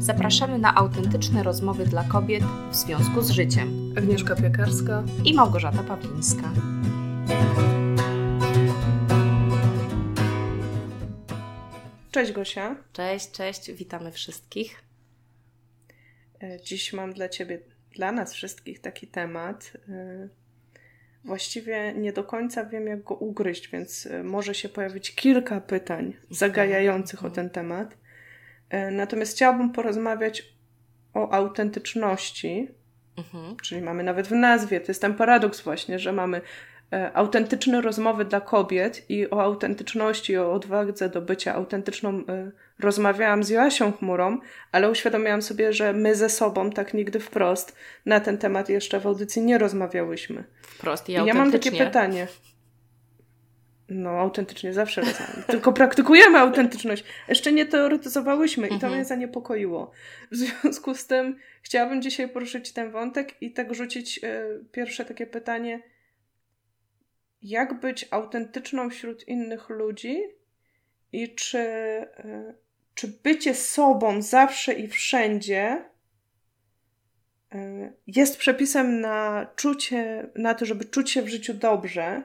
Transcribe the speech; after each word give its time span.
Zapraszamy 0.00 0.58
na 0.58 0.74
autentyczne 0.74 1.42
rozmowy 1.42 1.86
dla 1.86 2.04
kobiet 2.04 2.44
w 2.70 2.74
związku 2.74 3.22
z 3.22 3.30
życiem. 3.30 3.94
Agnieszka 3.98 4.36
Piekarska 4.36 5.04
i 5.24 5.34
Małgorzata 5.34 5.82
Pawlińska. 5.82 6.52
Cześć 12.10 12.32
Gosia. 12.32 12.76
Cześć, 12.92 13.30
cześć, 13.30 13.72
witamy 13.72 14.12
wszystkich. 14.12 14.82
E, 16.42 16.60
dziś 16.60 16.92
mam 16.92 17.12
dla 17.12 17.28
Ciebie, 17.28 17.58
dla 17.96 18.12
nas 18.12 18.32
wszystkich 18.32 18.80
taki 18.80 19.06
temat. 19.06 19.72
E, 19.88 20.28
właściwie 21.24 21.94
nie 21.94 22.12
do 22.12 22.24
końca 22.24 22.64
wiem, 22.64 22.86
jak 22.86 23.02
go 23.02 23.14
ugryźć, 23.14 23.68
więc 23.68 24.06
e, 24.06 24.22
może 24.22 24.54
się 24.54 24.68
pojawić 24.68 25.14
kilka 25.14 25.60
pytań 25.60 26.16
zagajających 26.30 27.24
o 27.24 27.30
ten 27.30 27.50
temat. 27.50 27.99
Natomiast 28.92 29.32
chciałabym 29.32 29.72
porozmawiać 29.72 30.42
o 31.14 31.30
autentyczności, 31.30 32.68
mhm. 33.18 33.56
czyli 33.56 33.82
mamy 33.82 34.02
nawet 34.02 34.28
w 34.28 34.32
nazwie, 34.32 34.80
to 34.80 34.86
jest 34.88 35.00
ten 35.00 35.14
paradoks 35.14 35.60
właśnie, 35.60 35.98
że 35.98 36.12
mamy 36.12 36.40
E, 36.92 37.12
autentyczne 37.16 37.80
rozmowy 37.80 38.24
dla 38.24 38.40
kobiet 38.40 39.10
i 39.10 39.30
o 39.30 39.42
autentyczności, 39.42 40.38
o 40.38 40.52
odwadze 40.52 41.08
do 41.08 41.22
bycia 41.22 41.54
autentyczną 41.54 42.10
e, 42.10 42.50
rozmawiałam 42.78 43.44
z 43.44 43.48
Joasią 43.48 43.92
Chmurą, 43.92 44.38
ale 44.72 44.90
uświadomiłam 44.90 45.42
sobie, 45.42 45.72
że 45.72 45.92
my 45.92 46.14
ze 46.14 46.28
sobą 46.28 46.70
tak 46.70 46.94
nigdy 46.94 47.20
wprost 47.20 47.76
na 48.06 48.20
ten 48.20 48.38
temat 48.38 48.68
jeszcze 48.68 49.00
w 49.00 49.06
audycji 49.06 49.42
nie 49.42 49.58
rozmawiałyśmy. 49.58 50.44
Wprost 50.62 51.08
i, 51.08 51.12
I 51.12 51.14
ja 51.14 51.34
mam 51.34 51.52
takie 51.52 51.72
pytanie. 51.72 52.26
No, 53.90 54.10
autentycznie 54.10 54.72
zawsze 54.72 55.00
rozmawiamy. 55.00 55.42
Tylko 55.46 55.72
praktykujemy 55.72 56.38
autentyczność. 56.38 57.04
Jeszcze 57.28 57.52
nie 57.52 57.66
teoretyzowałyśmy 57.66 58.66
i 58.66 58.70
to 58.70 58.74
mhm. 58.74 58.92
mnie 58.92 59.04
zaniepokoiło. 59.04 59.90
W 60.30 60.36
związku 60.36 60.94
z 60.94 61.06
tym 61.06 61.36
chciałabym 61.62 62.02
dzisiaj 62.02 62.28
poruszyć 62.28 62.72
ten 62.72 62.90
wątek 62.90 63.42
i 63.42 63.52
tak 63.52 63.74
rzucić 63.74 64.20
y, 64.24 64.64
pierwsze 64.72 65.04
takie 65.04 65.26
pytanie– 65.26 65.82
jak 67.42 67.80
być 67.80 68.06
autentyczną 68.10 68.90
wśród 68.90 69.28
innych 69.28 69.68
ludzi 69.68 70.22
i 71.12 71.34
czy, 71.34 71.58
e, 71.58 72.54
czy 72.94 73.08
bycie 73.08 73.54
sobą 73.54 74.22
zawsze 74.22 74.72
i 74.72 74.88
wszędzie 74.88 75.84
e, 77.52 77.92
jest 78.06 78.38
przepisem 78.38 79.00
na 79.00 79.46
czucie, 79.56 80.30
na 80.34 80.54
to, 80.54 80.64
żeby 80.64 80.84
czuć 80.84 81.10
się 81.10 81.22
w 81.22 81.28
życiu 81.28 81.54
dobrze 81.54 82.22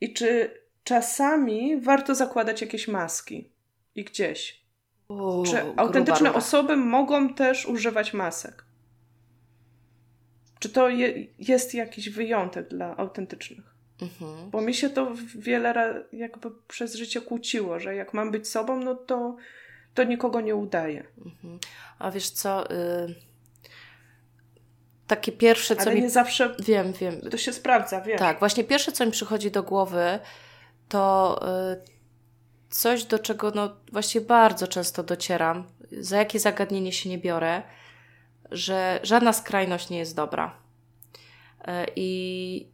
i 0.00 0.12
czy 0.12 0.61
czasami 0.84 1.80
warto 1.80 2.14
zakładać 2.14 2.60
jakieś 2.60 2.88
maski 2.88 3.50
i 3.94 4.04
gdzieś. 4.04 4.62
O, 5.08 5.42
czy 5.46 5.62
autentyczne 5.76 6.34
osoby 6.34 6.76
mogą 6.76 7.34
też 7.34 7.66
używać 7.66 8.14
masek? 8.14 8.64
Czy 10.58 10.68
to 10.68 10.88
je, 10.88 11.26
jest 11.38 11.74
jakiś 11.74 12.10
wyjątek 12.10 12.68
dla 12.68 12.96
autentycznych? 12.96 13.74
Mhm. 14.02 14.50
Bo 14.50 14.60
mi 14.60 14.74
się 14.74 14.90
to 14.90 15.12
wiele 15.34 15.72
razy 15.72 16.04
jakby 16.12 16.50
przez 16.68 16.94
życie 16.94 17.20
kłóciło, 17.20 17.80
że 17.80 17.94
jak 17.94 18.14
mam 18.14 18.30
być 18.30 18.48
sobą, 18.48 18.80
no 18.80 18.94
to, 18.94 19.36
to 19.94 20.04
nikogo 20.04 20.40
nie 20.40 20.56
udaje. 20.56 21.04
Mhm. 21.26 21.58
A 21.98 22.10
wiesz 22.10 22.30
co... 22.30 22.70
Y 22.70 23.32
takie 25.06 25.32
pierwsze, 25.32 25.76
co 25.76 25.82
Ale 25.82 25.94
mi... 25.94 26.02
nie 26.02 26.10
zawsze 26.10 26.54
wiem, 26.58 26.92
wiem. 26.92 27.20
to 27.30 27.36
się 27.36 27.52
sprawdza, 27.52 28.00
wiem. 28.00 28.18
Tak, 28.18 28.38
właśnie 28.38 28.64
pierwsze, 28.64 28.92
co 28.92 29.06
mi 29.06 29.12
przychodzi 29.12 29.50
do 29.50 29.62
głowy, 29.62 30.18
to 30.92 31.40
y, 31.72 31.80
coś, 32.70 33.04
do 33.04 33.18
czego 33.18 33.52
no 33.54 33.76
właściwie 33.92 34.26
bardzo 34.26 34.68
często 34.68 35.02
docieram, 35.02 35.64
za 36.00 36.16
jakie 36.16 36.40
zagadnienie 36.40 36.92
się 36.92 37.10
nie 37.10 37.18
biorę, 37.18 37.62
że 38.50 39.00
żadna 39.02 39.32
skrajność 39.32 39.90
nie 39.90 39.98
jest 39.98 40.16
dobra. 40.16 40.56
Y, 41.60 41.70
I 41.96 42.71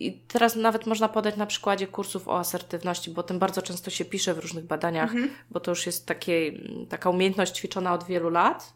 i 0.00 0.12
teraz 0.12 0.56
nawet 0.56 0.86
można 0.86 1.08
podać 1.08 1.36
na 1.36 1.46
przykładzie 1.46 1.86
kursów 1.86 2.28
o 2.28 2.38
asertywności, 2.38 3.10
bo 3.10 3.22
tym 3.22 3.38
bardzo 3.38 3.62
często 3.62 3.90
się 3.90 4.04
pisze 4.04 4.34
w 4.34 4.38
różnych 4.38 4.64
badaniach, 4.64 5.10
mhm. 5.10 5.30
bo 5.50 5.60
to 5.60 5.70
już 5.70 5.86
jest 5.86 6.06
takie, 6.06 6.52
taka 6.88 7.10
umiejętność 7.10 7.56
ćwiczona 7.56 7.94
od 7.94 8.04
wielu 8.04 8.30
lat, 8.30 8.72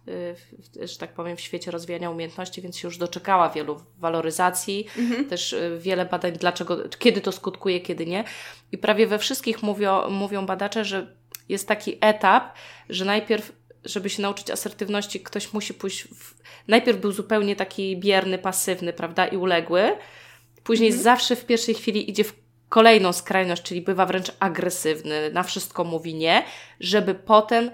y, 0.77 0.89
że 0.89 0.99
tak 0.99 1.13
powiem, 1.13 1.37
w 1.37 1.41
świecie 1.41 1.71
rozwijania 1.71 2.11
umiejętności, 2.11 2.63
więc 2.63 2.79
się 2.79 2.89
już 2.89 2.99
doczekała 2.99 3.51
wielu 3.51 3.81
waloryzacji, 3.99 4.87
mhm. 4.99 5.25
też 5.29 5.53
y, 5.53 5.79
wiele 5.81 6.05
badań, 6.05 6.33
dlaczego, 6.33 6.89
kiedy 6.99 7.21
to 7.21 7.33
skutkuje, 7.33 7.81
kiedy 7.81 8.07
nie. 8.07 8.25
I 8.73 8.79
prawie 8.79 9.07
we 9.07 9.19
wszystkich 9.19 9.63
mówią, 9.63 10.11
mówią 10.11 10.47
badacze, 10.47 10.85
że 10.85 11.17
jest 11.49 11.69
taki 11.69 11.99
etap, 12.01 12.55
że 12.89 13.05
najpierw 13.05 13.53
żeby 13.85 14.11
się 14.11 14.23
nauczyć 14.23 14.51
asertywności, 14.51 15.21
ktoś 15.21 15.53
musi 15.53 15.75
pójść. 15.75 16.09
W... 16.09 16.35
Najpierw 16.69 17.01
był 17.01 17.13
zupełnie 17.13 17.57
taki 17.57 17.97
bierny, 17.97 18.39
pasywny, 18.39 18.93
prawda, 18.93 19.27
i 19.27 19.37
uległy, 19.37 19.93
Później 20.65 20.89
mhm. 20.89 21.05
zawsze 21.05 21.37
w 21.37 21.47
pierwszej 21.47 21.75
chwili 21.75 22.11
idzie 22.11 22.25
w 22.25 22.35
kolejną 22.69 23.13
skrajność, 23.13 23.63
czyli 23.63 23.83
bywa 23.83 24.07
wręcz 24.07 24.33
agresywny, 24.41 25.31
na 25.33 25.43
wszystko 25.43 25.85
mówi 25.85 26.15
nie, 26.15 26.45
żeby 26.81 27.15
potem, 27.15 27.71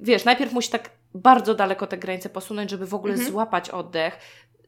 wiesz, 0.00 0.24
najpierw 0.24 0.52
musi 0.52 0.70
tak 0.70 0.90
bardzo 1.14 1.54
daleko 1.54 1.86
te 1.86 1.98
granice 1.98 2.28
posunąć, 2.28 2.70
żeby 2.70 2.86
w 2.86 2.94
ogóle 2.94 3.12
mhm. 3.12 3.32
złapać 3.32 3.70
oddech, 3.70 4.18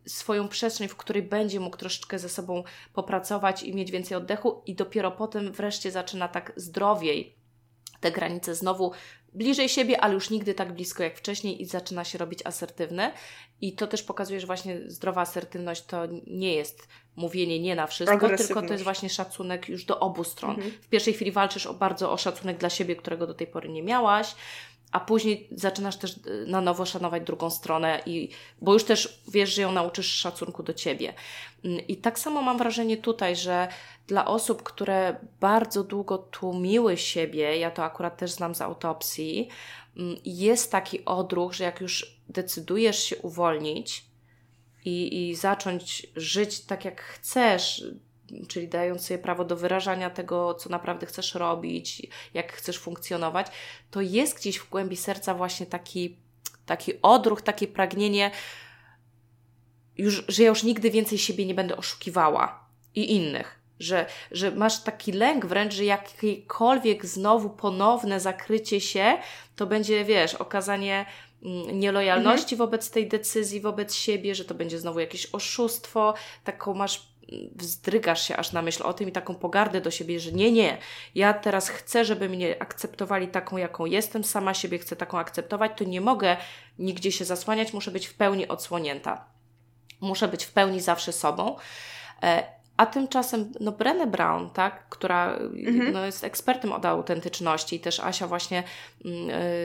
swoją 0.06 0.49
przestrzeń, 0.49 0.88
w 0.88 0.97
której 0.97 1.22
będzie 1.22 1.60
mógł 1.60 1.76
troszeczkę 1.76 2.19
ze 2.19 2.28
sobą 2.28 2.65
popracować 2.93 3.62
i 3.62 3.75
mieć 3.75 3.91
więcej 3.91 4.16
oddechu, 4.16 4.62
i 4.66 4.75
dopiero 4.75 5.10
potem 5.10 5.53
wreszcie 5.53 5.91
zaczyna 5.91 6.28
tak 6.28 6.53
zdrowiej 6.56 7.34
te 8.00 8.12
granice 8.12 8.54
znowu 8.54 8.93
bliżej 9.32 9.68
siebie, 9.68 10.00
ale 10.00 10.14
już 10.14 10.30
nigdy 10.30 10.54
tak 10.54 10.72
blisko 10.72 11.02
jak 11.02 11.16
wcześniej 11.16 11.62
i 11.62 11.64
zaczyna 11.64 12.04
się 12.04 12.18
robić 12.18 12.41
asertywne. 12.44 13.12
I 13.60 13.72
to 13.72 13.86
też 13.86 14.02
pokazuje, 14.02 14.41
że 14.41 14.46
właśnie 14.46 14.80
zdrowa 14.86 15.20
asertywność 15.20 15.84
to 15.84 16.06
nie 16.26 16.54
jest 16.54 16.88
mówienie 17.16 17.60
nie 17.60 17.74
na 17.74 17.86
wszystko, 17.86 18.36
tylko 18.36 18.62
to 18.62 18.72
jest 18.72 18.84
właśnie 18.84 19.08
szacunek 19.08 19.69
już 19.69 19.84
do 19.84 20.00
obu 20.00 20.24
stron. 20.24 20.50
Mhm. 20.50 20.70
W 20.82 20.88
pierwszej 20.88 21.14
chwili 21.14 21.32
walczysz 21.32 21.66
o 21.66 21.74
bardzo 21.74 22.12
o 22.12 22.16
szacunek 22.16 22.58
dla 22.58 22.70
siebie, 22.70 22.96
którego 22.96 23.26
do 23.26 23.34
tej 23.34 23.46
pory 23.46 23.69
nie 23.69 23.82
miałaś, 23.82 24.34
a 24.92 25.00
później 25.00 25.48
zaczynasz 25.52 25.96
też 25.96 26.16
y, 26.16 26.44
na 26.46 26.60
nowo 26.60 26.86
szanować 26.86 27.22
drugą 27.22 27.50
stronę, 27.50 28.02
i, 28.06 28.28
bo 28.60 28.72
już 28.72 28.84
też 28.84 29.22
wiesz, 29.28 29.54
że 29.54 29.62
ją 29.62 29.72
nauczysz 29.72 30.12
szacunku 30.12 30.62
do 30.62 30.74
ciebie. 30.74 31.14
Mm, 31.64 31.86
I 31.86 31.96
tak 31.96 32.18
samo 32.18 32.42
mam 32.42 32.58
wrażenie 32.58 32.96
tutaj, 32.96 33.36
że 33.36 33.68
dla 34.06 34.26
osób, 34.26 34.62
które 34.62 35.16
bardzo 35.40 35.84
długo 35.84 36.18
tłumiły 36.18 36.96
siebie, 36.96 37.56
ja 37.56 37.70
to 37.70 37.84
akurat 37.84 38.16
też 38.16 38.30
znam 38.30 38.54
z 38.54 38.60
autopsji, 38.60 39.48
mm, 39.96 40.16
jest 40.24 40.72
taki 40.72 41.04
odruch, 41.04 41.52
że 41.52 41.64
jak 41.64 41.80
już 41.80 42.20
decydujesz 42.28 43.04
się 43.04 43.16
uwolnić 43.16 44.04
i, 44.84 45.28
i 45.30 45.36
zacząć 45.36 46.06
żyć 46.16 46.60
tak, 46.60 46.84
jak 46.84 47.00
chcesz, 47.00 47.84
czyli 48.48 48.68
dając 48.68 49.06
sobie 49.06 49.18
prawo 49.18 49.44
do 49.44 49.56
wyrażania 49.56 50.10
tego, 50.10 50.54
co 50.54 50.68
naprawdę 50.70 51.06
chcesz 51.06 51.34
robić, 51.34 52.06
jak 52.34 52.52
chcesz 52.52 52.78
funkcjonować, 52.78 53.46
to 53.91 54.00
jest 54.00 54.36
gdzieś 54.36 54.58
w 54.58 54.70
głębi 54.70 54.96
serca 54.96 55.34
właśnie 55.34 55.66
taki, 55.66 56.16
taki 56.66 56.92
odruch, 57.02 57.42
takie 57.42 57.69
pragnienie, 57.69 58.30
już, 60.00 60.24
że 60.28 60.42
ja 60.42 60.48
już 60.48 60.62
nigdy 60.62 60.90
więcej 60.90 61.19
siebie 61.19 61.46
nie 61.46 61.54
będę 61.54 61.76
oszukiwała 61.76 62.64
i 62.94 63.16
innych. 63.16 63.60
Że, 63.78 64.06
że 64.30 64.50
masz 64.50 64.82
taki 64.82 65.12
lęk 65.12 65.46
wręcz, 65.46 65.74
że 65.74 65.84
jakiekolwiek 65.84 67.06
znowu 67.06 67.50
ponowne 67.50 68.20
zakrycie 68.20 68.80
się, 68.80 69.19
to 69.56 69.66
będzie, 69.66 70.04
wiesz, 70.04 70.34
okazanie 70.34 71.06
mm, 71.42 71.80
nielojalności 71.80 72.54
mhm. 72.54 72.58
wobec 72.58 72.90
tej 72.90 73.08
decyzji, 73.08 73.60
wobec 73.60 73.94
siebie, 73.94 74.34
że 74.34 74.44
to 74.44 74.54
będzie 74.54 74.78
znowu 74.78 75.00
jakieś 75.00 75.26
oszustwo, 75.32 76.14
taką 76.44 76.74
masz 76.74 77.10
wzdrygasz 77.56 78.28
się 78.28 78.36
aż 78.36 78.52
na 78.52 78.62
myśl 78.62 78.82
o 78.82 78.92
tym 78.92 79.08
i 79.08 79.12
taką 79.12 79.34
pogardę 79.34 79.80
do 79.80 79.91
siebie, 79.91 80.20
że 80.20 80.32
nie, 80.32 80.52
nie, 80.52 80.78
ja 81.14 81.34
teraz 81.34 81.68
chcę, 81.68 82.04
żeby 82.04 82.28
mnie 82.28 82.62
akceptowali 82.62 83.28
taką, 83.28 83.56
jaką 83.56 83.86
jestem, 83.86 84.24
sama 84.24 84.54
siebie 84.54 84.78
chcę 84.78 84.96
taką 84.96 85.18
akceptować, 85.18 85.72
to 85.76 85.84
nie 85.84 86.00
mogę 86.00 86.37
nigdzie 86.78 87.12
się 87.12 87.25
zasłaniać, 87.25 87.72
muszę 87.72 87.90
być 87.90 88.06
w 88.06 88.14
pełni 88.14 88.49
odsłonięta. 88.49 89.25
Muszę 90.00 90.28
być 90.28 90.44
w 90.44 90.52
pełni 90.52 90.81
zawsze 90.81 91.12
sobą. 91.12 91.56
A 92.81 92.87
tymczasem, 92.87 93.53
no 93.61 93.73
Brené 93.73 94.06
Brown, 94.06 94.50
tak, 94.50 94.88
która 94.88 95.35
mhm. 95.37 95.93
no, 95.93 96.06
jest 96.06 96.25
ekspertem 96.25 96.73
od 96.73 96.87
autentyczności 96.87 97.77
i 97.77 97.81
też 97.81 98.00
Asia 98.00 98.27
właśnie 98.27 98.65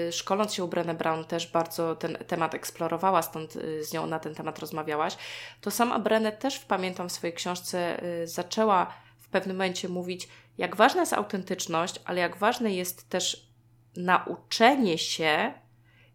y, 0.10 0.12
szkoląc 0.12 0.54
się 0.54 0.64
u 0.64 0.68
Brené 0.68 0.96
Brown 0.96 1.26
też 1.26 1.52
bardzo 1.52 1.96
ten 1.96 2.18
temat 2.28 2.54
eksplorowała, 2.54 3.22
stąd 3.22 3.56
y, 3.56 3.84
z 3.84 3.94
nią 3.94 4.08
na 4.08 4.20
ten 4.20 4.36
temat 4.36 4.60
rozmawiałaś, 4.60 5.18
to 5.62 5.72
sama 5.72 6.00
Brené 6.00 6.32
też 6.32 6.60
pamiętam 6.60 7.10
w 7.10 7.12
swojej 7.12 7.34
książce 7.34 8.04
y, 8.04 8.28
zaczęła 8.28 8.94
w 9.18 9.30
pewnym 9.30 9.56
momencie 9.56 9.90
mówić, 9.90 10.28
jak 10.58 10.76
ważna 10.76 11.02
jest 11.02 11.14
autentyczność, 11.14 12.02
ale 12.06 12.22
jak 12.22 12.38
ważne 12.38 12.74
jest 12.74 13.10
też 13.10 13.50
nauczenie 13.98 14.98
się, 14.98 15.54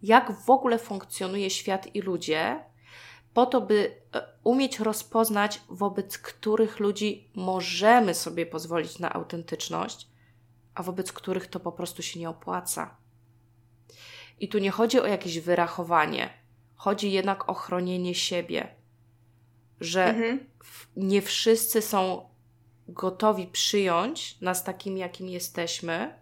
jak 0.03 0.33
w 0.33 0.51
ogóle 0.51 0.79
funkcjonuje 0.79 1.51
świat 1.51 1.95
i 1.95 2.01
ludzie, 2.01 2.70
po 3.35 3.47
to, 3.47 3.61
by 3.61 3.97
e, 4.15 4.23
umieć 4.45 4.81
rozpoznać, 4.81 5.61
wobec 5.69 6.19
których 6.19 6.81
ludzi 6.81 7.31
możemy 7.35 8.15
sobie 8.15 8.47
pozwolić 8.47 8.99
na 8.99 9.13
autentyczność, 9.13 10.09
a 10.75 10.83
wobec 10.83 11.13
których 11.13 11.47
to 11.47 11.61
po 11.61 11.73
prostu 11.73 12.03
się 12.03 12.21
nie 12.21 12.31
opłaca. 12.31 12.97
I 14.41 14.49
tu 14.49 14.59
nie 14.59 14.71
chodzi 14.71 15.01
o 15.01 15.07
jakieś 15.07 15.39
wyrachowanie, 15.39 16.31
chodzi 16.75 17.13
jednak 17.13 17.49
o 17.49 17.55
chronienie 17.55 18.15
siebie, 18.15 18.75
że 19.81 20.05
mhm. 20.05 20.47
nie 20.97 21.23
wszyscy 21.23 21.83
są 21.83 22.29
gotowi 22.89 23.47
przyjąć 23.47 24.41
nas 24.41 24.65
takim, 24.65 24.97
jakim 24.97 25.29
jesteśmy. 25.29 26.15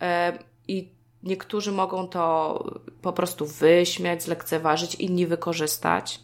E, 0.00 0.38
I 0.68 0.95
niektórzy 1.26 1.72
mogą 1.72 2.08
to 2.08 2.64
po 3.02 3.12
prostu 3.12 3.46
wyśmiać, 3.46 4.22
zlekceważyć, 4.22 4.94
inni 4.94 5.26
wykorzystać. 5.26 6.20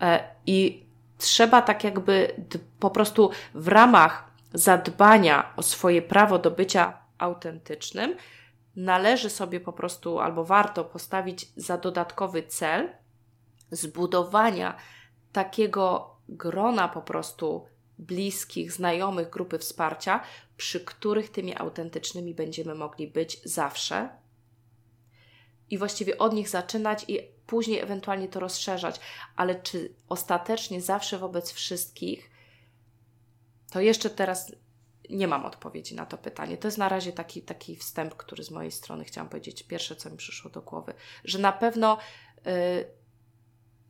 E, 0.00 0.24
I 0.46 0.86
trzeba 1.18 1.62
tak 1.62 1.84
jakby 1.84 2.34
po 2.80 2.90
prostu 2.90 3.30
w 3.54 3.68
ramach 3.68 4.30
zadbania 4.54 5.52
o 5.56 5.62
swoje 5.62 6.02
prawo 6.02 6.38
do 6.38 6.50
bycia 6.50 6.98
autentycznym, 7.18 8.16
należy 8.76 9.30
sobie 9.30 9.60
po 9.60 9.72
prostu 9.72 10.20
albo 10.20 10.44
warto 10.44 10.84
postawić 10.84 11.52
za 11.56 11.78
dodatkowy 11.78 12.42
cel 12.42 12.90
zbudowania 13.70 14.76
takiego 15.32 16.16
grona 16.28 16.88
po 16.88 17.02
prostu 17.02 17.66
bliskich, 17.98 18.72
znajomych, 18.72 19.30
grupy 19.30 19.58
wsparcia, 19.58 20.20
przy 20.62 20.80
których 20.80 21.30
tymi 21.30 21.56
autentycznymi 21.56 22.34
będziemy 22.34 22.74
mogli 22.74 23.06
być 23.06 23.40
zawsze. 23.44 24.08
I 25.70 25.78
właściwie 25.78 26.18
od 26.18 26.32
nich 26.32 26.48
zaczynać 26.48 27.04
i 27.08 27.20
później 27.46 27.78
ewentualnie 27.80 28.28
to 28.28 28.40
rozszerzać, 28.40 29.00
ale 29.36 29.62
czy 29.62 29.94
ostatecznie 30.08 30.80
zawsze 30.80 31.18
wobec 31.18 31.52
wszystkich, 31.52 32.30
to 33.70 33.80
jeszcze 33.80 34.10
teraz 34.10 34.52
nie 35.10 35.28
mam 35.28 35.46
odpowiedzi 35.46 35.94
na 35.94 36.06
to 36.06 36.18
pytanie. 36.18 36.58
To 36.58 36.68
jest 36.68 36.78
na 36.78 36.88
razie 36.88 37.12
taki, 37.12 37.42
taki 37.42 37.76
wstęp, 37.76 38.14
który 38.14 38.44
z 38.44 38.50
mojej 38.50 38.72
strony 38.72 39.04
chciałam 39.04 39.28
powiedzieć. 39.28 39.62
Pierwsze, 39.62 39.96
co 39.96 40.10
mi 40.10 40.16
przyszło 40.16 40.50
do 40.50 40.62
głowy, 40.62 40.94
że 41.24 41.38
na 41.38 41.52
pewno. 41.52 41.98
Yy, 42.44 43.02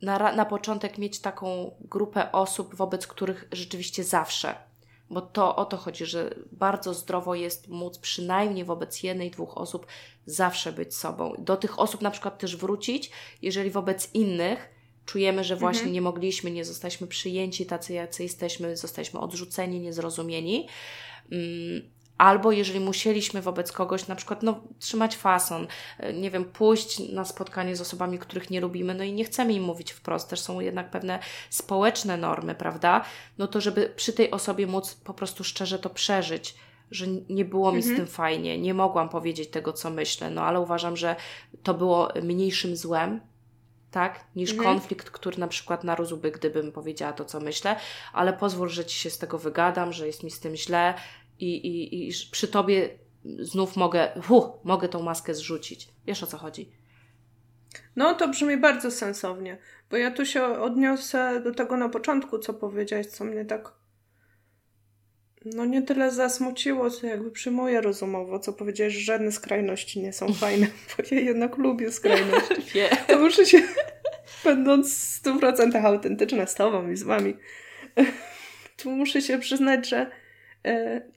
na, 0.01 0.31
na 0.35 0.45
początek 0.45 0.97
mieć 0.97 1.19
taką 1.19 1.75
grupę 1.79 2.31
osób, 2.31 2.75
wobec 2.75 3.07
których 3.07 3.47
rzeczywiście 3.51 4.03
zawsze, 4.03 4.72
bo 5.09 5.21
to 5.21 5.55
o 5.55 5.65
to 5.65 5.77
chodzi, 5.77 6.05
że 6.05 6.35
bardzo 6.51 6.93
zdrowo 6.93 7.35
jest 7.35 7.67
móc 7.67 7.97
przynajmniej 7.97 8.65
wobec 8.65 9.03
jednej, 9.03 9.31
dwóch 9.31 9.57
osób 9.57 9.85
zawsze 10.25 10.71
być 10.71 10.95
sobą. 10.95 11.33
Do 11.37 11.57
tych 11.57 11.79
osób 11.79 12.01
na 12.01 12.11
przykład 12.11 12.39
też 12.39 12.57
wrócić, 12.57 13.11
jeżeli 13.41 13.71
wobec 13.71 14.09
innych 14.13 14.69
czujemy, 15.05 15.43
że 15.43 15.55
właśnie 15.55 15.79
mhm. 15.79 15.93
nie 15.93 16.01
mogliśmy, 16.01 16.51
nie 16.51 16.65
zostaliśmy 16.65 17.07
przyjęci 17.07 17.65
tacy, 17.65 17.93
jacy 17.93 18.23
jesteśmy, 18.23 18.77
zostaliśmy 18.77 19.19
odrzuceni, 19.19 19.79
niezrozumieni. 19.79 20.67
Mm, 21.31 21.92
Albo 22.17 22.51
jeżeli 22.51 22.79
musieliśmy 22.79 23.41
wobec 23.41 23.71
kogoś 23.71 24.07
na 24.07 24.15
przykład 24.15 24.43
no, 24.43 24.61
trzymać 24.79 25.17
fason, 25.17 25.67
e, 25.99 26.13
nie 26.13 26.31
wiem, 26.31 26.45
pójść 26.45 26.99
na 26.99 27.25
spotkanie 27.25 27.75
z 27.75 27.81
osobami, 27.81 28.19
których 28.19 28.49
nie 28.49 28.61
lubimy, 28.61 28.93
no 28.93 29.03
i 29.03 29.13
nie 29.13 29.25
chcemy 29.25 29.53
im 29.53 29.63
mówić 29.63 29.91
wprost, 29.91 30.29
też 30.29 30.39
są 30.39 30.59
jednak 30.59 30.91
pewne 30.91 31.19
społeczne 31.49 32.17
normy, 32.17 32.55
prawda? 32.55 33.05
No 33.37 33.47
to 33.47 33.61
żeby 33.61 33.93
przy 33.95 34.13
tej 34.13 34.31
osobie 34.31 34.67
móc 34.67 34.93
po 34.93 35.13
prostu 35.13 35.43
szczerze 35.43 35.79
to 35.79 35.89
przeżyć, 35.89 36.55
że 36.91 37.05
nie 37.29 37.45
było 37.45 37.71
mi 37.71 37.77
mhm. 37.77 37.95
z 37.95 37.97
tym 37.97 38.07
fajnie, 38.07 38.57
nie 38.57 38.73
mogłam 38.73 39.09
powiedzieć 39.09 39.49
tego, 39.49 39.73
co 39.73 39.89
myślę, 39.89 40.29
no 40.29 40.41
ale 40.41 40.59
uważam, 40.59 40.97
że 40.97 41.15
to 41.63 41.73
było 41.73 42.09
mniejszym 42.23 42.75
złem, 42.75 43.21
tak, 43.91 44.25
niż 44.35 44.51
mhm. 44.51 44.69
konflikt, 44.69 45.09
który 45.09 45.37
na 45.37 45.47
przykład 45.47 45.83
narósłby, 45.83 46.31
gdybym 46.31 46.71
powiedziała 46.71 47.13
to, 47.13 47.25
co 47.25 47.39
myślę, 47.39 47.75
ale 48.13 48.33
pozwól, 48.33 48.69
że 48.69 48.85
ci 48.85 48.99
się 48.99 49.09
z 49.09 49.17
tego 49.17 49.37
wygadam, 49.37 49.93
że 49.93 50.07
jest 50.07 50.23
mi 50.23 50.31
z 50.31 50.39
tym 50.39 50.55
źle, 50.55 50.93
i, 51.39 51.55
i, 51.55 52.07
i 52.07 52.11
przy 52.31 52.47
tobie 52.47 52.89
znów 53.39 53.75
mogę, 53.75 54.11
huh, 54.27 54.45
mogę 54.63 54.89
tą 54.89 55.01
maskę 55.01 55.35
zrzucić. 55.35 55.87
Wiesz 56.07 56.23
o 56.23 56.27
co 56.27 56.37
chodzi? 56.37 56.71
No, 57.95 58.13
to 58.13 58.27
brzmi 58.27 58.57
bardzo 58.57 58.91
sensownie, 58.91 59.57
bo 59.89 59.97
ja 59.97 60.11
tu 60.11 60.25
się 60.25 60.43
odniosę 60.43 61.41
do 61.43 61.53
tego 61.53 61.77
na 61.77 61.89
początku, 61.89 62.39
co 62.39 62.53
powiedziałeś, 62.53 63.07
co 63.07 63.23
mnie 63.23 63.45
tak 63.45 63.83
no 65.45 65.65
nie 65.65 65.81
tyle 65.81 66.11
zasmuciło, 66.11 66.89
co 66.89 67.07
jakby 67.07 67.31
przyjmuję 67.31 67.81
rozumowo, 67.81 68.39
co 68.39 68.53
powiedziałeś, 68.53 68.93
że 68.93 68.99
żadne 68.99 69.31
skrajności 69.31 70.01
nie 70.01 70.13
są 70.13 70.33
fajne, 70.33 70.67
bo 70.97 71.03
ja 71.11 71.21
jednak 71.21 71.57
lubię 71.57 71.91
skrajności. 71.91 72.79
To 73.07 73.19
muszę 73.19 73.45
się, 73.45 73.61
będąc 74.45 74.93
w 74.93 75.23
100% 75.23 75.85
autentyczna 75.85 76.45
z 76.45 76.55
tobą 76.55 76.89
i 76.89 76.95
z 76.95 77.03
wami, 77.03 77.37
tu 78.77 78.91
muszę 78.91 79.21
się 79.21 79.39
przyznać, 79.39 79.89
że 79.89 80.11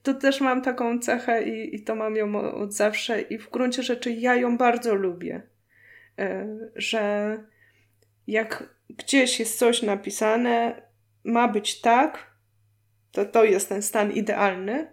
to 0.02 0.14
też 0.14 0.40
mam 0.40 0.62
taką 0.62 0.98
cechę 0.98 1.42
i, 1.42 1.74
i 1.74 1.82
to 1.82 1.94
mam 1.94 2.16
ją 2.16 2.36
od 2.36 2.72
zawsze 2.72 3.20
i 3.20 3.38
w 3.38 3.50
gruncie 3.50 3.82
rzeczy 3.82 4.10
ja 4.10 4.34
ją 4.34 4.56
bardzo 4.56 4.94
lubię. 4.94 5.42
E, 6.18 6.46
że 6.76 7.36
jak 8.26 8.74
gdzieś 8.90 9.40
jest 9.40 9.58
coś 9.58 9.82
napisane, 9.82 10.82
ma 11.24 11.48
być 11.48 11.80
tak, 11.80 12.30
to 13.12 13.24
to 13.24 13.44
jest 13.44 13.68
ten 13.68 13.82
stan 13.82 14.12
idealny, 14.12 14.86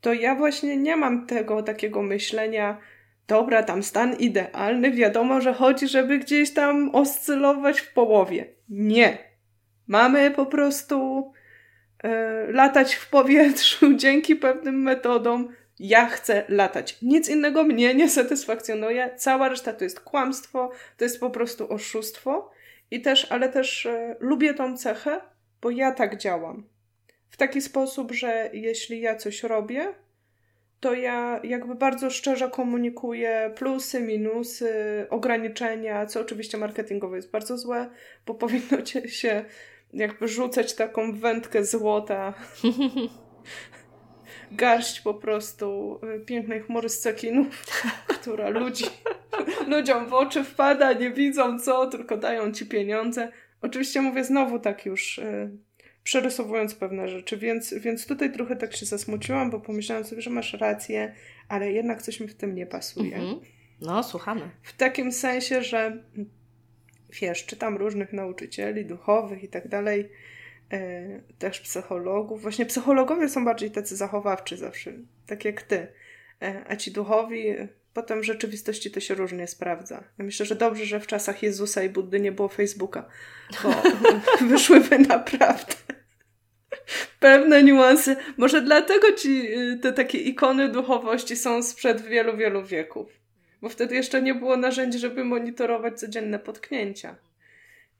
to 0.00 0.12
ja 0.12 0.34
właśnie 0.34 0.76
nie 0.76 0.96
mam 0.96 1.26
tego 1.26 1.62
takiego 1.62 2.02
myślenia, 2.02 2.78
dobra, 3.26 3.62
tam 3.62 3.82
stan 3.82 4.14
idealny, 4.14 4.90
wiadomo, 4.90 5.40
że 5.40 5.54
chodzi, 5.54 5.88
żeby 5.88 6.18
gdzieś 6.18 6.54
tam 6.54 6.94
oscylować 6.94 7.80
w 7.80 7.92
połowie. 7.92 8.46
Nie. 8.68 9.18
Mamy 9.86 10.30
po 10.30 10.46
prostu 10.46 11.32
E, 11.32 11.41
latać 12.48 12.94
w 12.94 13.10
powietrzu 13.10 13.94
dzięki 14.02 14.36
pewnym 14.36 14.82
metodom. 14.82 15.48
Ja 15.78 16.06
chcę 16.06 16.44
latać. 16.48 16.98
Nic 17.02 17.28
innego 17.28 17.64
mnie 17.64 17.94
nie 17.94 18.08
satysfakcjonuje. 18.08 19.10
Cała 19.16 19.48
reszta 19.48 19.72
to 19.72 19.84
jest 19.84 20.00
kłamstwo, 20.00 20.70
to 20.96 21.04
jest 21.04 21.20
po 21.20 21.30
prostu 21.30 21.72
oszustwo. 21.72 22.50
I 22.90 23.00
też, 23.00 23.26
ale 23.32 23.48
też 23.48 23.86
e, 23.86 24.16
lubię 24.20 24.54
tą 24.54 24.76
cechę, 24.76 25.20
bo 25.62 25.70
ja 25.70 25.92
tak 25.92 26.16
działam. 26.16 26.66
W 27.30 27.36
taki 27.36 27.60
sposób, 27.60 28.12
że 28.12 28.50
jeśli 28.52 29.00
ja 29.00 29.16
coś 29.16 29.42
robię, 29.42 29.94
to 30.80 30.94
ja 30.94 31.40
jakby 31.44 31.74
bardzo 31.74 32.10
szczerze 32.10 32.50
komunikuję 32.50 33.52
plusy, 33.56 34.00
minusy, 34.00 34.72
ograniczenia, 35.10 36.06
co 36.06 36.20
oczywiście 36.20 36.58
marketingowo 36.58 37.16
jest 37.16 37.30
bardzo 37.30 37.58
złe, 37.58 37.90
bo 38.26 38.34
powinno 38.34 38.86
się 39.06 39.44
jakby 39.92 40.28
rzucać 40.28 40.74
taką 40.74 41.12
wędkę 41.12 41.64
złota. 41.64 42.34
Garść 44.52 45.00
po 45.00 45.14
prostu 45.14 45.98
y, 46.16 46.20
pięknej 46.20 46.62
chmury 46.62 46.88
z 46.88 47.00
cekinów, 47.00 47.66
która 48.20 48.48
ludzi, 48.48 48.84
ludziom 49.66 50.06
w 50.06 50.12
oczy 50.12 50.44
wpada, 50.44 50.92
nie 50.92 51.10
widzą 51.10 51.58
co, 51.58 51.86
tylko 51.86 52.16
dają 52.16 52.52
ci 52.52 52.66
pieniądze. 52.66 53.32
Oczywiście 53.62 54.02
mówię 54.02 54.24
znowu 54.24 54.58
tak 54.58 54.86
już 54.86 55.18
y, 55.18 55.50
przerysowując 56.02 56.74
pewne 56.74 57.08
rzeczy, 57.08 57.36
więc, 57.36 57.74
więc 57.74 58.06
tutaj 58.06 58.32
trochę 58.32 58.56
tak 58.56 58.76
się 58.76 58.86
zasmuciłam, 58.86 59.50
bo 59.50 59.60
pomyślałam 59.60 60.04
sobie, 60.04 60.22
że 60.22 60.30
masz 60.30 60.52
rację, 60.52 61.14
ale 61.48 61.72
jednak 61.72 62.02
coś 62.02 62.20
mi 62.20 62.28
w 62.28 62.34
tym 62.34 62.54
nie 62.54 62.66
pasuje. 62.66 63.16
Mhm. 63.16 63.40
No, 63.80 64.02
słuchamy. 64.02 64.50
W 64.62 64.76
takim 64.76 65.12
sensie, 65.12 65.62
że 65.62 66.02
wiesz, 67.20 67.46
czytam 67.46 67.76
różnych 67.76 68.12
nauczycieli 68.12 68.86
duchowych 68.86 69.44
i 69.44 69.48
tak 69.48 69.68
dalej, 69.68 70.08
e, 70.72 71.20
też 71.38 71.60
psychologów. 71.60 72.42
Właśnie 72.42 72.66
psychologowie 72.66 73.28
są 73.28 73.44
bardziej 73.44 73.70
tacy 73.70 73.96
zachowawczy 73.96 74.56
zawsze, 74.56 74.92
tak 75.26 75.44
jak 75.44 75.62
ty. 75.62 75.86
E, 76.42 76.64
a 76.68 76.76
ci 76.76 76.90
duchowi 76.90 77.54
potem 77.94 78.20
w 78.20 78.24
rzeczywistości 78.24 78.90
to 78.90 79.00
się 79.00 79.14
różnie 79.14 79.46
sprawdza. 79.46 80.04
Ja 80.18 80.24
myślę, 80.24 80.46
że 80.46 80.54
dobrze, 80.54 80.84
że 80.84 81.00
w 81.00 81.06
czasach 81.06 81.42
Jezusa 81.42 81.82
i 81.82 81.88
Buddy 81.88 82.20
nie 82.20 82.32
było 82.32 82.48
Facebooka, 82.48 83.08
bo 83.62 83.82
wyszłyby 84.48 84.98
naprawdę 84.98 85.74
pewne 87.20 87.62
niuanse. 87.62 88.16
Może 88.36 88.62
dlatego 88.62 89.12
ci 89.12 89.48
te 89.82 89.92
takie 89.92 90.18
ikony 90.18 90.68
duchowości 90.68 91.36
są 91.36 91.62
sprzed 91.62 92.00
wielu, 92.00 92.36
wielu 92.36 92.64
wieków 92.64 93.21
bo 93.62 93.68
wtedy 93.68 93.94
jeszcze 93.94 94.22
nie 94.22 94.34
było 94.34 94.56
narzędzi, 94.56 94.98
żeby 94.98 95.24
monitorować 95.24 96.00
codzienne 96.00 96.38
potknięcia. 96.38 97.16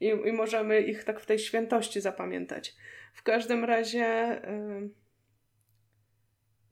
I, 0.00 0.07
i 0.07 0.33
możemy 0.33 0.81
ich 0.81 1.04
tak 1.04 1.21
w 1.21 1.26
tej 1.26 1.38
świętości 1.38 2.00
zapamiętać. 2.00 2.76
W 3.14 3.23
każdym 3.23 3.64
razie 3.64 4.40
yy, 4.81 4.90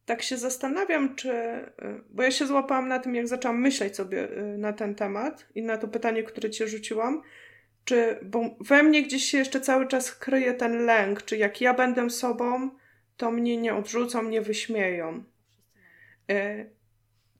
tak 0.07 0.23
się 0.23 0.37
zastanawiam, 0.37 1.15
czy. 1.15 1.29
Yy, 1.29 2.03
bo 2.11 2.23
ja 2.23 2.31
się 2.31 2.47
złapałam 2.47 2.89
na 2.89 2.99
tym, 2.99 3.15
jak 3.15 3.29
zaczęłam 3.29 3.61
myśleć 3.61 3.97
sobie 3.97 4.17
yy, 4.19 4.59
na 4.59 4.73
ten 4.73 4.95
temat 4.95 5.47
i 5.55 5.63
na 5.63 5.79
to 5.79 5.89
pytanie, 5.89 6.23
które 6.23 6.51
ci 6.51 6.69
rzuciłam. 6.69 7.23
Czy, 7.85 8.19
bo 8.23 8.57
we 8.61 8.83
mnie 8.83 9.03
gdzieś 9.03 9.25
się 9.25 9.39
jeszcze 9.39 9.61
cały 9.61 9.87
czas 9.87 10.15
kryje 10.15 10.55
ten 10.55 10.85
lęk, 10.85 11.23
czy 11.23 11.37
jak 11.37 11.61
ja 11.61 11.75
będę 11.75 12.11
sobą, 12.11 12.71
to 13.17 13.31
mnie 13.31 13.57
nie 13.57 13.75
odrzucą, 13.75 14.23
nie 14.23 14.41
wyśmieją. 14.41 15.25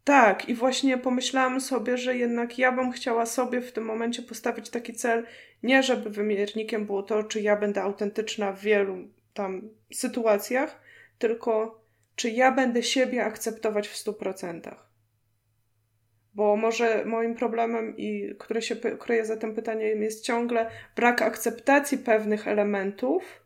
Tak, 0.05 0.49
i 0.49 0.55
właśnie 0.55 0.99
pomyślałam 0.99 1.61
sobie, 1.61 1.99
że 1.99 2.17
jednak 2.17 2.59
ja 2.59 2.73
bym 2.73 2.93
chciała 2.93 3.27
sobie 3.27 3.61
w 3.61 3.73
tym 3.73 3.85
momencie 3.85 4.23
postawić 4.23 4.71
taki 4.71 4.93
cel, 4.93 5.27
nie 5.63 5.83
żeby 5.83 6.11
wymiernikiem 6.11 6.87
było 6.87 7.03
to, 7.03 7.25
czy 7.25 7.41
ja 7.41 7.57
będę 7.57 7.83
autentyczna 7.83 8.53
w 8.53 8.61
wielu 8.61 8.97
tam 9.35 9.71
sytuacjach, 9.93 10.81
tylko 11.19 11.81
czy 12.17 12.31
ja 12.31 12.53
będę 12.53 12.83
siebie 12.83 13.25
akceptować 13.25 13.89
w 13.89 13.97
stu 13.97 14.13
procentach. 14.13 14.91
Bo 16.35 16.57
może 16.57 17.05
moim 17.05 17.35
problemem, 17.35 17.97
i 17.97 18.35
które 18.39 18.63
się 18.63 18.77
kryje 18.77 19.25
za 19.27 19.37
tym 19.37 19.55
pytaniem, 19.55 20.03
jest 20.03 20.25
ciągle 20.25 20.71
brak 20.97 21.23
akceptacji 21.23 21.99
pewnych 21.99 22.49
elementów. 22.49 23.45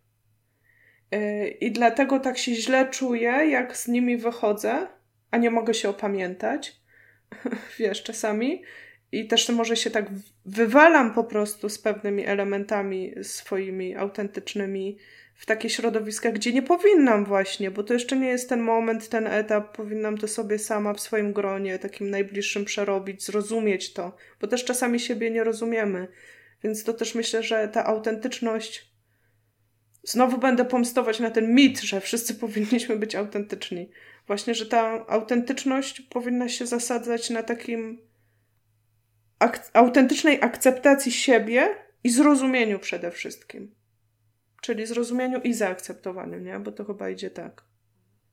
Yy, 1.11 1.49
I 1.49 1.73
dlatego 1.73 2.21
tak 2.21 2.39
się 2.39 2.55
źle 2.55 2.89
czuję, 2.91 3.31
jak 3.31 3.77
z 3.77 3.89
nimi 3.89 4.17
wychodzę, 4.17 4.87
a 5.35 5.37
nie 5.37 5.50
mogę 5.50 5.75
się 5.75 5.88
opamiętać. 5.88 6.76
Wiesz, 7.79 8.03
czasami. 8.03 8.62
I 9.12 9.26
też 9.26 9.49
może 9.49 9.76
się 9.76 9.91
tak 9.91 10.07
wywalam 10.47 11.14
po 11.14 11.25
prostu 11.25 11.69
z 11.69 11.79
pewnymi 11.79 12.26
elementami 12.26 13.14
swoimi 13.23 13.97
autentycznymi 13.97 14.99
w 15.35 15.47
takie 15.47 15.71
środowiska, 15.71 16.33
gdzie 16.33 16.53
nie 16.53 16.62
powinnam 16.62 17.25
właśnie, 17.25 17.71
bo 17.71 17.83
to 17.83 17.95
jeszcze 17.95 18.17
nie 18.17 18.29
jest 18.29 18.49
ten 18.49 18.61
moment, 18.61 19.09
ten 19.09 19.26
etap, 19.26 19.76
powinnam 19.76 20.19
to 20.19 20.29
sobie 20.29 20.59
sama 20.59 20.95
w 20.95 21.00
swoim 21.00 21.33
gronie, 21.33 21.79
takim 21.79 22.11
najbliższym 22.11 22.64
przerobić, 22.64 23.25
zrozumieć 23.25 23.93
to, 23.93 24.17
bo 24.41 24.47
też 24.47 24.64
czasami 24.64 25.00
siebie 25.00 25.31
nie 25.31 25.45
rozumiemy. 25.45 26.09
Więc 26.64 26.85
to 26.85 26.93
też 26.93 27.14
myślę, 27.14 27.43
że 27.43 27.69
ta 27.69 27.85
autentyczność. 27.85 28.95
Znowu 30.03 30.38
będę 30.38 30.64
pomstować 30.64 31.21
na 31.21 31.31
ten 31.31 31.55
mit, 31.55 31.81
że 31.81 32.00
wszyscy 32.00 32.35
powinniśmy 32.45 32.97
być 32.97 33.14
autentyczni. 33.14 33.91
Właśnie, 34.26 34.54
że 34.54 34.66
ta 34.66 35.07
autentyczność 35.07 36.00
powinna 36.00 36.49
się 36.49 36.66
zasadzać 36.66 37.31
na 37.31 37.43
takim 37.43 37.99
ak 39.38 39.71
autentycznej 39.73 40.43
akceptacji 40.43 41.12
siebie 41.12 41.76
i 42.04 42.11
zrozumieniu 42.11 42.78
przede 42.78 43.11
wszystkim. 43.11 43.75
Czyli 44.62 44.87
zrozumieniu 44.87 45.40
i 45.40 45.54
zaakceptowaniu, 45.54 46.38
nie? 46.38 46.59
Bo 46.59 46.73
to 46.73 46.85
chyba 46.85 47.11
idzie 47.11 47.31
tak. 47.31 47.64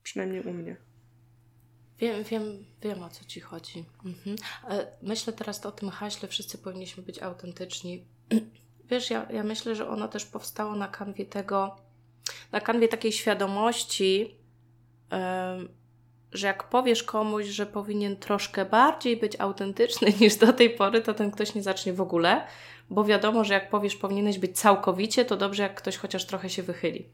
Przynajmniej 0.02 0.42
u 0.42 0.52
mnie. 0.52 0.76
Wiem, 1.98 2.24
wiem, 2.24 2.64
wiem 2.82 3.02
o 3.02 3.10
co 3.10 3.24
ci 3.24 3.40
chodzi. 3.40 3.84
Mhm. 4.04 4.36
E, 4.70 4.86
myślę 5.02 5.32
teraz 5.32 5.66
o 5.66 5.72
tym 5.72 5.88
haśle, 5.88 6.28
wszyscy 6.28 6.58
powinniśmy 6.58 7.02
być 7.02 7.22
autentyczni. 7.22 8.04
Wiesz, 8.90 9.10
ja, 9.10 9.26
ja 9.30 9.42
myślę, 9.42 9.74
że 9.74 9.88
ono 9.88 10.08
też 10.08 10.24
powstało 10.24 10.76
na 10.76 10.88
kanwie 10.88 11.26
tego, 11.26 11.76
na 12.52 12.60
kanwie 12.60 12.88
takiej 12.88 13.12
świadomości, 13.12 14.36
że 16.32 16.46
jak 16.46 16.64
powiesz 16.64 17.02
komuś, 17.02 17.46
że 17.46 17.66
powinien 17.66 18.16
troszkę 18.16 18.64
bardziej 18.64 19.16
być 19.16 19.40
autentyczny 19.40 20.12
niż 20.20 20.36
do 20.36 20.52
tej 20.52 20.70
pory, 20.70 21.00
to 21.00 21.14
ten 21.14 21.30
ktoś 21.30 21.54
nie 21.54 21.62
zacznie 21.62 21.92
w 21.92 22.00
ogóle, 22.00 22.46
bo 22.90 23.04
wiadomo, 23.04 23.44
że 23.44 23.54
jak 23.54 23.70
powiesz, 23.70 23.96
powinieneś 23.96 24.38
być 24.38 24.58
całkowicie, 24.58 25.24
to 25.24 25.36
dobrze, 25.36 25.62
jak 25.62 25.74
ktoś 25.74 25.96
chociaż 25.96 26.26
trochę 26.26 26.50
się 26.50 26.62
wychyli. 26.62 27.08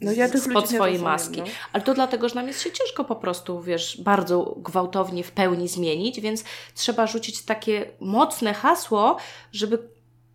No 0.00 0.12
ja 0.12 0.28
tych 0.28 0.42
spod 0.42 0.66
swojej 0.66 0.80
rozumiem, 0.80 1.02
maski. 1.02 1.38
No. 1.40 1.46
Ale 1.72 1.82
to 1.82 1.94
dlatego, 1.94 2.28
że 2.28 2.34
nam 2.34 2.46
jest 2.46 2.62
się 2.62 2.70
ciężko 2.72 3.04
po 3.04 3.16
prostu, 3.16 3.60
wiesz, 3.62 4.00
bardzo 4.00 4.54
gwałtownie 4.56 5.24
w 5.24 5.32
pełni 5.32 5.68
zmienić, 5.68 6.20
więc 6.20 6.44
trzeba 6.74 7.06
rzucić 7.06 7.44
takie 7.44 7.90
mocne 8.00 8.54
hasło, 8.54 9.16
żeby 9.52 9.88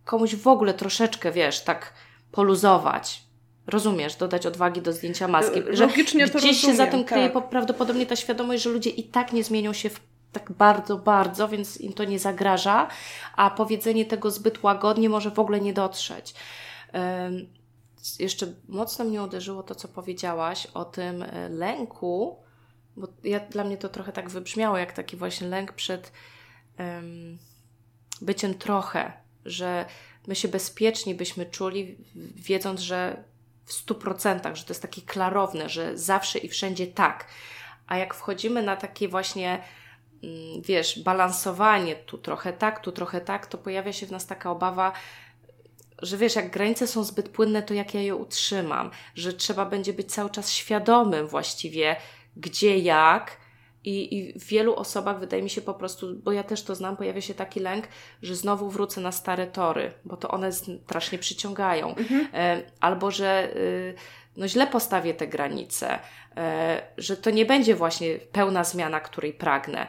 komuś 0.04 0.34
w 0.34 0.48
ogóle 0.48 0.74
troszeczkę, 0.74 1.32
wiesz, 1.32 1.60
tak 1.60 1.94
poluzować. 2.32 3.23
Rozumiesz, 3.66 4.16
dodać 4.16 4.46
odwagi 4.46 4.82
do 4.82 4.92
zdjęcia 4.92 5.28
maski. 5.28 5.62
Że 5.70 5.86
Logicznie 5.86 6.28
to 6.28 6.38
gdzieś 6.38 6.50
rozumiem, 6.50 6.76
się 6.76 6.76
za 6.76 6.86
tym 6.86 7.04
kryje 7.04 7.30
tak. 7.30 7.48
prawdopodobnie 7.48 8.06
ta 8.06 8.16
świadomość, 8.16 8.62
że 8.62 8.70
ludzie 8.70 8.90
i 8.90 9.04
tak 9.04 9.32
nie 9.32 9.44
zmienią 9.44 9.72
się 9.72 9.90
w 9.90 10.00
tak 10.32 10.52
bardzo, 10.52 10.98
bardzo, 10.98 11.48
więc 11.48 11.80
im 11.80 11.92
to 11.92 12.04
nie 12.04 12.18
zagraża, 12.18 12.88
a 13.36 13.50
powiedzenie 13.50 14.06
tego 14.06 14.30
zbyt 14.30 14.62
łagodnie 14.62 15.08
może 15.08 15.30
w 15.30 15.38
ogóle 15.38 15.60
nie 15.60 15.72
dotrzeć. 15.72 16.34
Jeszcze 18.18 18.46
mocno 18.68 19.04
mnie 19.04 19.22
uderzyło 19.22 19.62
to, 19.62 19.74
co 19.74 19.88
powiedziałaś 19.88 20.66
o 20.74 20.84
tym 20.84 21.22
e, 21.22 21.48
lęku, 21.48 22.36
bo 22.96 23.08
ja, 23.24 23.40
dla 23.40 23.64
mnie 23.64 23.76
to 23.76 23.88
trochę 23.88 24.12
tak 24.12 24.30
wybrzmiało, 24.30 24.78
jak 24.78 24.92
taki 24.92 25.16
właśnie 25.16 25.48
lęk 25.48 25.72
przed 25.72 26.12
um, 26.78 27.38
byciem 28.20 28.54
trochę, 28.54 29.12
że 29.44 29.86
my 30.26 30.34
się 30.34 30.48
bezpieczni 30.48 31.14
byśmy 31.14 31.46
czuli, 31.46 31.98
wiedząc, 32.34 32.80
że 32.80 33.24
w 33.64 33.72
stu 33.72 33.94
procentach, 33.94 34.56
że 34.56 34.64
to 34.64 34.70
jest 34.70 34.82
takie 34.82 35.02
klarowne, 35.02 35.68
że 35.68 35.98
zawsze 35.98 36.38
i 36.38 36.48
wszędzie 36.48 36.86
tak. 36.86 37.26
A 37.86 37.96
jak 37.96 38.14
wchodzimy 38.14 38.62
na 38.62 38.76
takie 38.76 39.08
właśnie 39.08 39.62
Mm, 40.24 40.62
wiesz, 40.62 40.98
balansowanie, 40.98 41.96
tu 41.96 42.18
trochę 42.18 42.52
tak, 42.52 42.80
tu 42.80 42.92
trochę 42.92 43.20
tak, 43.20 43.46
to 43.46 43.58
pojawia 43.58 43.92
się 43.92 44.06
w 44.06 44.10
nas 44.10 44.26
taka 44.26 44.50
obawa, 44.50 44.92
że 46.02 46.16
wiesz, 46.16 46.36
jak 46.36 46.50
granice 46.50 46.86
są 46.86 47.04
zbyt 47.04 47.28
płynne, 47.28 47.62
to 47.62 47.74
jak 47.74 47.94
ja 47.94 48.00
je 48.00 48.16
utrzymam, 48.16 48.90
że 49.14 49.32
trzeba 49.32 49.66
będzie 49.66 49.92
być 49.92 50.12
cały 50.12 50.30
czas 50.30 50.52
świadomym 50.52 51.28
właściwie, 51.28 51.96
gdzie, 52.36 52.78
jak. 52.78 53.43
I, 53.84 54.18
I 54.18 54.38
w 54.38 54.44
wielu 54.44 54.74
osobach 54.74 55.20
wydaje 55.20 55.42
mi 55.42 55.50
się 55.50 55.60
po 55.60 55.74
prostu, 55.74 56.14
bo 56.14 56.32
ja 56.32 56.42
też 56.42 56.62
to 56.62 56.74
znam, 56.74 56.96
pojawia 56.96 57.20
się 57.20 57.34
taki 57.34 57.60
lęk, 57.60 57.88
że 58.22 58.36
znowu 58.36 58.70
wrócę 58.70 59.00
na 59.00 59.12
stare 59.12 59.46
tory, 59.46 59.92
bo 60.04 60.16
to 60.16 60.28
one 60.28 60.52
strasznie 60.52 61.18
przyciągają. 61.18 61.94
Mhm. 61.94 62.28
E, 62.34 62.62
albo 62.80 63.10
że 63.10 63.56
y, 63.56 63.94
no 64.36 64.48
źle 64.48 64.66
postawię 64.66 65.14
te 65.14 65.28
granice, 65.28 65.98
e, 66.36 66.82
że 66.96 67.16
to 67.16 67.30
nie 67.30 67.46
będzie 67.46 67.74
właśnie 67.74 68.18
pełna 68.18 68.64
zmiana, 68.64 69.00
której 69.00 69.32
pragnę. 69.32 69.86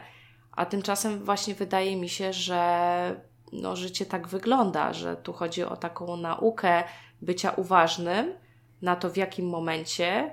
A 0.52 0.66
tymczasem 0.66 1.24
właśnie 1.24 1.54
wydaje 1.54 1.96
mi 1.96 2.08
się, 2.08 2.32
że 2.32 3.20
no, 3.52 3.76
życie 3.76 4.06
tak 4.06 4.28
wygląda, 4.28 4.92
że 4.92 5.16
tu 5.16 5.32
chodzi 5.32 5.64
o 5.64 5.76
taką 5.76 6.16
naukę 6.16 6.84
bycia 7.22 7.50
uważnym 7.50 8.34
na 8.82 8.96
to, 8.96 9.10
w 9.10 9.16
jakim 9.16 9.48
momencie 9.48 10.32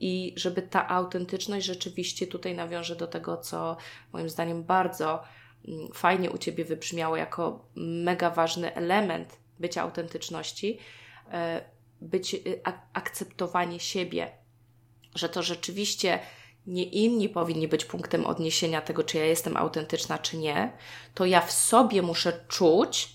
i 0.00 0.32
żeby 0.36 0.62
ta 0.62 0.88
autentyczność 0.88 1.66
rzeczywiście 1.66 2.26
tutaj 2.26 2.54
nawiąże 2.54 2.96
do 2.96 3.06
tego, 3.06 3.36
co 3.36 3.76
moim 4.12 4.28
zdaniem 4.28 4.64
bardzo 4.64 5.22
mm, 5.68 5.88
fajnie 5.92 6.30
u 6.30 6.38
Ciebie 6.38 6.64
wybrzmiało 6.64 7.16
jako 7.16 7.68
mega 7.76 8.30
ważny 8.30 8.74
element 8.74 9.36
bycia 9.58 9.82
autentyczności, 9.82 10.78
e, 11.32 11.64
być 12.00 12.34
y, 12.34 12.60
akceptowanie 12.92 13.80
siebie, 13.80 14.30
że 15.14 15.28
to 15.28 15.42
rzeczywiście 15.42 16.18
nie 16.66 16.84
inni 16.84 17.28
powinni 17.28 17.68
być 17.68 17.84
punktem 17.84 18.26
odniesienia 18.26 18.80
tego, 18.80 19.04
czy 19.04 19.18
ja 19.18 19.24
jestem 19.24 19.56
autentyczna, 19.56 20.18
czy 20.18 20.36
nie, 20.36 20.72
to 21.14 21.24
ja 21.24 21.40
w 21.40 21.52
sobie 21.52 22.02
muszę 22.02 22.44
czuć, 22.48 23.08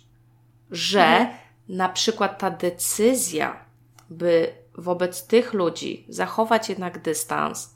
że 0.72 1.06
mhm. 1.06 1.38
na 1.70 1.90
przykład 1.90 2.40
ta 2.40 2.52
decyzja, 2.52 3.66
by 4.10 4.54
wobec 4.76 5.28
tych 5.28 5.54
ludzi 5.54 6.06
zachować 6.10 6.70
jednak 6.70 7.02
dystans, 7.02 7.76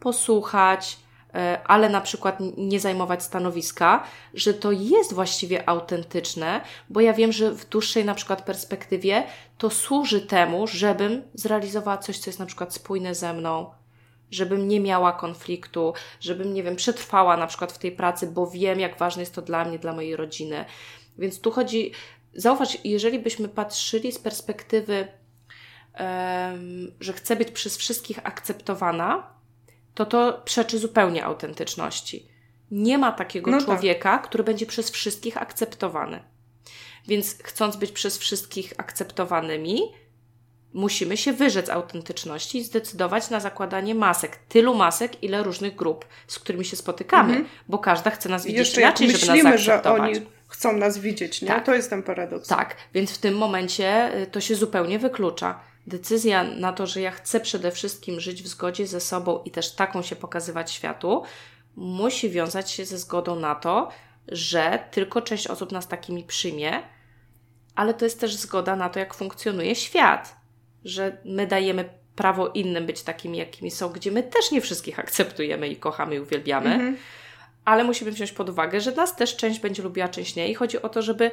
posłuchać, 0.00 0.98
e, 1.34 1.60
ale 1.64 1.88
na 1.88 2.00
przykład 2.00 2.38
nie 2.56 2.80
zajmować 2.80 3.22
stanowiska, 3.22 4.04
że 4.34 4.54
to 4.54 4.72
jest 4.72 5.12
właściwie 5.12 5.68
autentyczne, 5.68 6.60
bo 6.90 7.00
ja 7.00 7.12
wiem, 7.12 7.32
że 7.32 7.50
w 7.50 7.68
dłuższej 7.68 8.04
na 8.04 8.14
przykład 8.14 8.42
perspektywie 8.42 9.24
to 9.58 9.70
służy 9.70 10.20
temu, 10.20 10.66
żebym 10.66 11.22
zrealizowała 11.34 11.98
coś, 11.98 12.18
co 12.18 12.30
jest 12.30 12.38
na 12.38 12.46
przykład 12.46 12.74
spójne 12.74 13.14
ze 13.14 13.34
mną, 13.34 13.70
żebym 14.30 14.68
nie 14.68 14.80
miała 14.80 15.12
konfliktu, 15.12 15.92
żebym, 16.20 16.54
nie 16.54 16.62
wiem, 16.62 16.76
przetrwała 16.76 17.36
na 17.36 17.46
przykład 17.46 17.72
w 17.72 17.78
tej 17.78 17.92
pracy, 17.92 18.26
bo 18.26 18.46
wiem, 18.46 18.80
jak 18.80 18.98
ważne 18.98 19.22
jest 19.22 19.34
to 19.34 19.42
dla 19.42 19.64
mnie, 19.64 19.78
dla 19.78 19.92
mojej 19.92 20.16
rodziny. 20.16 20.64
Więc 21.18 21.40
tu 21.40 21.50
chodzi, 21.50 21.92
zauważ, 22.34 22.78
jeżeli 22.84 23.18
byśmy 23.18 23.48
patrzyli 23.48 24.12
z 24.12 24.18
perspektywy, 24.18 25.08
że 27.00 27.12
chcę 27.12 27.36
być 27.36 27.50
przez 27.50 27.76
wszystkich 27.76 28.18
akceptowana, 28.26 29.30
to 29.94 30.06
to 30.06 30.42
przeczy 30.44 30.78
zupełnie 30.78 31.24
autentyczności. 31.24 32.28
Nie 32.70 32.98
ma 32.98 33.12
takiego 33.12 33.50
no 33.50 33.56
tak. 33.56 33.66
człowieka, 33.66 34.18
tak. 34.18 34.28
który 34.28 34.44
będzie 34.44 34.66
przez 34.66 34.90
wszystkich 34.90 35.42
akceptowany. 35.42 36.20
Więc 37.08 37.38
chcąc 37.42 37.76
być 37.76 37.92
przez 37.92 38.18
wszystkich 38.18 38.74
akceptowanymi, 38.76 39.80
musimy 40.72 41.16
się 41.16 41.32
wyrzec 41.32 41.68
autentyczności 41.68 42.58
i 42.58 42.64
zdecydować 42.64 43.30
na 43.30 43.40
zakładanie 43.40 43.94
masek. 43.94 44.36
Tylu 44.48 44.74
masek, 44.74 45.22
ile 45.22 45.42
różnych 45.42 45.76
grup, 45.76 46.04
z 46.26 46.38
którymi 46.38 46.64
się 46.64 46.76
spotykamy, 46.76 47.34
-hmm. 47.34 47.44
bo 47.68 47.78
każda 47.78 48.10
chce 48.10 48.28
nas 48.28 48.44
widzieć 48.44 48.58
Jeszcze 48.58 48.80
inaczej, 48.80 49.06
jak 49.06 49.16
myślimy, 49.16 49.38
żeby 49.38 49.44
nas 49.44 49.64
zaakceptować. 49.64 50.14
że 50.14 50.20
oni 50.20 50.30
chcą 50.48 50.76
nas 50.76 50.98
widzieć, 50.98 51.42
nie? 51.42 51.48
Tak. 51.48 51.66
To 51.66 51.74
jest 51.74 51.90
ten 51.90 52.02
paradoks. 52.02 52.48
Tak, 52.48 52.76
więc 52.94 53.10
w 53.10 53.18
tym 53.18 53.36
momencie 53.36 54.18
y, 54.22 54.26
to 54.26 54.40
się 54.40 54.54
zupełnie 54.54 54.98
wyklucza. 54.98 55.60
Decyzja 55.90 56.44
na 56.44 56.72
to, 56.72 56.86
że 56.86 57.00
ja 57.00 57.10
chcę 57.10 57.40
przede 57.40 57.70
wszystkim 57.70 58.20
żyć 58.20 58.42
w 58.42 58.48
zgodzie 58.48 58.86
ze 58.86 59.00
sobą 59.00 59.42
i 59.44 59.50
też 59.50 59.74
taką 59.74 60.02
się 60.02 60.16
pokazywać 60.16 60.72
światu, 60.72 61.22
musi 61.76 62.30
wiązać 62.30 62.70
się 62.70 62.84
ze 62.84 62.98
zgodą 62.98 63.36
na 63.36 63.54
to, 63.54 63.88
że 64.28 64.84
tylko 64.90 65.22
część 65.22 65.46
osób 65.46 65.72
nas 65.72 65.88
takimi 65.88 66.24
przyjmie, 66.24 66.82
ale 67.74 67.94
to 67.94 68.04
jest 68.04 68.20
też 68.20 68.34
zgoda 68.34 68.76
na 68.76 68.88
to, 68.88 68.98
jak 68.98 69.14
funkcjonuje 69.14 69.74
świat 69.74 70.40
że 70.84 71.16
my 71.24 71.46
dajemy 71.46 71.88
prawo 72.16 72.48
innym 72.48 72.86
być 72.86 73.02
takimi, 73.02 73.38
jakimi 73.38 73.70
są, 73.70 73.88
gdzie 73.88 74.10
my 74.10 74.22
też 74.22 74.50
nie 74.50 74.60
wszystkich 74.60 74.98
akceptujemy 74.98 75.68
i 75.68 75.76
kochamy 75.76 76.14
i 76.14 76.20
uwielbiamy, 76.20 76.74
mhm. 76.74 76.96
ale 77.64 77.84
musimy 77.84 78.12
wziąć 78.12 78.32
pod 78.32 78.48
uwagę, 78.48 78.80
że 78.80 78.92
nas 78.92 79.16
też 79.16 79.36
część 79.36 79.60
będzie 79.60 79.82
lubiła, 79.82 80.08
część 80.08 80.36
nie 80.36 80.48
i 80.48 80.54
chodzi 80.54 80.82
o 80.82 80.88
to, 80.88 81.02
żeby 81.02 81.30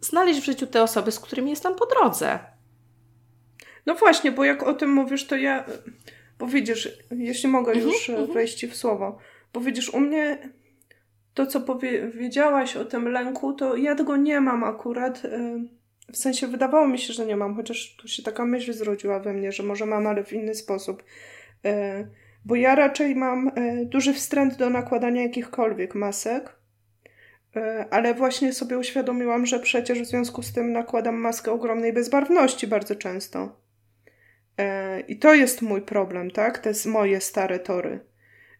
znaleźć 0.00 0.40
w 0.40 0.44
życiu 0.44 0.66
te 0.66 0.82
osoby, 0.82 1.12
z 1.12 1.20
którymi 1.20 1.50
jest 1.50 1.64
nam 1.64 1.74
po 1.74 1.86
drodze. 1.86 2.38
No 3.86 3.94
właśnie, 3.94 4.32
bo 4.32 4.44
jak 4.44 4.62
o 4.62 4.74
tym 4.74 4.90
mówisz, 4.90 5.26
to 5.26 5.36
ja, 5.36 5.64
bo 6.38 6.46
widzisz, 6.46 6.98
jeśli 7.10 7.48
mogę 7.48 7.72
mhm, 7.72 7.90
już 7.90 8.10
mhm. 8.10 8.32
wejść 8.32 8.66
w 8.66 8.76
słowo, 8.76 9.18
Bo 9.52 9.60
widzisz, 9.60 9.94
u 9.94 10.00
mnie 10.00 10.38
to, 11.34 11.46
co 11.46 11.60
powiedziałaś 11.60 12.76
o 12.76 12.84
tym 12.84 13.08
lęku, 13.08 13.52
to 13.52 13.76
ja 13.76 13.94
tego 13.94 14.16
nie 14.16 14.40
mam 14.40 14.64
akurat. 14.64 15.24
Y, 15.24 15.30
w 16.12 16.16
sensie 16.16 16.46
wydawało 16.46 16.88
mi 16.88 16.98
się, 16.98 17.12
że 17.12 17.26
nie 17.26 17.36
mam, 17.36 17.56
chociaż 17.56 17.96
tu 17.96 18.08
się 18.08 18.22
taka 18.22 18.44
myśl 18.44 18.72
zrodziła 18.72 19.20
we 19.20 19.32
mnie, 19.32 19.52
że 19.52 19.62
może 19.62 19.86
mam, 19.86 20.06
ale 20.06 20.24
w 20.24 20.32
inny 20.32 20.54
sposób. 20.54 21.02
Y, 21.66 22.08
bo 22.44 22.54
ja 22.54 22.74
raczej 22.74 23.16
mam 23.16 23.50
duży 23.84 24.14
wstręt 24.14 24.56
do 24.56 24.70
nakładania 24.70 25.22
jakichkolwiek 25.22 25.94
masek, 25.94 26.56
ale 27.90 28.14
właśnie 28.14 28.52
sobie 28.52 28.78
uświadomiłam, 28.78 29.46
że 29.46 29.58
przecież 29.60 30.02
w 30.02 30.06
związku 30.06 30.42
z 30.42 30.52
tym 30.52 30.72
nakładam 30.72 31.16
maskę 31.16 31.52
ogromnej 31.52 31.92
bezbarwności 31.92 32.66
bardzo 32.66 32.94
często. 32.94 33.65
I 35.08 35.16
to 35.16 35.34
jest 35.34 35.62
mój 35.62 35.82
problem, 35.82 36.30
tak? 36.30 36.58
To 36.58 36.68
jest 36.68 36.86
moje 36.86 37.20
stare 37.20 37.58
tory. 37.58 38.00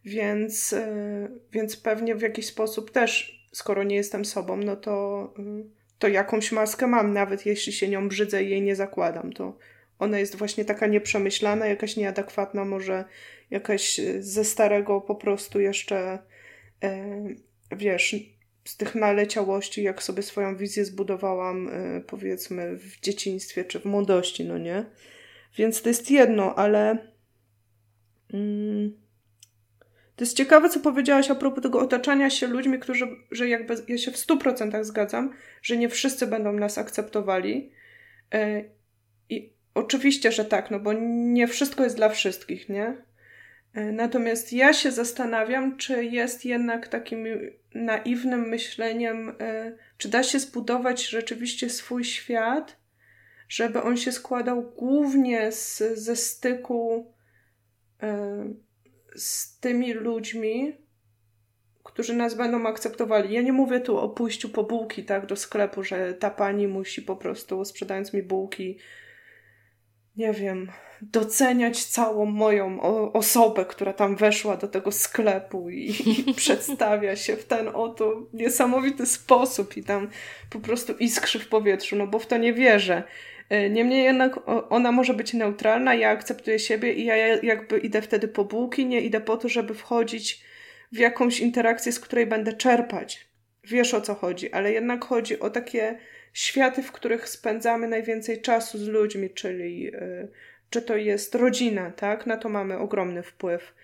Więc, 0.06 0.72
e, 0.72 1.28
więc 1.52 1.76
pewnie 1.76 2.14
w 2.14 2.22
jakiś 2.22 2.46
sposób 2.46 2.90
też, 2.90 3.40
skoro 3.52 3.84
nie 3.84 3.96
jestem 3.96 4.24
sobą, 4.24 4.56
no 4.56 4.76
to, 4.76 5.22
e, 5.38 5.42
to 5.98 6.08
jakąś 6.08 6.52
maskę 6.52 6.86
mam, 6.86 7.12
nawet 7.12 7.46
jeśli 7.46 7.72
się 7.72 7.88
nią 7.88 8.08
brzydzę 8.08 8.44
i 8.44 8.50
jej 8.50 8.62
nie 8.62 8.76
zakładam, 8.76 9.32
to 9.32 9.58
ona 9.98 10.18
jest 10.18 10.36
właśnie 10.36 10.64
taka 10.64 10.86
nieprzemyślana, 10.86 11.66
jakaś 11.66 11.96
nieadekwatna, 11.96 12.64
może 12.64 13.04
jakaś 13.50 13.98
e, 13.98 14.22
ze 14.22 14.44
starego 14.44 15.00
po 15.00 15.14
prostu 15.14 15.60
jeszcze, 15.60 16.18
wiesz, 17.76 18.16
z 18.64 18.76
tych 18.76 18.94
naleciałości, 18.94 19.82
jak 19.82 20.02
sobie 20.02 20.22
swoją 20.22 20.56
wizję 20.56 20.84
zbudowałam, 20.84 21.70
powiedzmy, 22.06 22.76
w 22.76 23.00
dzieciństwie 23.00 23.64
czy 23.64 23.80
w 23.80 23.84
młodości, 23.84 24.44
no 24.44 24.58
nie? 24.58 24.84
Więc 25.56 25.82
to 25.82 25.88
jest 25.88 26.10
jedno, 26.10 26.54
ale. 26.54 26.98
Mm, 28.32 29.06
to 30.16 30.24
jest 30.24 30.36
ciekawe, 30.36 30.68
co 30.68 30.80
powiedziałaś 30.80 31.30
a 31.30 31.34
propos 31.34 31.62
tego 31.62 31.80
otaczania 31.80 32.30
się 32.30 32.46
ludźmi, 32.46 32.78
którzy, 32.78 33.06
że 33.30 33.48
jakby 33.48 33.74
ja 33.88 33.98
się 33.98 34.10
w 34.10 34.16
stu 34.16 34.38
procentach 34.38 34.84
zgadzam, 34.84 35.32
że 35.62 35.76
nie 35.76 35.88
wszyscy 35.88 36.26
będą 36.26 36.52
nas 36.52 36.78
akceptowali. 36.78 37.70
E, 38.34 38.64
I 39.30 39.52
oczywiście, 39.74 40.32
że 40.32 40.44
tak, 40.44 40.70
no 40.70 40.80
bo 40.80 40.92
nie 41.08 41.48
wszystko 41.48 41.84
jest 41.84 41.96
dla 41.96 42.08
wszystkich, 42.08 42.68
nie? 42.68 42.96
E, 43.74 43.92
natomiast 43.92 44.52
ja 44.52 44.72
się 44.72 44.90
zastanawiam, 44.90 45.76
czy 45.76 46.04
jest 46.04 46.44
jednak 46.44 46.88
takim 46.88 47.26
naiwnym 47.74 48.48
myśleniem, 48.48 49.36
e, 49.40 49.72
czy 49.98 50.08
da 50.08 50.22
się 50.22 50.38
zbudować 50.38 51.08
rzeczywiście 51.08 51.70
swój 51.70 52.04
świat, 52.04 52.76
żeby 53.48 53.82
on 53.82 53.96
się 53.96 54.12
składał 54.12 54.62
głównie 54.62 55.52
z, 55.52 55.82
ze 55.94 56.16
styku 56.16 57.12
z 59.16 59.58
tymi 59.58 59.92
ludźmi, 59.92 60.76
którzy 61.84 62.14
nas 62.14 62.34
będą 62.34 62.66
akceptowali. 62.66 63.34
Ja 63.34 63.42
nie 63.42 63.52
mówię 63.52 63.80
tu 63.80 63.98
o 63.98 64.08
pójściu 64.08 64.48
po 64.48 64.64
bułki, 64.64 65.04
tak, 65.04 65.26
do 65.26 65.36
sklepu, 65.36 65.84
że 65.84 66.14
ta 66.14 66.30
pani 66.30 66.68
musi 66.68 67.02
po 67.02 67.16
prostu, 67.16 67.64
sprzedając 67.64 68.12
mi 68.12 68.22
bułki, 68.22 68.78
nie 70.16 70.32
wiem, 70.32 70.70
doceniać 71.02 71.84
całą 71.84 72.26
moją 72.26 72.80
osobę, 73.12 73.64
która 73.64 73.92
tam 73.92 74.16
weszła 74.16 74.56
do 74.56 74.68
tego 74.68 74.92
sklepu 74.92 75.70
i, 75.70 75.94
i 76.26 76.34
przedstawia 76.42 77.16
się 77.16 77.36
w 77.36 77.44
ten 77.44 77.68
oto 77.68 78.22
niesamowity 78.32 79.06
sposób 79.06 79.76
i 79.76 79.84
tam 79.84 80.08
po 80.50 80.60
prostu 80.60 80.92
iskrzy 80.92 81.38
w 81.38 81.48
powietrzu, 81.48 81.96
no 81.96 82.06
bo 82.06 82.18
w 82.18 82.26
to 82.26 82.36
nie 82.36 82.52
wierzę. 82.52 83.02
E, 83.48 83.70
niemniej 83.70 84.04
jednak 84.04 84.40
ona 84.70 84.92
może 84.92 85.14
być 85.14 85.34
neutralna, 85.34 85.94
ja 85.94 86.10
akceptuję 86.10 86.58
siebie 86.58 86.92
i 86.92 87.04
ja 87.04 87.16
jakby 87.26 87.78
idę 87.78 88.02
wtedy 88.02 88.28
po 88.28 88.44
bułki, 88.44 88.86
nie 88.86 89.00
idę 89.00 89.20
po 89.20 89.36
to, 89.36 89.48
żeby 89.48 89.74
wchodzić 89.74 90.44
w 90.92 90.98
jakąś 90.98 91.40
interakcję, 91.40 91.92
z 91.92 92.00
której 92.00 92.26
będę 92.26 92.52
czerpać. 92.52 93.28
Wiesz 93.64 93.94
o 93.94 94.00
co 94.00 94.14
chodzi, 94.14 94.52
ale 94.52 94.72
jednak 94.72 95.04
chodzi 95.04 95.40
o 95.40 95.50
takie 95.50 95.98
światy, 96.32 96.82
w 96.82 96.92
których 96.92 97.28
spędzamy 97.28 97.88
najwięcej 97.88 98.42
czasu 98.42 98.78
z 98.78 98.88
ludźmi, 98.88 99.30
czyli 99.30 99.82
yy, 99.82 100.28
czy 100.70 100.82
to 100.82 100.96
jest 100.96 101.34
rodzina, 101.34 101.90
tak? 101.90 102.26
Na 102.26 102.36
to 102.36 102.48
mamy 102.48 102.78
ogromny 102.78 103.22
wpływ. 103.22 103.74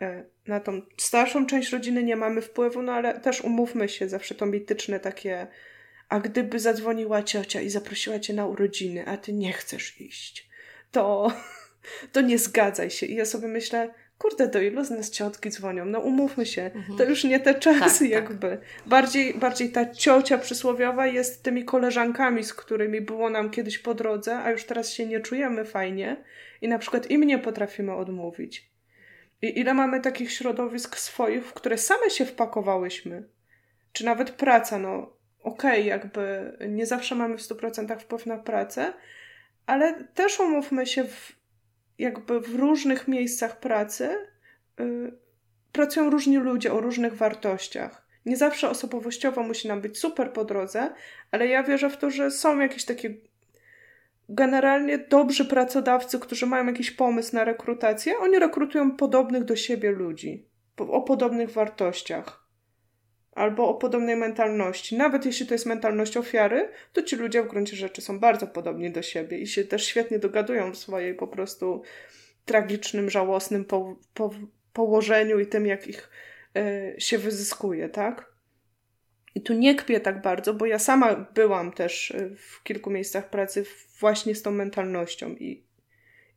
Yy, 0.00 0.24
na 0.46 0.60
tą 0.60 0.82
starszą 0.96 1.46
część 1.46 1.72
rodziny 1.72 2.02
nie 2.02 2.16
mamy 2.16 2.42
wpływu, 2.42 2.82
no 2.82 2.92
ale 2.92 3.20
też 3.20 3.40
umówmy 3.40 3.88
się, 3.88 4.08
zawsze 4.08 4.34
to 4.34 4.46
mityczne 4.46 5.00
takie 5.00 5.46
a 6.10 6.20
gdyby 6.20 6.58
zadzwoniła 6.58 7.22
ciocia 7.22 7.60
i 7.60 7.70
zaprosiła 7.70 8.18
cię 8.18 8.34
na 8.34 8.46
urodziny, 8.46 9.06
a 9.06 9.16
ty 9.16 9.32
nie 9.32 9.52
chcesz 9.52 10.00
iść, 10.00 10.48
to, 10.92 11.32
to 12.12 12.20
nie 12.20 12.38
zgadzaj 12.38 12.90
się. 12.90 13.06
I 13.06 13.14
ja 13.14 13.24
sobie 13.24 13.48
myślę, 13.48 13.94
kurde, 14.18 14.48
do 14.48 14.60
ilu 14.60 14.84
z 14.84 14.90
nas 14.90 15.10
ciotki 15.10 15.50
dzwonią? 15.50 15.84
No 15.84 16.00
umówmy 16.00 16.46
się, 16.46 16.62
mhm. 16.62 16.98
to 16.98 17.04
już 17.04 17.24
nie 17.24 17.40
te 17.40 17.54
czasy 17.54 18.04
tak, 18.04 18.10
jakby. 18.10 18.48
Tak. 18.48 18.60
Bardziej, 18.86 19.34
bardziej 19.34 19.70
ta 19.70 19.94
ciocia 19.94 20.38
przysłowiowa 20.38 21.06
jest 21.06 21.42
tymi 21.42 21.64
koleżankami, 21.64 22.44
z 22.44 22.54
którymi 22.54 23.00
było 23.00 23.30
nam 23.30 23.50
kiedyś 23.50 23.78
po 23.78 23.94
drodze, 23.94 24.38
a 24.38 24.50
już 24.50 24.64
teraz 24.64 24.92
się 24.92 25.06
nie 25.06 25.20
czujemy 25.20 25.64
fajnie 25.64 26.24
i 26.60 26.68
na 26.68 26.78
przykład 26.78 27.10
im 27.10 27.24
nie 27.24 27.38
potrafimy 27.38 27.94
odmówić. 27.94 28.70
I 29.42 29.58
ile 29.58 29.74
mamy 29.74 30.00
takich 30.00 30.32
środowisk 30.32 30.98
swoich, 30.98 31.46
w 31.46 31.52
które 31.52 31.78
same 31.78 32.10
się 32.10 32.26
wpakowałyśmy? 32.26 33.28
Czy 33.92 34.04
nawet 34.04 34.30
praca, 34.30 34.78
no 34.78 35.19
okej, 35.42 35.80
okay, 35.80 35.84
jakby 35.84 36.56
nie 36.68 36.86
zawsze 36.86 37.14
mamy 37.14 37.38
w 37.38 37.40
100% 37.40 37.98
wpływ 37.98 38.26
na 38.26 38.38
pracę, 38.38 38.92
ale 39.66 40.04
też 40.04 40.40
umówmy 40.40 40.86
się, 40.86 41.04
w, 41.04 41.32
jakby 41.98 42.40
w 42.40 42.54
różnych 42.54 43.08
miejscach 43.08 43.60
pracy 43.60 44.16
yy, 44.78 45.12
pracują 45.72 46.10
różni 46.10 46.36
ludzie 46.36 46.72
o 46.72 46.80
różnych 46.80 47.14
wartościach. 47.14 48.06
Nie 48.26 48.36
zawsze 48.36 48.70
osobowościowo 48.70 49.42
musi 49.42 49.68
nam 49.68 49.80
być 49.80 49.98
super 49.98 50.32
po 50.32 50.44
drodze, 50.44 50.94
ale 51.30 51.46
ja 51.46 51.62
wierzę 51.62 51.90
w 51.90 51.96
to, 51.96 52.10
że 52.10 52.30
są 52.30 52.58
jakieś 52.58 52.84
takie 52.84 53.14
generalnie 54.28 54.98
dobrzy 54.98 55.44
pracodawcy, 55.44 56.18
którzy 56.18 56.46
mają 56.46 56.66
jakiś 56.66 56.90
pomysł 56.90 57.36
na 57.36 57.44
rekrutację. 57.44 58.18
Oni 58.18 58.38
rekrutują 58.38 58.96
podobnych 58.96 59.44
do 59.44 59.56
siebie 59.56 59.90
ludzi, 59.90 60.46
o 60.78 61.02
podobnych 61.02 61.50
wartościach 61.50 62.39
albo 63.32 63.68
o 63.68 63.74
podobnej 63.74 64.16
mentalności. 64.16 64.96
Nawet 64.96 65.26
jeśli 65.26 65.46
to 65.46 65.54
jest 65.54 65.66
mentalność 65.66 66.16
ofiary, 66.16 66.68
to 66.92 67.02
ci 67.02 67.16
ludzie 67.16 67.42
w 67.42 67.48
gruncie 67.48 67.76
rzeczy 67.76 68.02
są 68.02 68.20
bardzo 68.20 68.46
podobni 68.46 68.90
do 68.90 69.02
siebie 69.02 69.38
i 69.38 69.46
się 69.46 69.64
też 69.64 69.86
świetnie 69.86 70.18
dogadują 70.18 70.72
w 70.72 70.78
swojej 70.78 71.14
po 71.14 71.26
prostu 71.26 71.82
tragicznym, 72.44 73.10
żałosnym 73.10 73.64
po, 73.64 73.96
po, 74.14 74.30
położeniu 74.72 75.38
i 75.38 75.46
tym, 75.46 75.66
jak 75.66 75.88
ich 75.88 76.10
y, 76.56 76.94
się 76.98 77.18
wyzyskuje, 77.18 77.88
tak? 77.88 78.30
I 79.34 79.40
tu 79.42 79.52
nie 79.54 79.74
kpię 79.74 80.00
tak 80.00 80.22
bardzo, 80.22 80.54
bo 80.54 80.66
ja 80.66 80.78
sama 80.78 81.14
byłam 81.34 81.72
też 81.72 82.10
e, 82.10 82.30
w 82.36 82.62
kilku 82.62 82.90
miejscach 82.90 83.30
pracy 83.30 83.64
właśnie 84.00 84.34
z 84.34 84.42
tą 84.42 84.50
mentalnością 84.50 85.30
i, 85.30 85.64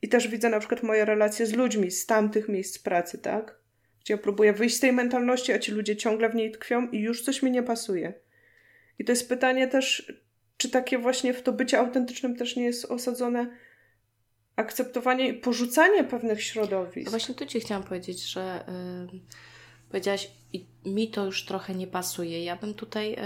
i 0.01 0.09
też 0.09 0.27
widzę 0.27 0.49
na 0.49 0.59
przykład 0.59 0.83
moje 0.83 1.05
relacje 1.05 1.45
z 1.45 1.53
ludźmi 1.53 1.91
z 1.91 2.05
tamtych 2.05 2.49
miejsc 2.49 2.79
pracy, 2.79 3.17
tak? 3.17 3.62
Gdzie 4.03 4.13
ja 4.13 4.17
próbuję 4.17 4.53
wyjść 4.53 4.75
z 4.75 4.79
tej 4.79 4.93
mentalności, 4.93 5.53
a 5.53 5.59
ci 5.59 5.71
ludzie 5.71 5.95
ciągle 5.95 6.29
w 6.29 6.35
niej 6.35 6.51
tkwią 6.51 6.87
i 6.87 6.99
już 6.99 7.21
coś 7.21 7.41
mi 7.41 7.51
nie 7.51 7.63
pasuje. 7.63 8.13
I 8.99 9.05
to 9.05 9.11
jest 9.11 9.29
pytanie 9.29 9.67
też, 9.67 10.13
czy 10.57 10.69
takie 10.69 10.97
właśnie 10.97 11.33
w 11.33 11.41
to 11.41 11.53
bycie 11.53 11.79
autentycznym 11.79 12.35
też 12.35 12.55
nie 12.55 12.63
jest 12.63 12.85
osadzone 12.85 13.57
akceptowanie 14.55 15.27
i 15.27 15.33
porzucanie 15.33 16.03
pewnych 16.03 16.43
środowisk. 16.43 17.09
Właśnie 17.09 17.35
tu 17.35 17.45
Ci 17.45 17.59
chciałam 17.59 17.83
powiedzieć, 17.83 18.23
że 18.23 18.65
yy, 19.11 19.19
powiedziałaś, 19.89 20.31
mi 20.85 21.11
to 21.11 21.25
już 21.25 21.45
trochę 21.45 21.75
nie 21.75 21.87
pasuje. 21.87 22.43
Ja 22.43 22.55
bym 22.55 22.73
tutaj 22.73 23.09
yy, 23.09 23.17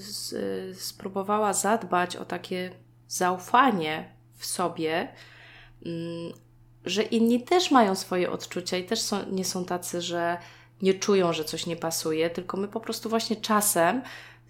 z, 0.00 0.32
yy, 0.32 0.74
spróbowała 0.74 1.52
zadbać 1.52 2.16
o 2.16 2.24
takie 2.24 2.70
zaufanie 3.08 4.14
w 4.36 4.46
sobie, 4.46 5.08
mm, 5.86 6.32
że 6.84 7.02
inni 7.02 7.42
też 7.42 7.70
mają 7.70 7.94
swoje 7.94 8.30
odczucia 8.30 8.76
i 8.76 8.84
też 8.84 9.00
są, 9.00 9.16
nie 9.30 9.44
są 9.44 9.64
tacy, 9.64 10.02
że 10.02 10.38
nie 10.82 10.94
czują, 10.94 11.32
że 11.32 11.44
coś 11.44 11.66
nie 11.66 11.76
pasuje, 11.76 12.30
tylko 12.30 12.56
my 12.56 12.68
po 12.68 12.80
prostu 12.80 13.08
właśnie 13.08 13.36
czasem 13.36 14.02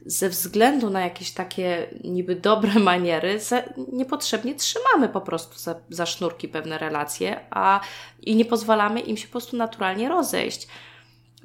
ze 0.07 0.29
względu 0.29 0.91
na 0.91 1.01
jakieś 1.01 1.31
takie 1.31 1.87
niby 2.05 2.37
dobre 2.37 2.75
maniery, 2.91 3.41
za, 3.41 3.63
niepotrzebnie 3.93 4.55
trzymamy 4.55 5.09
po 5.09 5.21
prostu 5.21 5.59
za, 5.59 5.75
za 5.89 6.07
sznurki 6.07 6.49
pewne 6.49 6.79
relacje, 6.79 7.41
a 7.51 7.81
i 8.23 8.37
nie 8.37 8.45
pozwalamy 8.45 9.01
im 9.01 9.17
się 9.17 9.27
po 9.27 9.33
prostu 9.33 9.57
naturalnie 9.57 10.09
rozejść. 10.09 10.69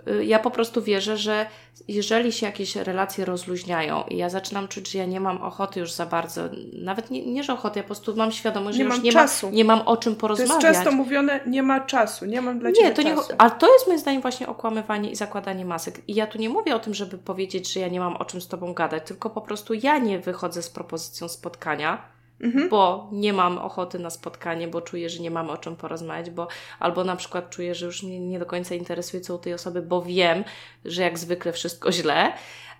Y, 0.07 0.25
ja 0.25 0.39
po 0.39 0.51
prostu 0.51 0.81
wierzę, 0.81 1.17
że 1.17 1.45
jeżeli 1.87 2.31
się 2.31 2.45
jakieś 2.45 2.75
relacje 2.75 3.25
rozluźniają 3.25 4.03
i 4.03 4.17
ja 4.17 4.29
zaczynam 4.29 4.67
czuć, 4.67 4.91
że 4.91 4.97
ja 4.97 5.05
nie 5.05 5.19
mam 5.19 5.37
ochoty 5.37 5.79
już 5.79 5.91
za 5.91 6.05
bardzo, 6.05 6.41
nawet 6.73 7.11
nie, 7.11 7.25
nie 7.25 7.43
że 7.43 7.53
ochoty, 7.53 7.79
ja 7.79 7.83
po 7.83 7.87
prostu 7.87 8.15
mam 8.15 8.31
świadomość, 8.31 8.77
nie 8.77 8.83
że 8.83 8.89
mam 8.89 8.97
już 8.97 9.05
nie, 9.05 9.11
czasu. 9.11 9.47
Ma, 9.47 9.53
nie 9.53 9.65
mam 9.65 9.81
o 9.81 9.97
czym 9.97 10.15
porozmawiać. 10.15 10.61
To 10.61 10.67
jest 10.67 10.79
często 10.79 10.91
mówione, 10.91 11.39
nie 11.47 11.63
ma 11.63 11.79
czasu, 11.79 12.25
nie 12.25 12.41
mam 12.41 12.59
dla 12.59 12.71
Ciebie 12.71 12.87
nie, 12.87 12.93
to 12.93 13.03
czasu. 13.03 13.31
Nie, 13.33 13.41
ale 13.41 13.51
to 13.51 13.73
jest 13.73 13.87
moim 13.87 13.99
zdaniem 13.99 14.21
właśnie 14.21 14.47
okłamywanie 14.47 15.11
i 15.11 15.15
zakładanie 15.15 15.65
masek. 15.65 16.01
I 16.07 16.15
ja 16.15 16.27
tu 16.27 16.37
nie 16.37 16.49
mówię 16.49 16.75
o 16.75 16.79
tym, 16.79 16.93
żeby 16.93 17.17
powiedzieć, 17.17 17.73
że 17.73 17.79
ja 17.79 17.87
nie 17.87 17.99
mam 17.99 18.15
o 18.15 18.25
czym 18.25 18.41
z 18.41 18.47
Tobą 18.47 18.73
gadać, 18.73 19.03
tylko 19.07 19.29
po 19.29 19.41
prostu 19.41 19.73
ja 19.73 19.97
nie 19.97 20.19
wychodzę 20.19 20.63
z 20.63 20.69
propozycją 20.69 21.27
spotkania, 21.27 22.14
mhm. 22.41 22.69
bo 22.69 23.09
nie 23.11 23.33
mam 23.33 23.57
ochoty 23.57 23.99
na 23.99 24.09
spotkanie, 24.09 24.67
bo 24.67 24.81
czuję, 24.81 25.09
że 25.09 25.19
nie 25.19 25.31
mamy 25.31 25.51
o 25.51 25.57
czym 25.57 25.75
porozmawiać, 25.75 26.29
bo 26.29 26.47
albo 26.79 27.03
na 27.03 27.15
przykład 27.15 27.49
czuję, 27.49 27.75
że 27.75 27.85
już 27.85 28.03
mnie 28.03 28.19
nie 28.19 28.39
do 28.39 28.45
końca 28.45 28.75
interesuje 28.75 29.21
co 29.21 29.35
u 29.35 29.37
tej 29.37 29.53
osoby, 29.53 29.81
bo 29.81 30.01
wiem, 30.01 30.43
że 30.85 31.01
jak 31.01 31.19
zwykle 31.19 31.53
wszystko 31.53 31.91
źle. 31.97 32.33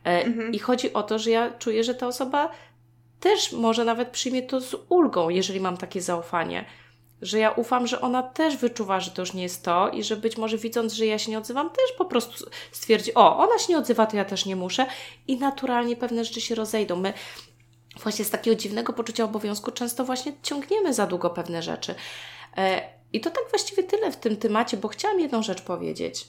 E, 0.05 0.23
mhm. 0.25 0.53
I 0.53 0.59
chodzi 0.59 0.93
o 0.93 1.03
to, 1.03 1.19
że 1.19 1.31
ja 1.31 1.51
czuję, 1.51 1.83
że 1.83 1.95
ta 1.95 2.07
osoba 2.07 2.51
też 3.19 3.51
może 3.51 3.85
nawet 3.85 4.09
przyjmie 4.09 4.43
to 4.43 4.61
z 4.61 4.75
ulgą, 4.89 5.29
jeżeli 5.29 5.59
mam 5.59 5.77
takie 5.77 6.01
zaufanie 6.01 6.65
że 7.21 7.39
ja 7.39 7.51
ufam, 7.51 7.87
że 7.87 8.01
ona 8.01 8.23
też 8.23 8.57
wyczuwa, 8.57 8.99
że 8.99 9.11
to 9.11 9.21
już 9.21 9.33
nie 9.33 9.43
jest 9.43 9.65
to 9.65 9.89
i 9.89 10.03
że 10.03 10.15
być 10.17 10.37
może 10.37 10.57
widząc, 10.57 10.93
że 10.93 11.05
ja 11.05 11.19
się 11.19 11.31
nie 11.31 11.37
odzywam, 11.37 11.69
też 11.69 11.97
po 11.97 12.05
prostu 12.05 12.49
stwierdzi, 12.71 13.13
o, 13.13 13.37
ona 13.37 13.57
się 13.57 13.73
nie 13.73 13.77
odzywa, 13.77 14.05
to 14.05 14.17
ja 14.17 14.25
też 14.25 14.45
nie 14.45 14.55
muszę 14.55 14.85
i 15.27 15.37
naturalnie 15.37 15.95
pewne 15.95 16.25
rzeczy 16.25 16.41
się 16.41 16.55
rozejdą. 16.55 16.95
My 16.95 17.13
właśnie 18.03 18.25
z 18.25 18.29
takiego 18.29 18.55
dziwnego 18.55 18.93
poczucia 18.93 19.23
obowiązku 19.23 19.71
często 19.71 20.05
właśnie 20.05 20.33
ciągniemy 20.43 20.93
za 20.93 21.07
długo 21.07 21.29
pewne 21.29 21.61
rzeczy. 21.61 21.95
E, 22.57 22.89
I 23.13 23.21
to 23.21 23.29
tak 23.29 23.43
właściwie 23.49 23.83
tyle 23.83 24.11
w 24.11 24.17
tym 24.17 24.37
temacie, 24.37 24.77
bo 24.77 24.87
chciałam 24.87 25.19
jedną 25.19 25.43
rzecz 25.43 25.61
powiedzieć, 25.61 26.27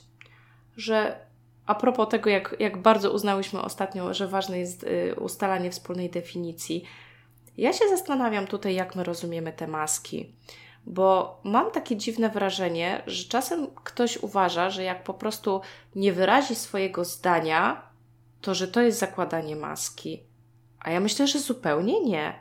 że 0.77 1.27
a 1.67 1.75
propos 1.75 2.09
tego, 2.09 2.31
jak, 2.31 2.57
jak 2.59 2.83
bardzo 2.83 3.13
uznałyśmy 3.13 3.63
ostatnio, 3.63 4.15
że 4.15 4.29
ważne 4.29 4.59
jest 4.59 4.85
y, 4.85 5.15
ustalanie 5.21 5.71
wspólnej 5.71 6.11
definicji, 6.11 6.85
ja 7.57 7.73
się 7.73 7.89
zastanawiam 7.89 8.47
tutaj, 8.47 8.75
jak 8.75 8.97
my 8.97 9.05
rozumiemy 9.05 9.53
te 9.53 9.67
maski 9.67 10.33
bo 10.87 11.41
mam 11.45 11.71
takie 11.71 11.97
dziwne 11.97 12.29
wrażenie, 12.29 13.03
że 13.07 13.25
czasem 13.25 13.67
ktoś 13.85 14.17
uważa, 14.17 14.71
że 14.71 14.83
jak 14.83 15.05
po 15.05 15.15
prostu 15.15 15.61
nie 15.95 16.13
wyrazi 16.13 16.55
swojego 16.55 17.05
zdania, 17.05 17.83
to 18.41 18.55
że 18.55 18.69
to 18.69 18.81
jest 18.81 18.99
zakładanie 18.99 19.57
maski. 19.57 20.23
A 20.87 20.91
ja 20.91 21.01
myślę, 21.01 21.27
że 21.27 21.39
zupełnie 21.39 22.01
nie. 22.01 22.35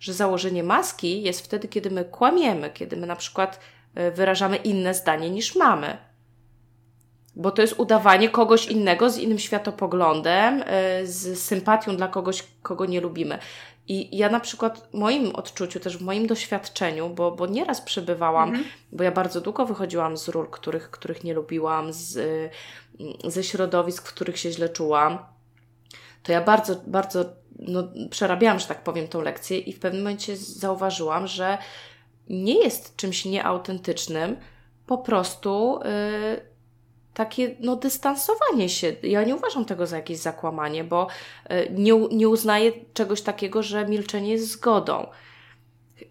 Że 0.00 0.12
założenie 0.12 0.62
maski 0.62 1.22
jest 1.22 1.40
wtedy, 1.40 1.68
kiedy 1.68 1.90
my 1.90 2.04
kłamiemy, 2.04 2.70
kiedy 2.70 2.96
my 2.96 3.06
na 3.06 3.16
przykład 3.16 3.60
e, 3.94 4.10
wyrażamy 4.10 4.56
inne 4.56 4.94
zdanie 4.94 5.30
niż 5.30 5.56
mamy. 5.56 5.96
Bo 7.36 7.50
to 7.50 7.62
jest 7.62 7.74
udawanie 7.78 8.28
kogoś 8.28 8.66
innego 8.66 9.10
z 9.10 9.18
innym 9.18 9.38
światopoglądem, 9.38 10.62
e, 10.66 11.06
z 11.06 11.38
sympatią 11.38 11.96
dla 11.96 12.08
kogoś, 12.08 12.44
kogo 12.62 12.86
nie 12.86 13.00
lubimy. 13.00 13.38
I 13.88 14.16
ja 14.16 14.28
na 14.28 14.40
przykład 14.40 14.88
w 14.90 14.94
moim 14.94 15.36
odczuciu, 15.36 15.80
też 15.80 15.98
w 15.98 16.02
moim 16.02 16.26
doświadczeniu, 16.26 17.10
bo, 17.10 17.30
bo 17.30 17.46
nieraz 17.46 17.80
przebywałam, 17.80 18.48
mhm. 18.48 18.68
bo 18.92 19.04
ja 19.04 19.10
bardzo 19.10 19.40
długo 19.40 19.66
wychodziłam 19.66 20.16
z 20.16 20.28
ról, 20.28 20.50
których, 20.50 20.90
których 20.90 21.24
nie 21.24 21.34
lubiłam, 21.34 21.92
z, 21.92 22.18
ze 23.24 23.44
środowisk, 23.44 24.08
w 24.08 24.14
których 24.14 24.38
się 24.38 24.52
źle 24.52 24.68
czułam, 24.68 25.18
to 26.22 26.32
ja 26.32 26.40
bardzo, 26.40 26.76
bardzo 26.86 27.24
no, 27.58 27.82
przerabiałam, 28.10 28.58
że 28.58 28.66
tak 28.66 28.82
powiem, 28.82 29.08
tą 29.08 29.20
lekcję 29.20 29.58
i 29.58 29.72
w 29.72 29.78
pewnym 29.78 30.02
momencie 30.02 30.36
zauważyłam, 30.36 31.26
że 31.26 31.58
nie 32.28 32.64
jest 32.64 32.96
czymś 32.96 33.24
nieautentycznym 33.24 34.36
po 34.86 34.98
prostu 34.98 35.80
yy, 35.84 36.40
takie 37.14 37.56
no, 37.60 37.76
dystansowanie 37.76 38.68
się. 38.68 38.92
Ja 39.02 39.24
nie 39.24 39.36
uważam 39.36 39.64
tego 39.64 39.86
za 39.86 39.96
jakieś 39.96 40.18
zakłamanie, 40.18 40.84
bo 40.84 41.06
e, 41.44 41.70
nie, 41.70 41.92
nie 42.10 42.28
uznaję 42.28 42.72
czegoś 42.94 43.22
takiego, 43.22 43.62
że 43.62 43.88
milczenie 43.88 44.32
jest 44.32 44.50
zgodą. 44.50 45.06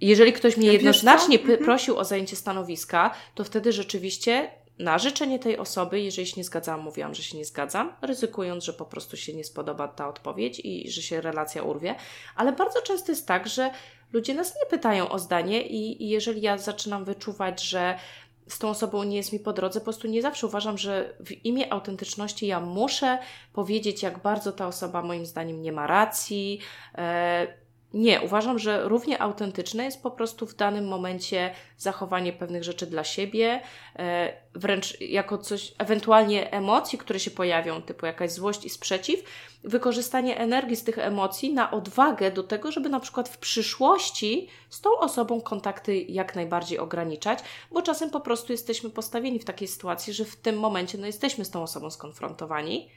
Jeżeli 0.01 0.33
ktoś 0.33 0.57
mnie 0.57 0.73
jednoznacznie 0.73 1.39
mhm. 1.39 1.60
prosił 1.60 1.97
o 1.97 2.05
zajęcie 2.05 2.36
stanowiska, 2.36 3.13
to 3.36 3.43
wtedy 3.43 3.71
rzeczywiście 3.71 4.51
na 4.79 4.97
życzenie 4.97 5.39
tej 5.39 5.57
osoby, 5.57 6.01
jeżeli 6.01 6.27
się 6.27 6.33
nie 6.37 6.43
zgadzałam, 6.43 6.81
mówiłam, 6.81 7.15
że 7.15 7.23
się 7.23 7.37
nie 7.37 7.45
zgadzam, 7.45 7.93
ryzykując, 8.01 8.63
że 8.63 8.73
po 8.73 8.85
prostu 8.85 9.17
się 9.17 9.33
nie 9.33 9.43
spodoba 9.43 9.87
ta 9.87 10.07
odpowiedź 10.07 10.61
i 10.63 10.91
że 10.91 11.01
się 11.01 11.21
relacja 11.21 11.63
urwie. 11.63 11.95
Ale 12.35 12.51
bardzo 12.51 12.81
często 12.81 13.11
jest 13.11 13.27
tak, 13.27 13.47
że 13.47 13.71
ludzie 14.13 14.33
nas 14.33 14.55
nie 14.55 14.69
pytają 14.69 15.09
o 15.09 15.19
zdanie, 15.19 15.67
i, 15.67 16.03
i 16.03 16.09
jeżeli 16.09 16.41
ja 16.41 16.57
zaczynam 16.57 17.05
wyczuwać, 17.05 17.63
że 17.63 17.99
z 18.47 18.59
tą 18.59 18.69
osobą 18.69 19.03
nie 19.03 19.17
jest 19.17 19.33
mi 19.33 19.39
po 19.39 19.53
drodze. 19.53 19.79
Po 19.79 19.83
prostu 19.83 20.07
nie 20.07 20.21
zawsze 20.21 20.47
uważam, 20.47 20.77
że 20.77 21.13
w 21.19 21.45
imię 21.45 21.73
autentyczności 21.73 22.47
ja 22.47 22.59
muszę 22.59 23.19
powiedzieć, 23.53 24.03
jak 24.03 24.19
bardzo 24.19 24.51
ta 24.51 24.67
osoba 24.67 25.01
moim 25.01 25.25
zdaniem 25.25 25.61
nie 25.61 25.71
ma 25.71 25.87
racji. 25.87 26.59
E, 26.95 27.47
nie, 27.97 28.21
uważam, 28.21 28.60
że 28.60 28.89
równie 28.89 29.21
autentyczne 29.21 29.86
jest 29.86 30.03
po 30.03 30.12
prostu 30.12 30.45
w 30.45 30.55
danym 30.55 30.88
momencie 30.88 31.53
zachowanie 31.77 32.33
pewnych 32.33 32.63
rzeczy 32.63 32.86
dla 32.86 33.03
siebie, 33.03 33.62
e, 33.95 34.33
wręcz 34.53 35.01
jako 35.01 35.38
coś, 35.38 35.73
ewentualnie 35.77 36.51
emocji, 36.51 36.99
które 36.99 37.19
się 37.19 37.31
pojawią, 37.31 37.81
typu 37.81 38.05
jakaś 38.05 38.31
złość 38.31 38.65
i 38.65 38.69
sprzeciw, 38.69 39.23
wykorzystanie 39.63 40.38
energii 40.38 40.75
z 40.75 40.83
tych 40.83 40.99
emocji 40.99 41.53
na 41.53 41.71
odwagę 41.71 42.31
do 42.31 42.43
tego, 42.43 42.71
żeby 42.71 42.89
na 42.89 42.99
przykład 42.99 43.29
w 43.29 43.38
przyszłości 43.38 44.47
z 44.69 44.81
tą 44.81 44.97
osobą 44.99 45.41
kontakty 45.41 46.01
jak 46.01 46.36
najbardziej 46.36 46.79
ograniczać, 46.79 47.39
bo 47.71 47.81
czasem 47.81 48.10
po 48.10 48.19
prostu 48.19 48.51
jesteśmy 48.51 48.89
postawieni 48.89 49.39
w 49.39 49.45
takiej 49.45 49.67
sytuacji, 49.67 50.13
że 50.13 50.25
w 50.25 50.36
tym 50.36 50.60
momencie 50.60 50.97
no, 50.97 51.05
jesteśmy 51.05 51.45
z 51.45 51.49
tą 51.49 51.63
osobą 51.63 51.89
skonfrontowani. 51.89 52.89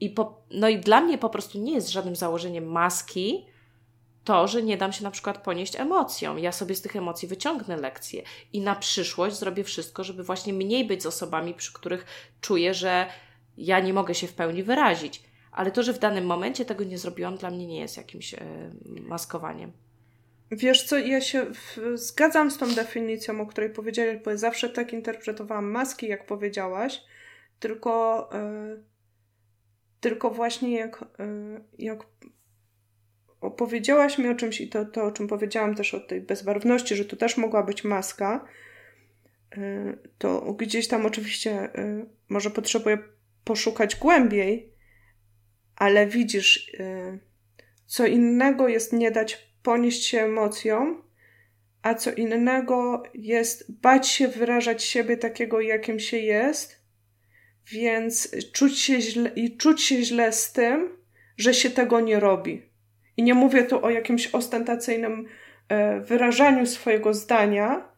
I 0.00 0.10
po, 0.10 0.42
no 0.50 0.68
i 0.68 0.78
dla 0.78 1.00
mnie 1.00 1.18
po 1.18 1.30
prostu 1.30 1.58
nie 1.58 1.72
jest 1.72 1.90
żadnym 1.90 2.16
założeniem 2.16 2.66
maski, 2.66 3.46
to, 4.24 4.48
że 4.48 4.62
nie 4.62 4.76
dam 4.76 4.92
się 4.92 5.04
na 5.04 5.10
przykład 5.10 5.42
ponieść 5.42 5.76
emocjom. 5.76 6.38
Ja 6.38 6.52
sobie 6.52 6.74
z 6.74 6.82
tych 6.82 6.96
emocji 6.96 7.28
wyciągnę 7.28 7.76
lekcje 7.76 8.22
i 8.52 8.60
na 8.60 8.76
przyszłość 8.76 9.36
zrobię 9.36 9.64
wszystko, 9.64 10.04
żeby 10.04 10.24
właśnie 10.24 10.52
mniej 10.52 10.84
być 10.84 11.02
z 11.02 11.06
osobami, 11.06 11.54
przy 11.54 11.72
których 11.72 12.06
czuję, 12.40 12.74
że 12.74 13.06
ja 13.56 13.80
nie 13.80 13.92
mogę 13.92 14.14
się 14.14 14.26
w 14.26 14.34
pełni 14.34 14.62
wyrazić. 14.62 15.22
Ale 15.52 15.70
to, 15.70 15.82
że 15.82 15.92
w 15.92 15.98
danym 15.98 16.26
momencie 16.26 16.64
tego 16.64 16.84
nie 16.84 16.98
zrobiłam, 16.98 17.36
dla 17.36 17.50
mnie 17.50 17.66
nie 17.66 17.80
jest 17.80 17.96
jakimś 17.96 18.34
e, 18.34 18.38
maskowaniem. 18.84 19.72
Wiesz 20.50 20.82
co, 20.82 20.98
ja 20.98 21.20
się 21.20 21.46
zgadzam 21.94 22.50
z 22.50 22.58
tą 22.58 22.74
definicją, 22.74 23.40
o 23.40 23.46
której 23.46 23.70
powiedziałeś, 23.70 24.18
bo 24.24 24.30
ja 24.30 24.36
zawsze 24.36 24.68
tak 24.68 24.92
interpretowałam 24.92 25.70
maski, 25.70 26.08
jak 26.08 26.26
powiedziałaś, 26.26 27.02
tylko, 27.60 28.28
e, 28.32 28.76
tylko 30.00 30.30
właśnie 30.30 30.76
jak, 30.76 31.02
e, 31.02 31.26
jak 31.78 32.06
opowiedziałaś 33.40 34.18
mi 34.18 34.28
o 34.28 34.34
czymś 34.34 34.60
i 34.60 34.68
to, 34.68 34.84
to, 34.84 35.04
o 35.04 35.12
czym 35.12 35.28
powiedziałam 35.28 35.74
też 35.74 35.94
o 35.94 36.00
tej 36.00 36.20
bezbarwności, 36.20 36.96
że 36.96 37.04
to 37.04 37.16
też 37.16 37.36
mogła 37.36 37.62
być 37.62 37.84
maska, 37.84 38.44
y, 39.56 39.98
to 40.18 40.52
gdzieś 40.52 40.88
tam 40.88 41.06
oczywiście 41.06 41.78
y, 41.78 42.06
może 42.28 42.50
potrzebuję 42.50 42.98
poszukać 43.44 43.96
głębiej, 43.96 44.72
ale 45.76 46.06
widzisz, 46.06 46.68
y, 46.68 47.18
co 47.86 48.06
innego 48.06 48.68
jest 48.68 48.92
nie 48.92 49.10
dać 49.10 49.50
ponieść 49.62 50.04
się 50.04 50.20
emocjom, 50.20 51.02
a 51.82 51.94
co 51.94 52.12
innego 52.12 53.02
jest 53.14 53.80
bać 53.80 54.08
się 54.08 54.28
wyrażać 54.28 54.84
siebie 54.84 55.16
takiego, 55.16 55.60
jakim 55.60 56.00
się 56.00 56.16
jest, 56.16 56.80
więc 57.72 58.36
czuć 58.52 58.78
się 58.78 59.00
źle, 59.00 59.30
i 59.36 59.56
czuć 59.56 59.82
się 59.82 60.02
źle 60.02 60.32
z 60.32 60.52
tym, 60.52 60.96
że 61.36 61.54
się 61.54 61.70
tego 61.70 62.00
nie 62.00 62.20
robi. 62.20 62.69
I 63.16 63.22
nie 63.22 63.34
mówię 63.34 63.62
tu 63.62 63.84
o 63.84 63.90
jakimś 63.90 64.26
ostentacyjnym 64.26 65.26
e, 65.68 66.00
wyrażaniu 66.00 66.66
swojego 66.66 67.14
zdania, 67.14 67.90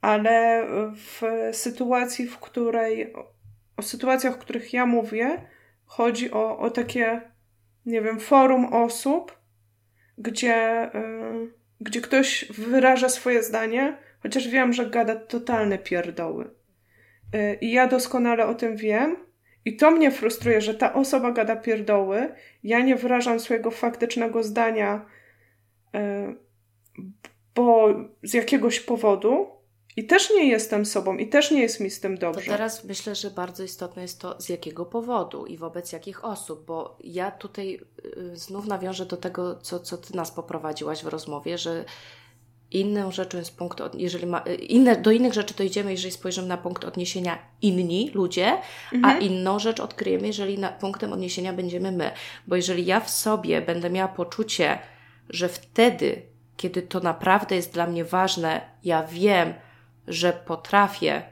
ale 0.00 0.66
w 0.94 1.22
sytuacji, 1.52 2.26
w 2.26 2.38
której, 2.38 3.14
o 3.76 3.82
sytuacjach, 3.82 4.34
w 4.34 4.38
których 4.38 4.72
ja 4.72 4.86
mówię, 4.86 5.46
chodzi 5.86 6.30
o, 6.30 6.58
o 6.58 6.70
takie, 6.70 7.20
nie 7.86 8.02
wiem, 8.02 8.20
forum 8.20 8.64
osób, 8.64 9.38
gdzie, 10.18 10.90
yy, 10.94 11.52
gdzie 11.80 12.00
ktoś 12.00 12.44
wyraża 12.52 13.08
swoje 13.08 13.42
zdanie, 13.42 13.98
chociaż 14.22 14.48
wiem, 14.48 14.72
że 14.72 14.90
gada 14.90 15.16
totalne 15.16 15.78
pierdoły. 15.78 16.50
Yy, 17.32 17.54
I 17.54 17.72
ja 17.72 17.86
doskonale 17.86 18.46
o 18.46 18.54
tym 18.54 18.76
wiem, 18.76 19.16
i 19.64 19.76
to 19.76 19.90
mnie 19.90 20.10
frustruje, 20.10 20.60
że 20.60 20.74
ta 20.74 20.94
osoba 20.94 21.32
gada 21.32 21.56
pierdoły, 21.56 22.34
ja 22.64 22.80
nie 22.80 22.96
wyrażam 22.96 23.40
swojego 23.40 23.70
faktycznego 23.70 24.42
zdania, 24.42 25.06
e, 25.94 26.34
bo 27.54 27.88
z 28.22 28.34
jakiegoś 28.34 28.80
powodu 28.80 29.46
i 29.96 30.06
też 30.06 30.30
nie 30.30 30.48
jestem 30.48 30.86
sobą 30.86 31.16
i 31.16 31.28
też 31.28 31.50
nie 31.50 31.60
jest 31.60 31.80
mi 31.80 31.90
z 31.90 32.00
tym 32.00 32.18
dobrze. 32.18 32.40
To 32.40 32.50
teraz 32.50 32.84
myślę, 32.84 33.14
że 33.14 33.30
bardzo 33.30 33.64
istotne 33.64 34.02
jest 34.02 34.20
to, 34.20 34.40
z 34.40 34.48
jakiego 34.48 34.86
powodu 34.86 35.46
i 35.46 35.56
wobec 35.56 35.92
jakich 35.92 36.24
osób, 36.24 36.64
bo 36.64 36.98
ja 37.04 37.30
tutaj 37.30 37.80
y, 38.04 38.36
znów 38.36 38.66
nawiążę 38.66 39.06
do 39.06 39.16
tego, 39.16 39.56
co, 39.56 39.80
co 39.80 39.98
ty 39.98 40.16
nas 40.16 40.30
poprowadziłaś 40.30 41.04
w 41.04 41.06
rozmowie, 41.06 41.58
że 41.58 41.84
Inną 42.72 43.12
rzeczą 43.12 43.38
jest 43.38 43.56
punkt, 43.56 43.80
od, 43.80 43.94
jeżeli 43.94 44.26
ma, 44.26 44.38
inne, 44.68 44.96
do 44.96 45.10
innych 45.10 45.32
rzeczy 45.32 45.54
to 45.54 45.62
idziemy, 45.62 45.90
jeżeli 45.90 46.12
spojrzymy 46.12 46.48
na 46.48 46.56
punkt 46.56 46.84
odniesienia 46.84 47.38
inni 47.62 48.10
ludzie, 48.14 48.58
mhm. 48.92 49.04
a 49.04 49.18
inną 49.18 49.58
rzecz 49.58 49.80
odkryjemy, 49.80 50.26
jeżeli 50.26 50.58
na, 50.58 50.68
punktem 50.68 51.12
odniesienia 51.12 51.52
będziemy 51.52 51.92
my. 51.92 52.10
Bo 52.46 52.56
jeżeli 52.56 52.86
ja 52.86 53.00
w 53.00 53.10
sobie 53.10 53.62
będę 53.62 53.90
miała 53.90 54.08
poczucie, 54.08 54.78
że 55.28 55.48
wtedy, 55.48 56.22
kiedy 56.56 56.82
to 56.82 57.00
naprawdę 57.00 57.56
jest 57.56 57.72
dla 57.72 57.86
mnie 57.86 58.04
ważne, 58.04 58.60
ja 58.84 59.02
wiem, 59.02 59.54
że 60.06 60.32
potrafię, 60.32 61.22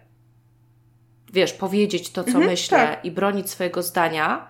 wiesz, 1.33 1.53
powiedzieć 1.53 2.11
to, 2.11 2.25
co 2.25 2.31
mhm, 2.31 2.47
myślę 2.47 2.79
tak. 2.79 3.05
i 3.05 3.11
bronić 3.11 3.51
swojego 3.51 3.83
zdania, 3.83 4.49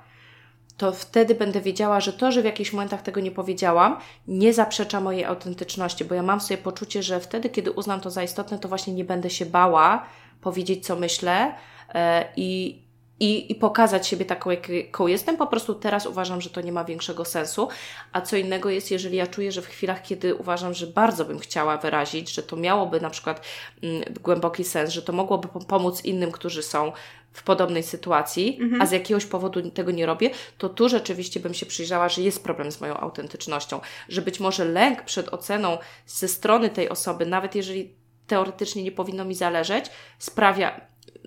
to 0.78 0.92
wtedy 0.92 1.34
będę 1.34 1.60
wiedziała, 1.60 2.00
że 2.00 2.12
to, 2.12 2.32
że 2.32 2.42
w 2.42 2.44
jakichś 2.44 2.72
momentach 2.72 3.02
tego 3.02 3.20
nie 3.20 3.30
powiedziałam, 3.30 3.96
nie 4.28 4.54
zaprzecza 4.54 5.00
mojej 5.00 5.24
autentyczności, 5.24 6.04
bo 6.04 6.14
ja 6.14 6.22
mam 6.22 6.40
sobie 6.40 6.58
poczucie, 6.58 7.02
że 7.02 7.20
wtedy, 7.20 7.50
kiedy 7.50 7.70
uznam 7.70 8.00
to 8.00 8.10
za 8.10 8.22
istotne, 8.22 8.58
to 8.58 8.68
właśnie 8.68 8.92
nie 8.94 9.04
będę 9.04 9.30
się 9.30 9.46
bała 9.46 10.06
powiedzieć, 10.40 10.86
co 10.86 10.96
myślę 10.96 11.54
e, 11.94 12.24
i, 12.36 12.82
i, 13.20 13.52
i 13.52 13.54
pokazać 13.54 14.06
siebie 14.06 14.24
taką, 14.24 14.50
jaką 14.50 15.06
jestem. 15.06 15.36
Po 15.36 15.46
prostu 15.46 15.74
teraz 15.74 16.06
uważam, 16.06 16.40
że 16.40 16.50
to 16.50 16.60
nie 16.60 16.72
ma 16.72 16.84
większego 16.84 17.24
sensu. 17.24 17.68
A 18.12 18.20
co 18.20 18.36
innego 18.36 18.70
jest, 18.70 18.90
jeżeli 18.90 19.16
ja 19.16 19.26
czuję, 19.26 19.52
że 19.52 19.62
w 19.62 19.66
chwilach, 19.66 20.02
kiedy 20.02 20.34
uważam, 20.34 20.74
że 20.74 20.86
bardzo 20.86 21.24
bym 21.24 21.38
chciała 21.38 21.76
wyrazić, 21.76 22.34
że 22.34 22.42
to 22.42 22.56
miałoby 22.56 23.00
na 23.00 23.10
przykład 23.10 23.40
mm, 23.82 24.02
głęboki 24.22 24.64
sens, 24.64 24.90
że 24.90 25.02
to 25.02 25.12
mogłoby 25.12 25.48
pomóc 25.68 26.04
innym, 26.04 26.32
którzy 26.32 26.62
są 26.62 26.92
w 27.32 27.42
podobnej 27.42 27.82
sytuacji, 27.82 28.58
mhm. 28.60 28.82
a 28.82 28.86
z 28.86 28.90
jakiegoś 28.90 29.26
powodu 29.26 29.70
tego 29.70 29.90
nie 29.90 30.06
robię, 30.06 30.30
to 30.58 30.68
tu 30.68 30.88
rzeczywiście 30.88 31.40
bym 31.40 31.54
się 31.54 31.66
przyjrzała, 31.66 32.08
że 32.08 32.22
jest 32.22 32.44
problem 32.44 32.72
z 32.72 32.80
moją 32.80 32.96
autentycznością, 32.96 33.80
że 34.08 34.22
być 34.22 34.40
może 34.40 34.64
lęk 34.64 35.02
przed 35.02 35.28
oceną 35.28 35.78
ze 36.06 36.28
strony 36.28 36.70
tej 36.70 36.88
osoby, 36.88 37.26
nawet 37.26 37.54
jeżeli 37.54 37.94
teoretycznie 38.26 38.82
nie 38.82 38.92
powinno 38.92 39.24
mi 39.24 39.34
zależeć, 39.34 39.86
sprawia, 40.18 40.80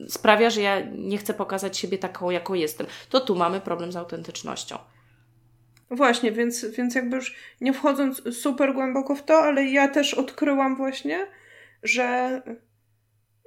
sprawia, 0.08 0.50
że 0.50 0.62
ja 0.62 0.82
nie 0.98 1.18
chcę 1.18 1.34
pokazać 1.34 1.78
siebie 1.78 1.98
taką, 1.98 2.30
jaką 2.30 2.54
jestem. 2.54 2.88
To 3.10 3.20
tu 3.20 3.36
mamy 3.36 3.62
problem 3.62 3.92
z 3.92 3.96
autentycznością. 3.96 4.78
Właśnie, 5.92 6.32
więc, 6.32 6.66
więc 6.66 6.96
jakby 6.96 7.16
już 7.16 7.36
nie 7.62 7.74
wchodząc 7.74 8.36
super 8.36 8.74
głęboko 8.74 9.16
w 9.16 9.24
to, 9.24 9.38
ale 9.38 9.66
ja 9.66 9.88
też 9.88 10.14
odkryłam 10.14 10.76
właśnie, 10.76 11.28
że, 11.84 12.42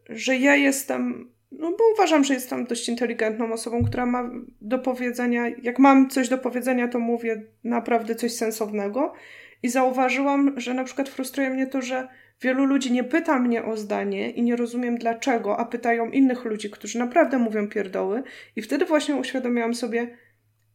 że 0.08 0.36
ja 0.36 0.56
jestem, 0.56 1.32
no 1.52 1.70
bo 1.70 1.84
uważam, 1.94 2.24
że 2.24 2.34
jestem 2.34 2.64
dość 2.64 2.88
inteligentną 2.88 3.52
osobą, 3.52 3.84
która 3.84 4.06
ma 4.06 4.30
do 4.60 4.78
powiedzenia, 4.78 5.48
jak 5.62 5.78
mam 5.78 6.10
coś 6.10 6.28
do 6.28 6.38
powiedzenia, 6.38 6.88
to 6.88 6.98
mówię 6.98 7.42
naprawdę 7.64 8.14
coś 8.14 8.32
sensownego. 8.32 9.12
I 9.62 9.68
zauważyłam, 9.68 10.60
że 10.60 10.74
na 10.74 10.84
przykład 10.84 11.08
frustruje 11.08 11.50
mnie 11.50 11.66
to, 11.66 11.82
że 11.82 12.08
Wielu 12.40 12.64
ludzi 12.64 12.92
nie 12.92 13.04
pyta 13.04 13.38
mnie 13.38 13.64
o 13.64 13.76
zdanie 13.76 14.30
i 14.30 14.42
nie 14.42 14.56
rozumiem 14.56 14.98
dlaczego, 14.98 15.58
a 15.58 15.64
pytają 15.64 16.10
innych 16.10 16.44
ludzi, 16.44 16.70
którzy 16.70 16.98
naprawdę 16.98 17.38
mówią 17.38 17.68
pierdoły, 17.68 18.22
i 18.56 18.62
wtedy 18.62 18.84
właśnie 18.84 19.16
uświadomiłam 19.16 19.74
sobie, 19.74 20.18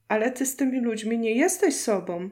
ale 0.07 0.31
ty 0.31 0.45
z 0.45 0.55
tymi 0.55 0.81
ludźmi 0.81 1.19
nie 1.19 1.33
jesteś 1.33 1.75
sobą. 1.75 2.29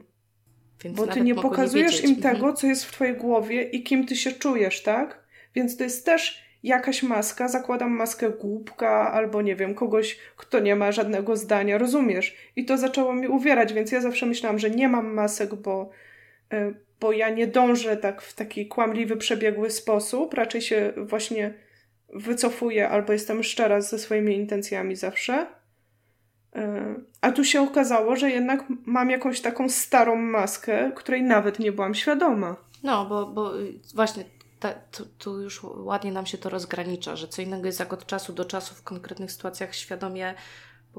Więc 0.84 0.96
bo 0.96 1.06
ty 1.06 1.20
nie 1.20 1.34
pokazujesz 1.34 2.02
nie 2.02 2.08
im 2.08 2.16
tego, 2.16 2.36
mhm. 2.36 2.56
co 2.56 2.66
jest 2.66 2.84
w 2.84 2.92
twojej 2.92 3.16
głowie 3.16 3.62
i 3.62 3.82
kim 3.82 4.06
ty 4.06 4.16
się 4.16 4.32
czujesz, 4.32 4.82
tak? 4.82 5.22
Więc 5.54 5.76
to 5.76 5.84
jest 5.84 6.06
też 6.06 6.48
jakaś 6.62 7.02
maska, 7.02 7.48
zakładam 7.48 7.90
maskę 7.90 8.30
głupka 8.30 9.12
albo 9.12 9.42
nie 9.42 9.56
wiem, 9.56 9.74
kogoś, 9.74 10.18
kto 10.36 10.60
nie 10.60 10.76
ma 10.76 10.92
żadnego 10.92 11.36
zdania, 11.36 11.78
rozumiesz? 11.78 12.36
I 12.56 12.64
to 12.64 12.78
zaczęło 12.78 13.14
mi 13.14 13.28
uwierać, 13.28 13.72
więc 13.72 13.92
ja 13.92 14.00
zawsze 14.00 14.26
myślałam, 14.26 14.58
że 14.58 14.70
nie 14.70 14.88
mam 14.88 15.14
masek, 15.14 15.54
bo 15.54 15.90
bo 17.00 17.12
ja 17.12 17.30
nie 17.30 17.46
dążę 17.46 17.96
tak 17.96 18.22
w 18.22 18.34
taki 18.34 18.66
kłamliwy, 18.66 19.16
przebiegły 19.16 19.70
sposób, 19.70 20.34
raczej 20.34 20.62
się 20.62 20.92
właśnie 20.96 21.54
wycofuję 22.14 22.88
albo 22.88 23.12
jestem 23.12 23.42
szczera 23.42 23.80
ze 23.80 23.98
swoimi 23.98 24.36
intencjami 24.36 24.96
zawsze. 24.96 25.46
E, 26.56 26.94
a 27.20 27.32
tu 27.32 27.44
się 27.44 27.60
okazało, 27.60 28.16
że 28.16 28.30
jednak 28.30 28.64
mam 28.86 29.10
jakąś 29.10 29.40
taką 29.40 29.68
starą 29.68 30.16
maskę, 30.16 30.92
której 30.96 31.22
nawet 31.22 31.58
nie 31.58 31.72
byłam 31.72 31.94
świadoma. 31.94 32.56
No, 32.82 33.06
bo, 33.06 33.26
bo 33.26 33.52
właśnie 33.94 34.24
ta, 34.60 34.74
tu, 34.74 35.06
tu, 35.18 35.40
już 35.40 35.62
ładnie 35.64 36.12
nam 36.12 36.26
się 36.26 36.38
to 36.38 36.48
rozgranicza, 36.48 37.16
że 37.16 37.28
co 37.28 37.42
innego 37.42 37.66
jest 37.66 37.80
jak 37.80 37.92
od 37.92 38.06
czasu 38.06 38.32
do 38.32 38.44
czasu 38.44 38.74
w 38.74 38.82
konkretnych 38.82 39.32
sytuacjach 39.32 39.74
świadomie 39.74 40.34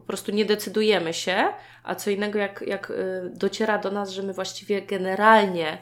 po 0.02 0.08
prostu 0.08 0.32
nie 0.32 0.46
decydujemy 0.46 1.14
się, 1.14 1.48
a 1.84 1.96
co 1.96 2.10
innego 2.10 2.40
jak, 2.40 2.64
jak 2.68 2.90
y, 2.90 2.96
dociera 3.34 3.78
do 3.78 3.92
nas, 3.92 4.10
że 4.10 4.24
my 4.24 4.34
właściwie 4.34 4.82
generalnie 4.82 5.78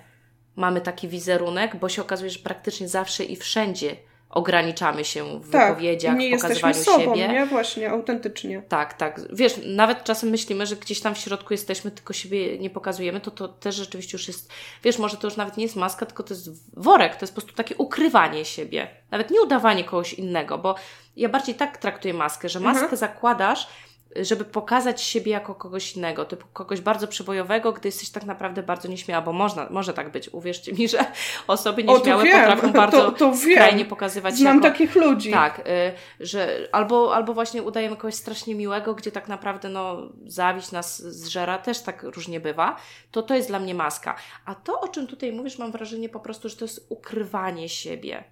mamy 0.55 0.81
taki 0.81 1.07
wizerunek, 1.07 1.75
bo 1.75 1.89
się 1.89 2.01
okazuje, 2.01 2.31
że 2.31 2.39
praktycznie 2.39 2.87
zawsze 2.87 3.23
i 3.23 3.35
wszędzie 3.35 3.95
ograniczamy 4.29 5.05
się 5.05 5.39
w 5.39 5.49
tak, 5.49 5.69
wypowiedziach, 5.69 6.17
nie 6.17 6.37
w 6.37 6.41
pokazywaniu 6.41 6.73
sobą, 6.73 7.15
siebie. 7.15 7.27
Nie, 7.27 7.45
właśnie, 7.45 7.89
autentycznie. 7.89 8.61
Tak, 8.69 8.93
tak. 8.93 9.21
Wiesz, 9.33 9.53
nawet 9.65 10.03
czasem 10.03 10.29
myślimy, 10.29 10.65
że 10.65 10.75
gdzieś 10.75 10.99
tam 11.01 11.15
w 11.15 11.17
środku 11.17 11.53
jesteśmy, 11.53 11.91
tylko 11.91 12.13
siebie 12.13 12.59
nie 12.59 12.69
pokazujemy, 12.69 13.19
to 13.19 13.31
to 13.31 13.47
też 13.47 13.75
rzeczywiście 13.75 14.17
już 14.17 14.27
jest, 14.27 14.51
wiesz, 14.83 14.97
może 14.97 15.17
to 15.17 15.27
już 15.27 15.37
nawet 15.37 15.57
nie 15.57 15.63
jest 15.63 15.75
maska, 15.75 16.05
tylko 16.05 16.23
to 16.23 16.33
jest 16.33 16.77
worek, 16.79 17.15
to 17.15 17.23
jest 17.23 17.35
po 17.35 17.41
prostu 17.41 17.57
takie 17.57 17.75
ukrywanie 17.75 18.45
siebie. 18.45 18.87
Nawet 19.11 19.31
nie 19.31 19.41
udawanie 19.41 19.83
kogoś 19.83 20.13
innego, 20.13 20.57
bo 20.57 20.75
ja 21.15 21.29
bardziej 21.29 21.55
tak 21.55 21.77
traktuję 21.77 22.13
maskę, 22.13 22.49
że 22.49 22.59
maskę 22.59 22.81
mhm. 22.81 22.97
zakładasz 22.97 23.67
żeby 24.15 24.45
pokazać 24.45 25.01
siebie 25.01 25.31
jako 25.31 25.55
kogoś 25.55 25.95
innego, 25.95 26.25
typu 26.25 26.47
kogoś 26.53 26.81
bardzo 26.81 27.07
przebojowego, 27.07 27.73
gdy 27.73 27.87
jesteś 27.87 28.09
tak 28.09 28.23
naprawdę 28.23 28.63
bardzo 28.63 28.87
nieśmiała, 28.87 29.21
bo 29.21 29.33
można, 29.33 29.67
może 29.69 29.93
tak 29.93 30.11
być. 30.11 30.29
Uwierzcie 30.29 30.73
mi, 30.73 30.89
że 30.89 31.05
osoby 31.47 31.83
nieśmiałe 31.83 32.23
o, 32.23 32.25
potrafią 32.25 32.71
bardzo 32.83 33.11
to, 33.11 33.11
to 33.11 33.37
skrajnie 33.37 33.85
pokazywać 33.85 34.35
Znam 34.35 34.55
jako... 34.55 34.69
takich 34.69 34.95
ludzi. 34.95 35.31
Tak, 35.31 35.59
y, 35.59 35.63
że 36.19 36.67
albo, 36.71 37.15
albo 37.15 37.33
właśnie 37.33 37.63
udajemy 37.63 37.95
kogoś 37.95 38.15
strasznie 38.15 38.55
miłego, 38.55 38.95
gdzie 38.95 39.11
tak 39.11 39.27
naprawdę 39.27 39.69
no, 39.69 39.97
zawiść 40.25 40.71
nas 40.71 41.03
zżera, 41.03 41.57
też 41.57 41.81
tak 41.81 42.03
różnie 42.03 42.39
bywa, 42.39 42.75
to 43.11 43.23
to 43.23 43.35
jest 43.35 43.47
dla 43.47 43.59
mnie 43.59 43.75
maska. 43.75 44.15
A 44.45 44.55
to, 44.55 44.81
o 44.81 44.87
czym 44.87 45.07
tutaj 45.07 45.31
mówisz, 45.31 45.57
mam 45.57 45.71
wrażenie 45.71 46.09
po 46.09 46.19
prostu, 46.19 46.49
że 46.49 46.55
to 46.55 46.65
jest 46.65 46.85
ukrywanie 46.89 47.69
siebie, 47.69 48.23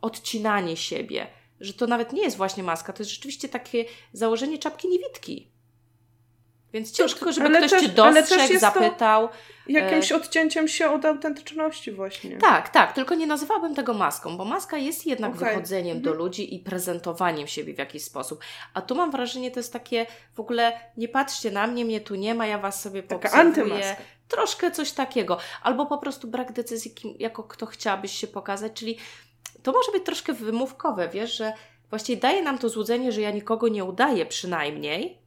odcinanie 0.00 0.76
siebie 0.76 1.26
że 1.60 1.72
to 1.72 1.86
nawet 1.86 2.12
nie 2.12 2.22
jest 2.22 2.36
właśnie 2.36 2.62
maska, 2.62 2.92
to 2.92 3.02
jest 3.02 3.10
rzeczywiście 3.10 3.48
takie 3.48 3.84
założenie 4.12 4.58
czapki 4.58 4.88
niewidki. 4.88 5.54
Więc 6.74 6.92
ciężko, 6.92 7.32
żeby 7.32 7.46
ale 7.46 7.58
ktoś 7.58 7.70
też, 7.70 7.82
cię 7.82 7.88
dostrzegł, 7.88 8.58
zapytał. 8.58 9.28
Jakimś 9.66 10.12
e, 10.12 10.16
odcięciem 10.16 10.68
się 10.68 10.90
od 10.90 11.04
autentyczności 11.04 11.92
właśnie. 11.92 12.36
Tak, 12.36 12.68
tak, 12.68 12.92
tylko 12.92 13.14
nie 13.14 13.26
nazywałabym 13.26 13.74
tego 13.74 13.94
maską, 13.94 14.36
bo 14.36 14.44
maska 14.44 14.78
jest 14.78 15.06
jednak 15.06 15.34
okay. 15.34 15.48
wychodzeniem 15.48 16.00
do 16.00 16.10
mhm. 16.10 16.18
ludzi 16.18 16.54
i 16.54 16.58
prezentowaniem 16.58 17.46
siebie 17.46 17.74
w 17.74 17.78
jakiś 17.78 18.04
sposób. 18.04 18.40
A 18.74 18.82
tu 18.82 18.94
mam 18.94 19.10
wrażenie, 19.10 19.50
to 19.50 19.60
jest 19.60 19.72
takie 19.72 20.06
w 20.34 20.40
ogóle 20.40 20.80
nie 20.96 21.08
patrzcie 21.08 21.50
na 21.50 21.66
mnie, 21.66 21.84
mnie 21.84 22.00
tu 22.00 22.14
nie 22.14 22.34
ma, 22.34 22.46
ja 22.46 22.58
was 22.58 22.82
sobie 22.82 23.02
Taka 23.02 23.30
antymaska. 23.30 23.96
Troszkę 24.28 24.70
coś 24.70 24.92
takiego. 24.92 25.38
Albo 25.62 25.86
po 25.86 25.98
prostu 25.98 26.28
brak 26.28 26.52
decyzji, 26.52 26.90
kim, 26.90 27.14
jako 27.18 27.42
kto 27.42 27.66
chciałabyś 27.66 28.12
się 28.12 28.26
pokazać, 28.26 28.72
czyli 28.72 28.98
to 29.62 29.72
może 29.72 29.92
być 29.92 30.04
troszkę 30.04 30.32
wymówkowe, 30.32 31.08
wiesz, 31.08 31.36
że 31.36 31.52
właściwie 31.90 32.20
daje 32.20 32.42
nam 32.42 32.58
to 32.58 32.68
złudzenie, 32.68 33.12
że 33.12 33.20
ja 33.20 33.30
nikogo 33.30 33.68
nie 33.68 33.84
udaję 33.84 34.26
przynajmniej, 34.26 35.18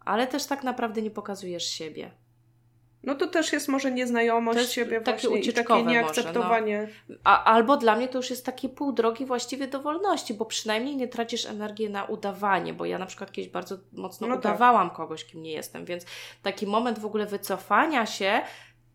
ale 0.00 0.26
też 0.26 0.46
tak 0.46 0.64
naprawdę 0.64 1.02
nie 1.02 1.10
pokazujesz 1.10 1.64
siebie. 1.64 2.10
No 3.02 3.14
to 3.14 3.26
też 3.26 3.52
jest 3.52 3.68
może 3.68 3.92
nieznajomość 3.92 4.58
też 4.58 4.72
siebie 4.72 5.00
takie 5.00 5.28
właśnie 5.28 5.50
i 5.50 5.54
takie 5.54 5.82
nieakceptowanie. 5.82 6.80
Może, 6.80 6.92
no. 7.08 7.16
A, 7.24 7.44
albo 7.44 7.76
dla 7.76 7.96
mnie 7.96 8.08
to 8.08 8.18
już 8.18 8.30
jest 8.30 8.46
takie 8.46 8.68
pół 8.68 8.92
drogi 8.92 9.26
właściwie 9.26 9.66
do 9.66 9.80
wolności, 9.80 10.34
bo 10.34 10.44
przynajmniej 10.44 10.96
nie 10.96 11.08
tracisz 11.08 11.46
energii 11.46 11.90
na 11.90 12.04
udawanie, 12.04 12.74
bo 12.74 12.84
ja 12.84 12.98
na 12.98 13.06
przykład 13.06 13.32
kiedyś 13.32 13.52
bardzo 13.52 13.78
mocno 13.92 14.26
no 14.26 14.34
tak. 14.34 14.44
udawałam 14.44 14.88
tak. 14.88 14.96
kogoś, 14.96 15.24
kim 15.24 15.42
nie 15.42 15.52
jestem, 15.52 15.84
więc 15.84 16.04
taki 16.42 16.66
moment 16.66 16.98
w 16.98 17.06
ogóle 17.06 17.26
wycofania 17.26 18.06
się 18.06 18.42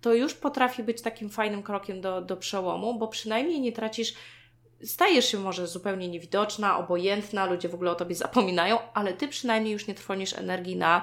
to 0.02 0.14
już 0.14 0.34
potrafi 0.34 0.84
być 0.84 1.02
takim 1.02 1.30
fajnym 1.30 1.64
krokiem 1.64 2.02
do, 2.02 2.22
do 2.22 2.38
przełomu, 2.38 2.94
bo 3.00 3.08
przynajmniej 3.08 3.62
nie 3.62 3.72
tracisz 3.72 4.14
stajesz 4.84 5.32
się 5.32 5.40
może 5.40 5.68
zupełnie 5.68 6.08
niewidoczna, 6.08 6.78
obojętna, 6.78 7.46
ludzie 7.46 7.70
w 7.70 7.74
ogóle 7.74 7.92
o 7.92 7.96
tobie 7.96 8.16
zapominają, 8.16 8.80
ale 8.94 9.14
ty 9.14 9.28
przynajmniej 9.28 9.74
już 9.74 9.88
nie 9.88 9.94
trwonisz 9.94 10.34
energii 10.34 10.76
na 10.76 11.02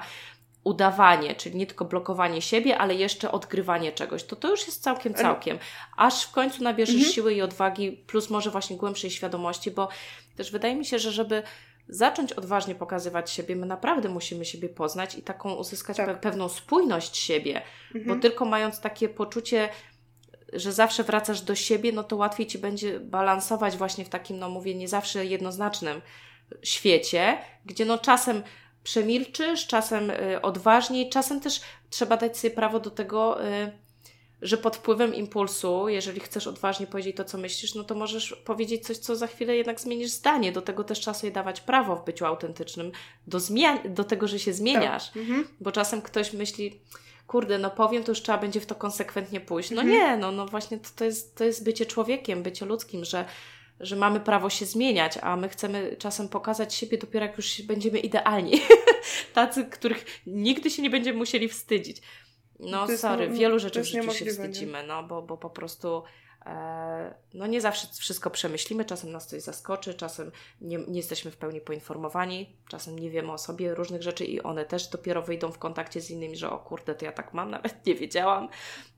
udawanie, 0.63 1.35
czyli 1.35 1.55
nie 1.55 1.67
tylko 1.67 1.85
blokowanie 1.85 2.41
siebie, 2.41 2.77
ale 2.77 2.95
jeszcze 2.95 3.31
odgrywanie 3.31 3.91
czegoś. 3.91 4.23
To 4.23 4.35
to 4.35 4.49
już 4.49 4.67
jest 4.67 4.83
całkiem, 4.83 5.13
całkiem. 5.13 5.59
Aż 5.97 6.25
w 6.25 6.31
końcu 6.31 6.63
nabierzesz 6.63 6.95
mhm. 6.95 7.13
siły 7.13 7.33
i 7.33 7.41
odwagi, 7.41 7.91
plus 7.91 8.29
może 8.29 8.51
właśnie 8.51 8.77
głębszej 8.77 9.11
świadomości, 9.11 9.71
bo 9.71 9.89
też 10.35 10.51
wydaje 10.51 10.75
mi 10.75 10.85
się, 10.85 10.99
że 10.99 11.11
żeby 11.11 11.43
zacząć 11.89 12.33
odważnie 12.33 12.75
pokazywać 12.75 13.31
siebie, 13.31 13.55
my 13.55 13.65
naprawdę 13.65 14.09
musimy 14.09 14.45
siebie 14.45 14.69
poznać 14.69 15.15
i 15.15 15.21
taką 15.21 15.53
uzyskać 15.53 15.97
tak. 15.97 16.05
pe 16.05 16.15
pewną 16.15 16.49
spójność 16.49 17.17
siebie, 17.17 17.61
mhm. 17.95 18.05
bo 18.05 18.21
tylko 18.21 18.45
mając 18.45 18.79
takie 18.79 19.09
poczucie 19.09 19.69
że 20.53 20.73
zawsze 20.73 21.03
wracasz 21.03 21.41
do 21.41 21.55
siebie, 21.55 21.91
no 21.91 22.03
to 22.03 22.15
łatwiej 22.15 22.47
ci 22.47 22.57
będzie 22.57 22.99
balansować 22.99 23.77
właśnie 23.77 24.05
w 24.05 24.09
takim, 24.09 24.39
no 24.39 24.49
mówię, 24.49 24.75
nie 24.75 24.87
zawsze 24.87 25.25
jednoznacznym 25.25 26.01
świecie, 26.63 27.37
gdzie 27.65 27.85
no 27.85 27.97
czasem 27.97 28.43
przemilczysz, 28.83 29.67
czasem 29.67 30.09
y, 30.09 30.41
odważniej, 30.41 31.09
czasem 31.09 31.39
też 31.39 31.61
trzeba 31.89 32.17
dać 32.17 32.37
sobie 32.37 32.51
prawo 32.55 32.79
do 32.79 32.91
tego, 32.91 33.45
y, 33.47 33.71
że 34.41 34.57
pod 34.57 34.75
wpływem 34.75 35.15
impulsu, 35.15 35.89
jeżeli 35.89 36.19
chcesz 36.19 36.47
odważnie 36.47 36.87
powiedzieć 36.87 37.15
to, 37.15 37.25
co 37.25 37.37
myślisz, 37.37 37.75
no 37.75 37.83
to 37.83 37.95
możesz 37.95 38.33
powiedzieć 38.45 38.87
coś, 38.87 38.97
co 38.97 39.15
za 39.15 39.27
chwilę 39.27 39.55
jednak 39.55 39.79
zmienisz 39.79 40.09
zdanie. 40.09 40.51
Do 40.51 40.61
tego 40.61 40.83
też 40.83 40.99
trzeba 40.99 41.13
sobie 41.13 41.33
dawać 41.33 41.61
prawo 41.61 41.95
w 41.95 42.05
byciu 42.05 42.25
autentycznym, 42.25 42.91
do, 43.27 43.37
zmian- 43.37 43.93
do 43.93 44.03
tego, 44.03 44.27
że 44.27 44.39
się 44.39 44.53
zmieniasz. 44.53 45.07
Tak. 45.07 45.17
Mhm. 45.17 45.47
Bo 45.59 45.71
czasem 45.71 46.01
ktoś 46.01 46.33
myśli, 46.33 46.81
kurde, 47.29 47.57
no 47.57 47.69
powiem, 47.69 48.03
to 48.03 48.11
już 48.11 48.21
trzeba 48.21 48.37
będzie 48.37 48.59
w 48.59 48.65
to 48.65 48.75
konsekwentnie 48.75 49.41
pójść. 49.41 49.71
No 49.71 49.81
mhm. 49.81 49.99
nie, 49.99 50.17
no, 50.17 50.31
no 50.31 50.45
właśnie 50.45 50.77
to, 50.77 50.89
to, 50.95 51.05
jest, 51.05 51.37
to 51.37 51.43
jest 51.43 51.63
bycie 51.63 51.85
człowiekiem, 51.85 52.43
bycie 52.43 52.65
ludzkim, 52.65 53.05
że 53.05 53.25
że 53.79 53.95
mamy 53.95 54.19
prawo 54.19 54.49
się 54.49 54.65
zmieniać, 54.65 55.17
a 55.21 55.35
my 55.35 55.49
chcemy 55.49 55.95
czasem 55.99 56.29
pokazać 56.29 56.73
siebie 56.73 56.97
dopiero 56.97 57.25
jak 57.25 57.37
już 57.37 57.61
będziemy 57.61 57.99
idealni. 57.99 58.61
Tacy, 59.33 59.65
których 59.65 60.05
nigdy 60.27 60.69
się 60.69 60.81
nie 60.81 60.89
będziemy 60.89 61.17
musieli 61.17 61.49
wstydzić. 61.49 62.01
No 62.59 62.97
sorry, 62.97 63.29
wielu 63.29 63.59
rzeczy 63.59 63.81
w 63.81 63.85
życiu 63.85 64.11
się 64.13 64.25
wstydzimy, 64.25 64.83
no 64.87 65.03
bo, 65.03 65.21
bo 65.21 65.37
po 65.37 65.49
prostu 65.49 66.03
no 67.33 67.47
nie 67.47 67.61
zawsze 67.61 67.87
wszystko 67.99 68.29
przemyślimy, 68.29 68.85
czasem 68.85 69.11
nas 69.11 69.27
coś 69.27 69.41
zaskoczy, 69.41 69.93
czasem 69.93 70.31
nie, 70.61 70.77
nie, 70.77 70.97
jesteśmy 70.97 71.31
w 71.31 71.37
pełni 71.37 71.61
poinformowani, 71.61 72.55
czasem 72.69 72.99
nie 72.99 73.09
wiemy 73.09 73.31
o 73.31 73.37
sobie 73.37 73.75
różnych 73.75 74.01
rzeczy 74.01 74.25
i 74.25 74.41
one 74.41 74.65
też 74.65 74.87
dopiero 74.87 75.21
wyjdą 75.21 75.51
w 75.51 75.57
kontakcie 75.57 76.01
z 76.01 76.11
innymi, 76.11 76.37
że 76.37 76.49
o 76.49 76.59
kurde, 76.59 76.95
to 76.95 77.05
ja 77.05 77.11
tak 77.11 77.33
mam, 77.33 77.51
nawet 77.55 77.85
nie 77.85 77.95
wiedziałam. 77.95 78.49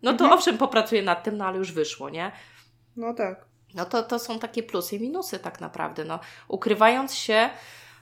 No 0.02 0.12
to 0.14 0.24
mhm. 0.24 0.34
owszem, 0.34 0.58
popracuję 0.58 1.02
nad 1.02 1.24
tym, 1.24 1.38
no 1.38 1.46
ale 1.46 1.58
już 1.58 1.72
wyszło, 1.72 2.10
nie? 2.10 2.32
No 2.96 3.14
tak. 3.14 3.46
No 3.74 3.86
to, 3.86 4.04
to 4.04 4.20
są 4.20 4.40
takie 4.40 4.64
plusy 4.64 4.96
i 4.96 5.02
minusy 5.02 5.40
tak 5.40 5.62
naprawdę. 5.62 6.06
No, 6.06 6.20
ukrywając 6.48 7.16
się, 7.16 7.50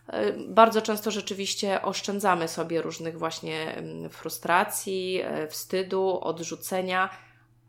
e, 0.07 0.33
bardzo 0.33 0.81
często 0.81 1.11
rzeczywiście 1.11 1.81
oszczędzamy 1.81 2.47
sobie 2.47 2.81
różnych 2.81 3.19
właśnie 3.19 3.75
mm, 3.75 4.09
frustracji, 4.09 5.21
e, 5.23 5.47
wstydu, 5.47 6.19
odrzucenia, 6.21 7.09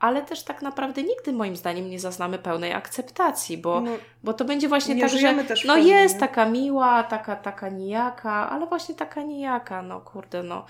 ale 0.00 0.22
też 0.22 0.44
tak 0.44 0.62
naprawdę 0.62 1.02
nigdy 1.02 1.32
moim 1.32 1.56
zdaniem 1.56 1.90
nie 1.90 2.00
zaznamy 2.00 2.38
pełnej 2.38 2.72
akceptacji, 2.72 3.58
bo, 3.58 3.80
no, 3.80 3.90
bo 4.24 4.32
to 4.32 4.44
będzie 4.44 4.68
właśnie 4.68 5.00
tak, 5.00 5.10
że 5.10 5.34
no 5.66 5.76
jest 5.76 6.14
nie? 6.14 6.20
taka 6.20 6.46
miła, 6.46 7.02
taka, 7.02 7.36
taka 7.36 7.68
nijaka, 7.68 8.50
ale 8.50 8.66
właśnie 8.66 8.94
taka 8.94 9.22
nijaka, 9.22 9.82
no 9.82 10.00
kurde, 10.00 10.42
no 10.42 10.66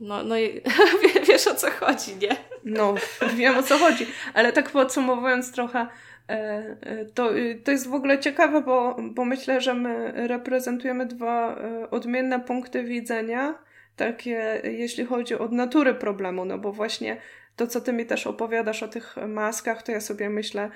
no, 0.00 0.24
no 0.24 0.38
i 0.38 0.60
wiesz 1.28 1.46
o 1.46 1.54
co 1.54 1.70
chodzi, 1.70 2.16
nie? 2.16 2.36
No, 2.64 2.94
wiem 3.36 3.58
o 3.58 3.62
co 3.62 3.78
chodzi, 3.78 4.06
ale 4.34 4.52
tak 4.52 4.70
podsumowując 4.70 5.52
trochę, 5.52 5.86
e, 6.28 6.32
e, 6.80 7.04
to, 7.04 7.30
to 7.64 7.70
jest 7.70 7.88
w 7.88 7.94
ogóle 7.94 8.18
ciekawe, 8.18 8.62
bo, 8.62 8.96
bo 9.00 9.24
myślę, 9.24 9.60
że 9.60 9.74
my 9.74 10.12
reprezentujemy 10.28 11.06
dwa 11.06 11.56
e, 11.56 11.90
odmienne 11.90 12.40
punkty 12.40 12.84
widzenia, 12.84 13.58
takie 13.96 14.60
jeśli 14.64 15.04
chodzi 15.04 15.34
o 15.34 15.48
natury 15.48 15.94
problemu, 15.94 16.44
no 16.44 16.58
bo 16.58 16.72
właśnie 16.72 17.16
to, 17.56 17.66
co 17.66 17.80
ty 17.80 17.92
mi 17.92 18.06
też 18.06 18.26
opowiadasz 18.26 18.82
o 18.82 18.88
tych 18.88 19.16
maskach, 19.28 19.82
to 19.82 19.92
ja 19.92 20.00
sobie 20.00 20.30
myślę, 20.30 20.70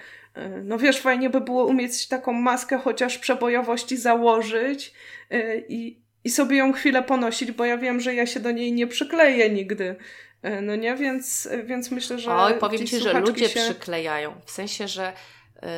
no 0.65 0.79
wiesz, 0.79 1.01
fajnie 1.01 1.31
by 1.31 1.41
było 1.41 1.65
umieć 1.65 2.09
taką 2.09 2.33
maskę 2.33 2.79
chociaż 2.79 3.19
przebojowości 3.19 3.97
założyć 3.97 4.95
i, 5.69 5.99
i 6.25 6.31
sobie 6.31 6.57
ją 6.57 6.73
chwilę 6.73 7.03
ponosić, 7.03 7.53
bo 7.53 7.65
ja 7.65 7.79
wiem, 7.79 8.01
że 8.01 8.15
ja 8.15 8.27
się 8.27 8.41
do 8.41 8.51
niej 8.51 8.73
nie 8.73 8.87
przykleję 8.87 9.51
nigdy. 9.51 9.97
E, 10.43 10.61
no 10.61 10.77
nie, 10.77 10.97
więc, 10.97 11.49
więc 11.65 11.91
myślę, 11.91 12.19
że. 12.19 12.35
Oj, 12.35 12.55
powiem 12.55 12.87
ci, 12.87 13.01
że 13.01 13.21
ludzie 13.21 13.49
się... 13.49 13.61
przyklejają. 13.61 14.35
W 14.45 14.51
sensie, 14.51 14.89
że. 14.89 15.13
Yy, 15.63 15.69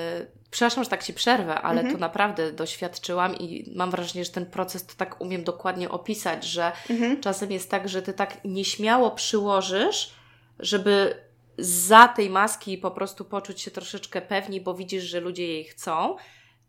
przepraszam, 0.50 0.84
że 0.84 0.90
tak 0.90 1.02
ci 1.02 1.14
przerwę, 1.14 1.54
ale 1.54 1.80
mhm. 1.80 1.94
to 1.94 2.00
naprawdę 2.00 2.52
doświadczyłam 2.52 3.34
i 3.36 3.72
mam 3.76 3.90
wrażenie, 3.90 4.24
że 4.24 4.30
ten 4.30 4.46
proces 4.46 4.86
to 4.86 4.94
tak 4.96 5.20
umiem 5.20 5.44
dokładnie 5.44 5.88
opisać, 5.88 6.44
że 6.44 6.72
mhm. 6.90 7.20
czasem 7.20 7.52
jest 7.52 7.70
tak, 7.70 7.88
że 7.88 8.02
ty 8.02 8.12
tak 8.12 8.44
nieśmiało 8.44 9.10
przyłożysz, 9.10 10.14
żeby 10.62 11.14
za 11.58 12.08
tej 12.08 12.30
maski 12.30 12.78
po 12.78 12.90
prostu 12.90 13.24
poczuć 13.24 13.60
się 13.60 13.70
troszeczkę 13.70 14.20
pewniej, 14.20 14.60
bo 14.60 14.74
widzisz, 14.74 15.04
że 15.04 15.20
ludzie 15.20 15.46
jej 15.46 15.64
chcą. 15.64 16.16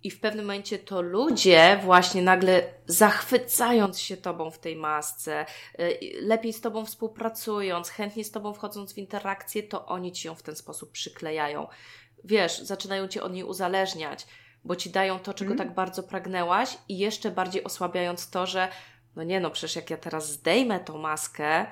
I 0.03 0.11
w 0.11 0.19
pewnym 0.19 0.45
momencie 0.45 0.79
to 0.79 1.01
ludzie 1.01 1.79
właśnie 1.83 2.21
nagle 2.21 2.63
zachwycając 2.85 3.99
się 3.99 4.17
tobą 4.17 4.51
w 4.51 4.59
tej 4.59 4.75
masce, 4.75 5.45
y, 5.79 5.99
lepiej 6.21 6.53
z 6.53 6.61
tobą 6.61 6.85
współpracując, 6.85 7.89
chętnie 7.89 8.23
z 8.23 8.31
tobą 8.31 8.53
wchodząc 8.53 8.93
w 8.93 8.97
interakcję, 8.97 9.63
to 9.63 9.85
oni 9.85 10.11
ci 10.11 10.27
ją 10.27 10.35
w 10.35 10.43
ten 10.43 10.55
sposób 10.55 10.91
przyklejają. 10.91 11.67
Wiesz, 12.23 12.59
zaczynają 12.59 13.07
cię 13.07 13.23
od 13.23 13.33
niej 13.33 13.43
uzależniać, 13.43 14.27
bo 14.63 14.75
ci 14.75 14.89
dają 14.89 15.19
to, 15.19 15.33
czego 15.33 15.53
mm. 15.53 15.57
tak 15.57 15.75
bardzo 15.75 16.03
pragnęłaś 16.03 16.77
i 16.89 16.97
jeszcze 16.97 17.31
bardziej 17.31 17.63
osłabiając 17.63 18.29
to, 18.29 18.45
że 18.45 18.67
no 19.15 19.23
nie 19.23 19.39
no, 19.39 19.51
przecież 19.51 19.75
jak 19.75 19.89
ja 19.89 19.97
teraz 19.97 20.31
zdejmę 20.31 20.79
tą 20.79 20.97
maskę, 20.97 21.65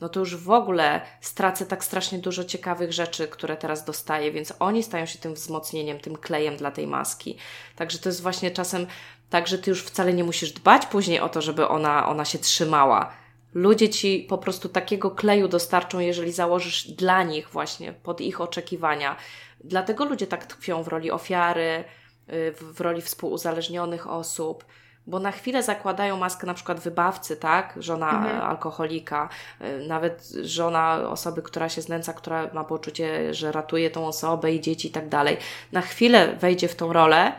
no 0.00 0.08
to 0.08 0.20
już 0.20 0.36
w 0.36 0.50
ogóle 0.50 1.00
stracę 1.20 1.66
tak 1.66 1.84
strasznie 1.84 2.18
dużo 2.18 2.44
ciekawych 2.44 2.92
rzeczy, 2.92 3.28
które 3.28 3.56
teraz 3.56 3.84
dostaję, 3.84 4.32
więc 4.32 4.52
oni 4.58 4.82
stają 4.82 5.06
się 5.06 5.18
tym 5.18 5.34
wzmocnieniem, 5.34 6.00
tym 6.00 6.16
klejem 6.16 6.56
dla 6.56 6.70
tej 6.70 6.86
maski. 6.86 7.36
Także 7.76 7.98
to 7.98 8.08
jest 8.08 8.22
właśnie 8.22 8.50
czasem 8.50 8.86
tak, 9.30 9.48
że 9.48 9.58
ty 9.58 9.70
już 9.70 9.82
wcale 9.82 10.12
nie 10.12 10.24
musisz 10.24 10.52
dbać 10.52 10.86
później 10.86 11.20
o 11.20 11.28
to, 11.28 11.42
żeby 11.42 11.68
ona, 11.68 12.08
ona 12.08 12.24
się 12.24 12.38
trzymała. 12.38 13.12
Ludzie 13.54 13.88
ci 13.88 14.26
po 14.28 14.38
prostu 14.38 14.68
takiego 14.68 15.10
kleju 15.10 15.48
dostarczą, 15.48 15.98
jeżeli 15.98 16.32
założysz 16.32 16.88
dla 16.88 17.22
nich 17.22 17.48
właśnie, 17.48 17.92
pod 17.92 18.20
ich 18.20 18.40
oczekiwania. 18.40 19.16
Dlatego 19.64 20.04
ludzie 20.04 20.26
tak 20.26 20.46
tkwią 20.46 20.82
w 20.82 20.88
roli 20.88 21.10
ofiary, 21.10 21.84
y, 22.32 22.54
w 22.60 22.80
roli 22.80 23.02
współuzależnionych 23.02 24.06
osób 24.06 24.64
bo 25.08 25.18
na 25.18 25.32
chwilę 25.32 25.62
zakładają 25.62 26.16
maskę 26.16 26.46
na 26.46 26.54
przykład 26.54 26.80
wybawcy, 26.80 27.36
tak? 27.36 27.74
Żona 27.76 28.10
mhm. 28.10 28.40
alkoholika, 28.40 29.28
y, 29.60 29.86
nawet 29.86 30.28
żona 30.42 31.10
osoby, 31.10 31.42
która 31.42 31.68
się 31.68 31.82
znęca, 31.82 32.12
która 32.12 32.50
ma 32.52 32.64
poczucie, 32.64 33.34
że 33.34 33.52
ratuje 33.52 33.90
tą 33.90 34.06
osobę 34.06 34.52
i 34.52 34.60
dzieci 34.60 34.88
i 34.88 34.90
tak 34.90 35.08
dalej. 35.08 35.36
Na 35.72 35.80
chwilę 35.80 36.36
wejdzie 36.36 36.68
w 36.68 36.76
tą 36.76 36.92
rolę, 36.92 37.32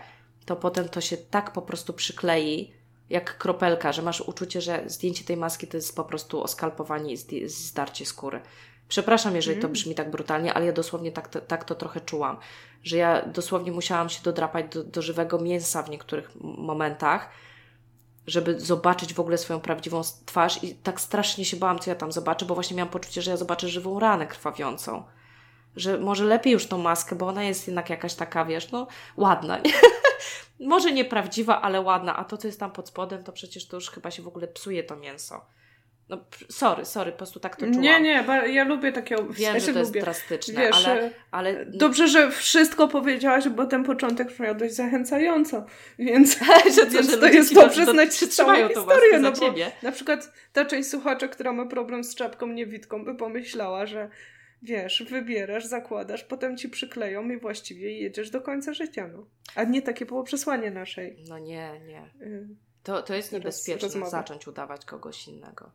to 0.45 0.55
potem 0.55 0.89
to 0.89 1.01
się 1.01 1.17
tak 1.17 1.51
po 1.51 1.61
prostu 1.61 1.93
przyklei, 1.93 2.73
jak 3.09 3.37
kropelka, 3.37 3.91
że 3.91 4.01
masz 4.01 4.21
uczucie, 4.21 4.61
że 4.61 4.83
zdjęcie 4.85 5.23
tej 5.23 5.37
maski 5.37 5.67
to 5.67 5.77
jest 5.77 5.95
po 5.95 6.03
prostu 6.03 6.43
oskalpowanie 6.43 7.13
i 7.13 7.47
zdarcie 7.49 8.05
skóry. 8.05 8.41
Przepraszam, 8.87 9.35
jeżeli 9.35 9.55
to 9.57 9.67
mhm. 9.67 9.73
brzmi 9.73 9.95
tak 9.95 10.11
brutalnie, 10.11 10.53
ale 10.53 10.65
ja 10.65 10.71
dosłownie 10.71 11.11
tak 11.11 11.27
to, 11.27 11.41
tak 11.41 11.63
to 11.63 11.75
trochę 11.75 12.01
czułam, 12.01 12.37
że 12.83 12.97
ja 12.97 13.25
dosłownie 13.25 13.71
musiałam 13.71 14.09
się 14.09 14.23
dodrapać 14.23 14.65
do, 14.73 14.83
do 14.83 15.01
żywego 15.01 15.39
mięsa 15.39 15.83
w 15.83 15.89
niektórych 15.89 16.31
momentach, 16.41 17.29
żeby 18.29 18.59
zobaczyć 18.59 19.13
w 19.13 19.19
ogóle 19.19 19.37
swoją 19.37 19.59
prawdziwą 19.59 20.01
twarz 20.25 20.63
i 20.63 20.75
tak 20.75 21.01
strasznie 21.01 21.45
się 21.45 21.57
bałam, 21.57 21.79
co 21.79 21.89
ja 21.89 21.95
tam 21.95 22.11
zobaczę, 22.11 22.45
bo 22.45 22.55
właśnie 22.55 22.77
miałam 22.77 22.91
poczucie, 22.91 23.21
że 23.21 23.31
ja 23.31 23.37
zobaczę 23.37 23.67
żywą 23.67 23.99
ranę 23.99 24.27
krwawiącą. 24.27 25.03
Że 25.75 25.97
może 25.97 26.25
lepiej 26.25 26.53
już 26.53 26.67
tą 26.67 26.77
maskę, 26.77 27.15
bo 27.15 27.27
ona 27.27 27.43
jest 27.43 27.67
jednak 27.67 27.89
jakaś 27.89 28.13
taka, 28.13 28.45
wiesz, 28.45 28.71
no 28.71 28.87
ładna. 29.17 29.59
może 30.59 30.91
nieprawdziwa, 30.91 31.61
ale 31.61 31.81
ładna, 31.81 32.15
a 32.15 32.25
to, 32.25 32.37
co 32.37 32.47
jest 32.47 32.59
tam 32.59 32.71
pod 32.71 32.87
spodem, 32.87 33.23
to 33.23 33.31
przecież 33.31 33.67
to 33.67 33.77
już 33.77 33.89
chyba 33.89 34.11
się 34.11 34.23
w 34.23 34.27
ogóle 34.27 34.47
psuje 34.47 34.83
to 34.83 34.95
mięso. 34.95 35.45
No, 36.09 36.25
sorry, 36.49 36.85
sorry, 36.85 37.11
po 37.11 37.17
prostu 37.17 37.39
tak 37.39 37.55
to 37.55 37.65
czułam. 37.65 37.81
Nie, 37.81 38.01
nie, 38.01 38.25
ja 38.53 38.63
lubię 38.63 38.91
takie... 38.91 39.15
Wiem, 39.15 39.33
ja 39.39 39.59
że 39.59 39.65
to 39.65 39.67
lubię. 39.67 39.79
jest 39.79 39.93
drastyczne, 39.93 40.61
Wiesz, 40.61 40.87
ale, 40.87 41.11
ale... 41.31 41.65
Dobrze, 41.65 42.07
że 42.07 42.31
wszystko 42.31 42.87
powiedziałaś, 42.87 43.49
bo 43.49 43.65
ten 43.65 43.83
początek 43.83 44.27
brzmiał 44.27 44.55
dość 44.55 44.73
zachęcająco, 44.73 45.65
więc, 45.99 46.39
że 46.75 46.85
to, 46.85 46.91
więc 46.91 47.11
że 47.11 47.17
to 47.17 47.27
jest 47.27 47.53
dobrze 47.53 47.85
do, 47.85 47.91
znać 47.91 48.09
całą 48.09 48.67
historię. 48.67 49.19
No 49.19 49.31
ciebie. 49.31 49.71
na 49.83 49.91
przykład 49.91 50.33
ta 50.53 50.65
część 50.65 50.89
słuchacza, 50.89 51.27
która 51.27 51.53
ma 51.53 51.65
problem 51.65 52.03
z 52.03 52.15
czapką 52.15 52.47
niewidką, 52.47 53.05
by 53.05 53.15
pomyślała, 53.15 53.85
że 53.85 54.09
wiesz, 54.61 55.03
wybierasz, 55.09 55.65
zakładasz, 55.65 56.23
potem 56.23 56.57
ci 56.57 56.69
przykleją 56.69 57.29
i 57.29 57.39
właściwie 57.39 57.99
jedziesz 57.99 58.29
do 58.29 58.41
końca 58.41 58.73
życia, 58.73 59.07
no. 59.07 59.25
A 59.55 59.63
nie 59.63 59.81
takie 59.81 60.05
było 60.05 60.23
przesłanie 60.23 60.71
naszej. 60.71 61.23
No 61.27 61.39
nie, 61.39 61.81
nie. 61.87 62.25
Y, 62.27 62.47
to, 62.83 63.01
to 63.01 63.15
jest 63.15 63.31
niebezpieczne 63.31 63.87
rozmowy. 63.87 64.11
zacząć 64.11 64.47
udawać 64.47 64.85
kogoś 64.85 65.27
innego. 65.27 65.71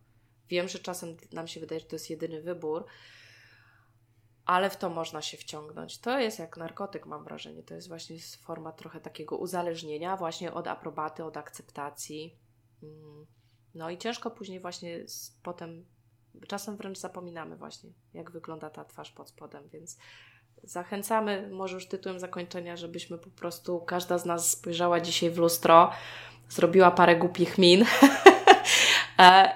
Wiem, 0.48 0.68
że 0.68 0.78
czasem 0.78 1.16
nam 1.32 1.48
się 1.48 1.60
wydaje, 1.60 1.80
że 1.80 1.86
to 1.86 1.96
jest 1.96 2.10
jedyny 2.10 2.42
wybór, 2.42 2.84
ale 4.44 4.70
w 4.70 4.76
to 4.76 4.90
można 4.90 5.22
się 5.22 5.36
wciągnąć. 5.36 5.98
To 5.98 6.18
jest 6.18 6.38
jak 6.38 6.56
narkotyk, 6.56 7.06
mam 7.06 7.24
wrażenie. 7.24 7.62
To 7.62 7.74
jest 7.74 7.88
właśnie 7.88 8.16
forma 8.42 8.72
trochę 8.72 9.00
takiego 9.00 9.36
uzależnienia, 9.36 10.16
właśnie 10.16 10.54
od 10.54 10.68
aprobaty, 10.68 11.24
od 11.24 11.36
akceptacji. 11.36 12.38
Mm. 12.82 13.26
No 13.74 13.90
i 13.90 13.98
ciężko 13.98 14.30
później 14.30 14.60
właśnie 14.60 15.04
potem, 15.42 15.84
czasem 16.48 16.76
wręcz 16.76 16.98
zapominamy 16.98 17.56
właśnie, 17.56 17.90
jak 18.14 18.30
wygląda 18.30 18.70
ta 18.70 18.84
twarz 18.84 19.12
pod 19.12 19.28
spodem, 19.28 19.68
więc 19.68 19.98
zachęcamy, 20.62 21.48
może 21.52 21.74
już 21.74 21.88
tytułem 21.88 22.20
zakończenia, 22.20 22.76
żebyśmy 22.76 23.18
po 23.18 23.30
prostu, 23.30 23.80
każda 23.80 24.18
z 24.18 24.24
nas 24.24 24.50
spojrzała 24.50 25.00
dzisiaj 25.00 25.30
w 25.30 25.38
lustro, 25.38 25.90
zrobiła 26.48 26.90
parę 26.90 27.16
głupich 27.16 27.58
min 27.58 27.84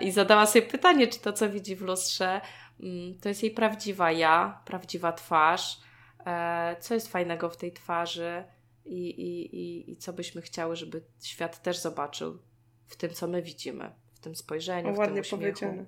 i 0.00 0.12
zadała 0.12 0.46
sobie 0.46 0.66
pytanie, 0.66 1.06
czy 1.06 1.20
to, 1.20 1.32
co 1.32 1.50
widzi 1.50 1.76
w 1.76 1.82
lustrze, 1.82 2.40
mm, 2.80 3.18
to 3.20 3.28
jest 3.28 3.42
jej 3.42 3.52
prawdziwa 3.52 4.12
ja, 4.12 4.60
prawdziwa 4.64 5.12
twarz, 5.12 5.80
e, 6.26 6.76
co 6.80 6.94
jest 6.94 7.12
fajnego 7.12 7.50
w 7.50 7.56
tej 7.56 7.72
twarzy 7.72 8.44
i, 8.84 9.10
i, 9.10 9.56
i, 9.56 9.92
i 9.92 9.96
co 9.96 10.12
byśmy 10.12 10.42
chciały, 10.42 10.76
żeby 10.76 11.02
świat 11.22 11.62
też 11.62 11.78
zobaczył 11.78 12.38
w 12.86 12.96
tym, 12.96 13.10
co 13.10 13.26
my 13.26 13.42
widzimy, 13.42 13.90
w 14.14 14.20
tym 14.20 14.34
spojrzeniu, 14.34 14.90
o, 14.90 14.92
w 14.92 14.98
ładnie 14.98 15.14
tym 15.14 15.20
uśmiechu. 15.20 15.60
powiedziane. 15.60 15.86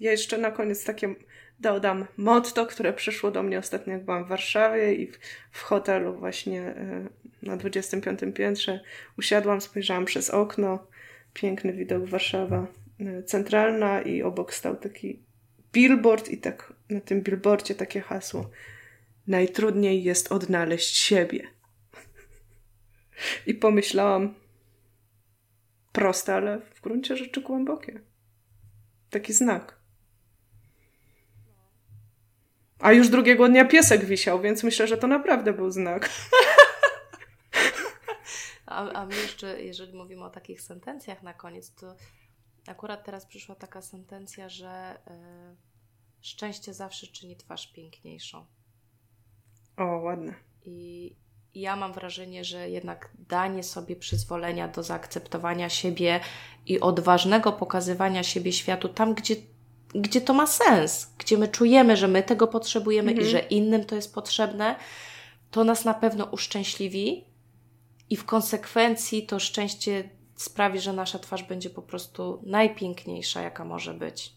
Ja 0.00 0.10
jeszcze 0.10 0.38
na 0.38 0.50
koniec 0.50 0.84
takie 0.84 1.14
dodam 1.58 2.06
motto, 2.16 2.66
które 2.66 2.92
przyszło 2.92 3.30
do 3.30 3.42
mnie 3.42 3.58
ostatnio, 3.58 3.92
jak 3.92 4.04
byłam 4.04 4.24
w 4.24 4.28
Warszawie 4.28 4.94
i 4.94 5.06
w, 5.06 5.18
w 5.50 5.62
hotelu 5.62 6.14
właśnie 6.14 6.62
e, 6.62 7.08
na 7.42 7.56
25 7.56 8.20
piętrze 8.34 8.80
usiadłam, 9.18 9.60
spojrzałam 9.60 10.04
przez 10.04 10.30
okno 10.30 10.86
piękny 11.36 11.72
widok 11.72 12.04
Warszawa 12.04 12.66
e, 13.00 13.22
centralna 13.22 14.02
i 14.02 14.22
obok 14.22 14.54
stał 14.54 14.76
taki 14.76 15.22
billboard 15.72 16.28
i 16.28 16.38
tak 16.38 16.72
na 16.90 17.00
tym 17.00 17.22
billboardzie 17.22 17.74
takie 17.74 18.00
hasło 18.00 18.50
najtrudniej 19.26 20.04
jest 20.04 20.32
odnaleźć 20.32 20.96
siebie. 20.96 21.48
I 23.46 23.54
pomyślałam, 23.54 24.34
proste, 25.92 26.34
ale 26.34 26.60
w 26.74 26.80
gruncie 26.80 27.16
rzeczy 27.16 27.40
głębokie. 27.40 28.00
Taki 29.10 29.32
znak. 29.32 29.76
A 32.78 32.92
już 32.92 33.08
drugiego 33.08 33.48
dnia 33.48 33.64
piesek 33.64 34.04
wisiał, 34.04 34.40
więc 34.40 34.62
myślę, 34.62 34.86
że 34.86 34.96
to 34.96 35.06
naprawdę 35.06 35.52
był 35.52 35.70
znak. 35.70 36.10
A, 38.76 38.92
a 38.92 39.06
my 39.06 39.16
jeszcze, 39.16 39.62
jeżeli 39.62 39.92
mówimy 39.92 40.24
o 40.24 40.30
takich 40.30 40.60
sentencjach 40.60 41.22
na 41.22 41.34
koniec, 41.34 41.74
to 41.74 41.94
akurat 42.66 43.04
teraz 43.04 43.26
przyszła 43.26 43.54
taka 43.54 43.82
sentencja, 43.82 44.48
że 44.48 44.98
y, 45.10 45.56
szczęście 46.20 46.74
zawsze 46.74 47.06
czyni 47.06 47.36
twarz 47.36 47.72
piękniejszą. 47.72 48.46
O, 49.76 49.84
ładne. 49.84 50.34
I 50.64 51.16
ja 51.54 51.76
mam 51.76 51.92
wrażenie, 51.92 52.44
że 52.44 52.70
jednak 52.70 53.12
danie 53.28 53.62
sobie 53.62 53.96
przyzwolenia 53.96 54.68
do 54.68 54.82
zaakceptowania 54.82 55.68
siebie 55.68 56.20
i 56.66 56.80
odważnego 56.80 57.52
pokazywania 57.52 58.22
siebie 58.22 58.52
światu 58.52 58.88
tam, 58.88 59.14
gdzie, 59.14 59.36
gdzie 59.94 60.20
to 60.20 60.34
ma 60.34 60.46
sens, 60.46 61.12
gdzie 61.18 61.38
my 61.38 61.48
czujemy, 61.48 61.96
że 61.96 62.08
my 62.08 62.22
tego 62.22 62.48
potrzebujemy 62.48 63.10
mhm. 63.10 63.28
i 63.28 63.30
że 63.30 63.38
innym 63.38 63.84
to 63.84 63.94
jest 63.94 64.14
potrzebne, 64.14 64.76
to 65.50 65.64
nas 65.64 65.84
na 65.84 65.94
pewno 65.94 66.24
uszczęśliwi 66.24 67.35
i 68.10 68.16
w 68.16 68.24
konsekwencji 68.24 69.26
to 69.26 69.38
szczęście 69.38 70.10
sprawi, 70.34 70.80
że 70.80 70.92
nasza 70.92 71.18
twarz 71.18 71.42
będzie 71.42 71.70
po 71.70 71.82
prostu 71.82 72.42
najpiękniejsza, 72.46 73.42
jaka 73.42 73.64
może 73.64 73.94
być. 73.94 74.32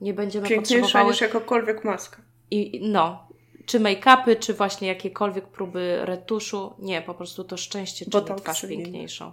Nie 0.00 0.14
będziemy 0.14 0.48
Piękniejsza 0.48 0.82
potrzebowały... 0.82 1.12
niż 1.12 1.20
jakakolwiek 1.20 1.84
maska. 1.84 2.22
I 2.50 2.80
no, 2.82 3.28
czy 3.66 3.80
make-upy, 3.80 4.38
czy 4.38 4.54
właśnie 4.54 4.88
jakiekolwiek 4.88 5.46
próby 5.46 5.98
retuszu. 6.02 6.74
Nie, 6.78 7.02
po 7.02 7.14
prostu 7.14 7.44
to 7.44 7.56
szczęście 7.56 8.04
czyni 8.04 8.12
Botox 8.12 8.42
twarz 8.42 8.60
piękniejszą. 8.60 9.32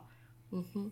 Mhm. 0.53 0.91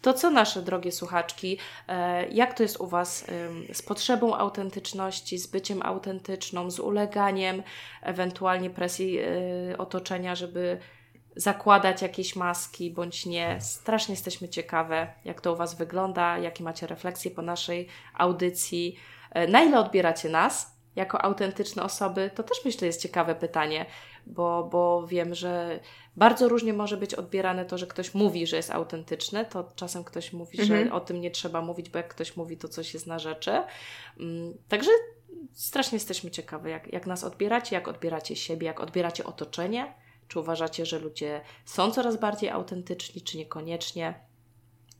To 0.00 0.14
co 0.14 0.30
nasze 0.30 0.62
drogie 0.62 0.92
słuchaczki, 0.92 1.58
e, 1.88 2.28
jak 2.28 2.54
to 2.54 2.62
jest 2.62 2.80
u 2.80 2.86
Was 2.86 3.24
z 3.72 3.82
potrzebą 3.82 4.36
autentyczności, 4.36 5.38
z 5.38 5.46
byciem 5.46 5.82
autentyczną, 5.82 6.70
z 6.70 6.80
uleganiem 6.80 7.62
ewentualnie 8.02 8.70
presji 8.70 9.18
e, 9.18 9.78
otoczenia, 9.78 10.34
żeby 10.34 10.78
zakładać 11.36 12.02
jakieś 12.02 12.36
maski 12.36 12.90
bądź 12.90 13.26
nie. 13.26 13.58
Strasznie 13.60 14.12
jesteśmy 14.12 14.48
ciekawe, 14.48 15.06
jak 15.24 15.40
to 15.40 15.52
u 15.52 15.56
Was 15.56 15.74
wygląda, 15.74 16.38
jakie 16.38 16.64
macie 16.64 16.86
refleksje 16.86 17.30
po 17.30 17.42
naszej 17.42 17.88
audycji, 18.14 18.96
e, 19.30 19.46
na 19.48 19.62
ile 19.62 19.78
odbieracie 19.78 20.28
nas 20.28 20.74
jako 20.96 21.24
autentyczne 21.24 21.82
osoby. 21.82 22.30
To 22.34 22.42
też 22.42 22.64
myślę 22.64 22.86
jest 22.86 23.02
ciekawe 23.02 23.34
pytanie, 23.34 23.86
bo, 24.26 24.68
bo 24.72 25.06
wiem, 25.06 25.34
że 25.34 25.80
bardzo 26.16 26.48
różnie 26.48 26.72
może 26.72 26.96
być 26.96 27.14
odbierane 27.14 27.64
to, 27.64 27.78
że 27.78 27.86
ktoś 27.86 28.14
mówi, 28.14 28.46
że 28.46 28.56
jest 28.56 28.70
autentyczny, 28.70 29.44
to 29.44 29.72
czasem 29.74 30.04
ktoś 30.04 30.32
mówi, 30.32 30.60
mhm. 30.60 30.86
że 30.86 30.92
o 30.92 31.00
tym 31.00 31.20
nie 31.20 31.30
trzeba 31.30 31.62
mówić, 31.62 31.90
bo 31.90 31.98
jak 31.98 32.08
ktoś 32.08 32.36
mówi, 32.36 32.56
to 32.56 32.68
coś 32.68 32.94
jest 32.94 33.06
na 33.06 33.18
rzeczy. 33.18 33.62
Mm, 34.20 34.54
także 34.68 34.90
strasznie 35.52 35.96
jesteśmy 35.96 36.30
ciekawe, 36.30 36.70
jak, 36.70 36.92
jak 36.92 37.06
nas 37.06 37.24
odbieracie, 37.24 37.76
jak 37.76 37.88
odbieracie 37.88 38.36
siebie, 38.36 38.66
jak 38.66 38.80
odbieracie 38.80 39.24
otoczenie 39.24 40.03
czy 40.34 40.40
uważacie, 40.40 40.86
że 40.86 40.98
ludzie 40.98 41.40
są 41.64 41.90
coraz 41.90 42.16
bardziej 42.16 42.50
autentyczni, 42.50 43.22
czy 43.22 43.38
niekoniecznie? 43.38 44.14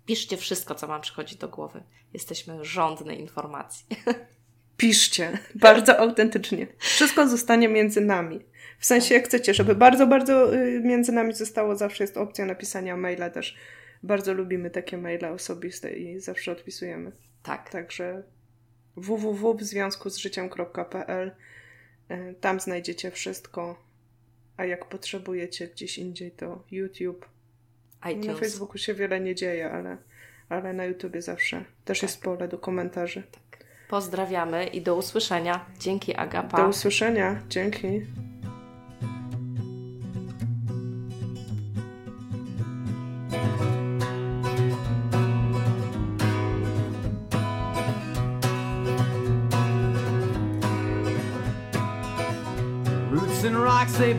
Piszcie 0.06 0.36
wszystko, 0.36 0.74
co 0.74 0.86
Wam 0.86 1.00
przychodzi 1.00 1.36
do 1.36 1.48
głowy. 1.48 1.82
Jesteśmy 2.12 2.64
żądne 2.64 3.14
informacji. 3.14 3.86
Piszcie, 4.76 5.38
bardzo 5.54 5.98
autentycznie. 5.98 6.66
Wszystko 6.78 7.28
zostanie 7.28 7.68
między 7.68 8.00
nami. 8.00 8.40
W 8.78 8.86
sensie, 8.86 9.14
jak 9.14 9.24
chcecie, 9.24 9.54
żeby 9.54 9.74
bardzo, 9.74 10.06
bardzo 10.06 10.54
y, 10.54 10.80
między 10.84 11.12
nami 11.12 11.32
zostało, 11.32 11.76
zawsze 11.76 12.04
jest 12.04 12.16
opcja 12.16 12.46
napisania 12.46 12.96
maila 12.96 13.30
też. 13.30 13.56
Bardzo 14.02 14.34
lubimy 14.34 14.70
takie 14.70 14.98
maile 14.98 15.24
osobiste 15.24 15.92
i 15.92 16.20
zawsze 16.20 16.52
odpisujemy. 16.52 17.12
Tak. 17.42 17.70
Także 17.70 18.22
www 18.96 19.54
w 19.54 19.62
związku 19.62 20.10
z 20.10 20.16
życiem.pl 20.16 21.32
y, 22.10 22.34
Tam 22.40 22.60
znajdziecie 22.60 23.10
wszystko 23.10 23.84
a 24.56 24.64
jak 24.64 24.84
potrzebujecie 24.84 25.68
gdzieś 25.68 25.98
indziej, 25.98 26.30
to 26.30 26.64
YouTube. 26.70 27.28
iTunes. 28.10 28.26
Na 28.26 28.34
Facebooku 28.34 28.78
się 28.78 28.94
wiele 28.94 29.20
nie 29.20 29.34
dzieje, 29.34 29.70
ale, 29.70 29.96
ale 30.48 30.72
na 30.72 30.84
YouTubie 30.84 31.22
zawsze 31.22 31.64
też 31.84 32.00
tak. 32.00 32.10
jest 32.10 32.22
pole 32.22 32.48
do 32.48 32.58
komentarzy. 32.58 33.22
Tak. 33.30 33.64
Pozdrawiamy 33.88 34.66
i 34.66 34.82
do 34.82 34.96
usłyszenia. 34.96 35.66
Dzięki 35.78 36.14
Agapa. 36.14 36.56
Do 36.56 36.68
usłyszenia. 36.68 37.42
Dzięki. 37.48 38.06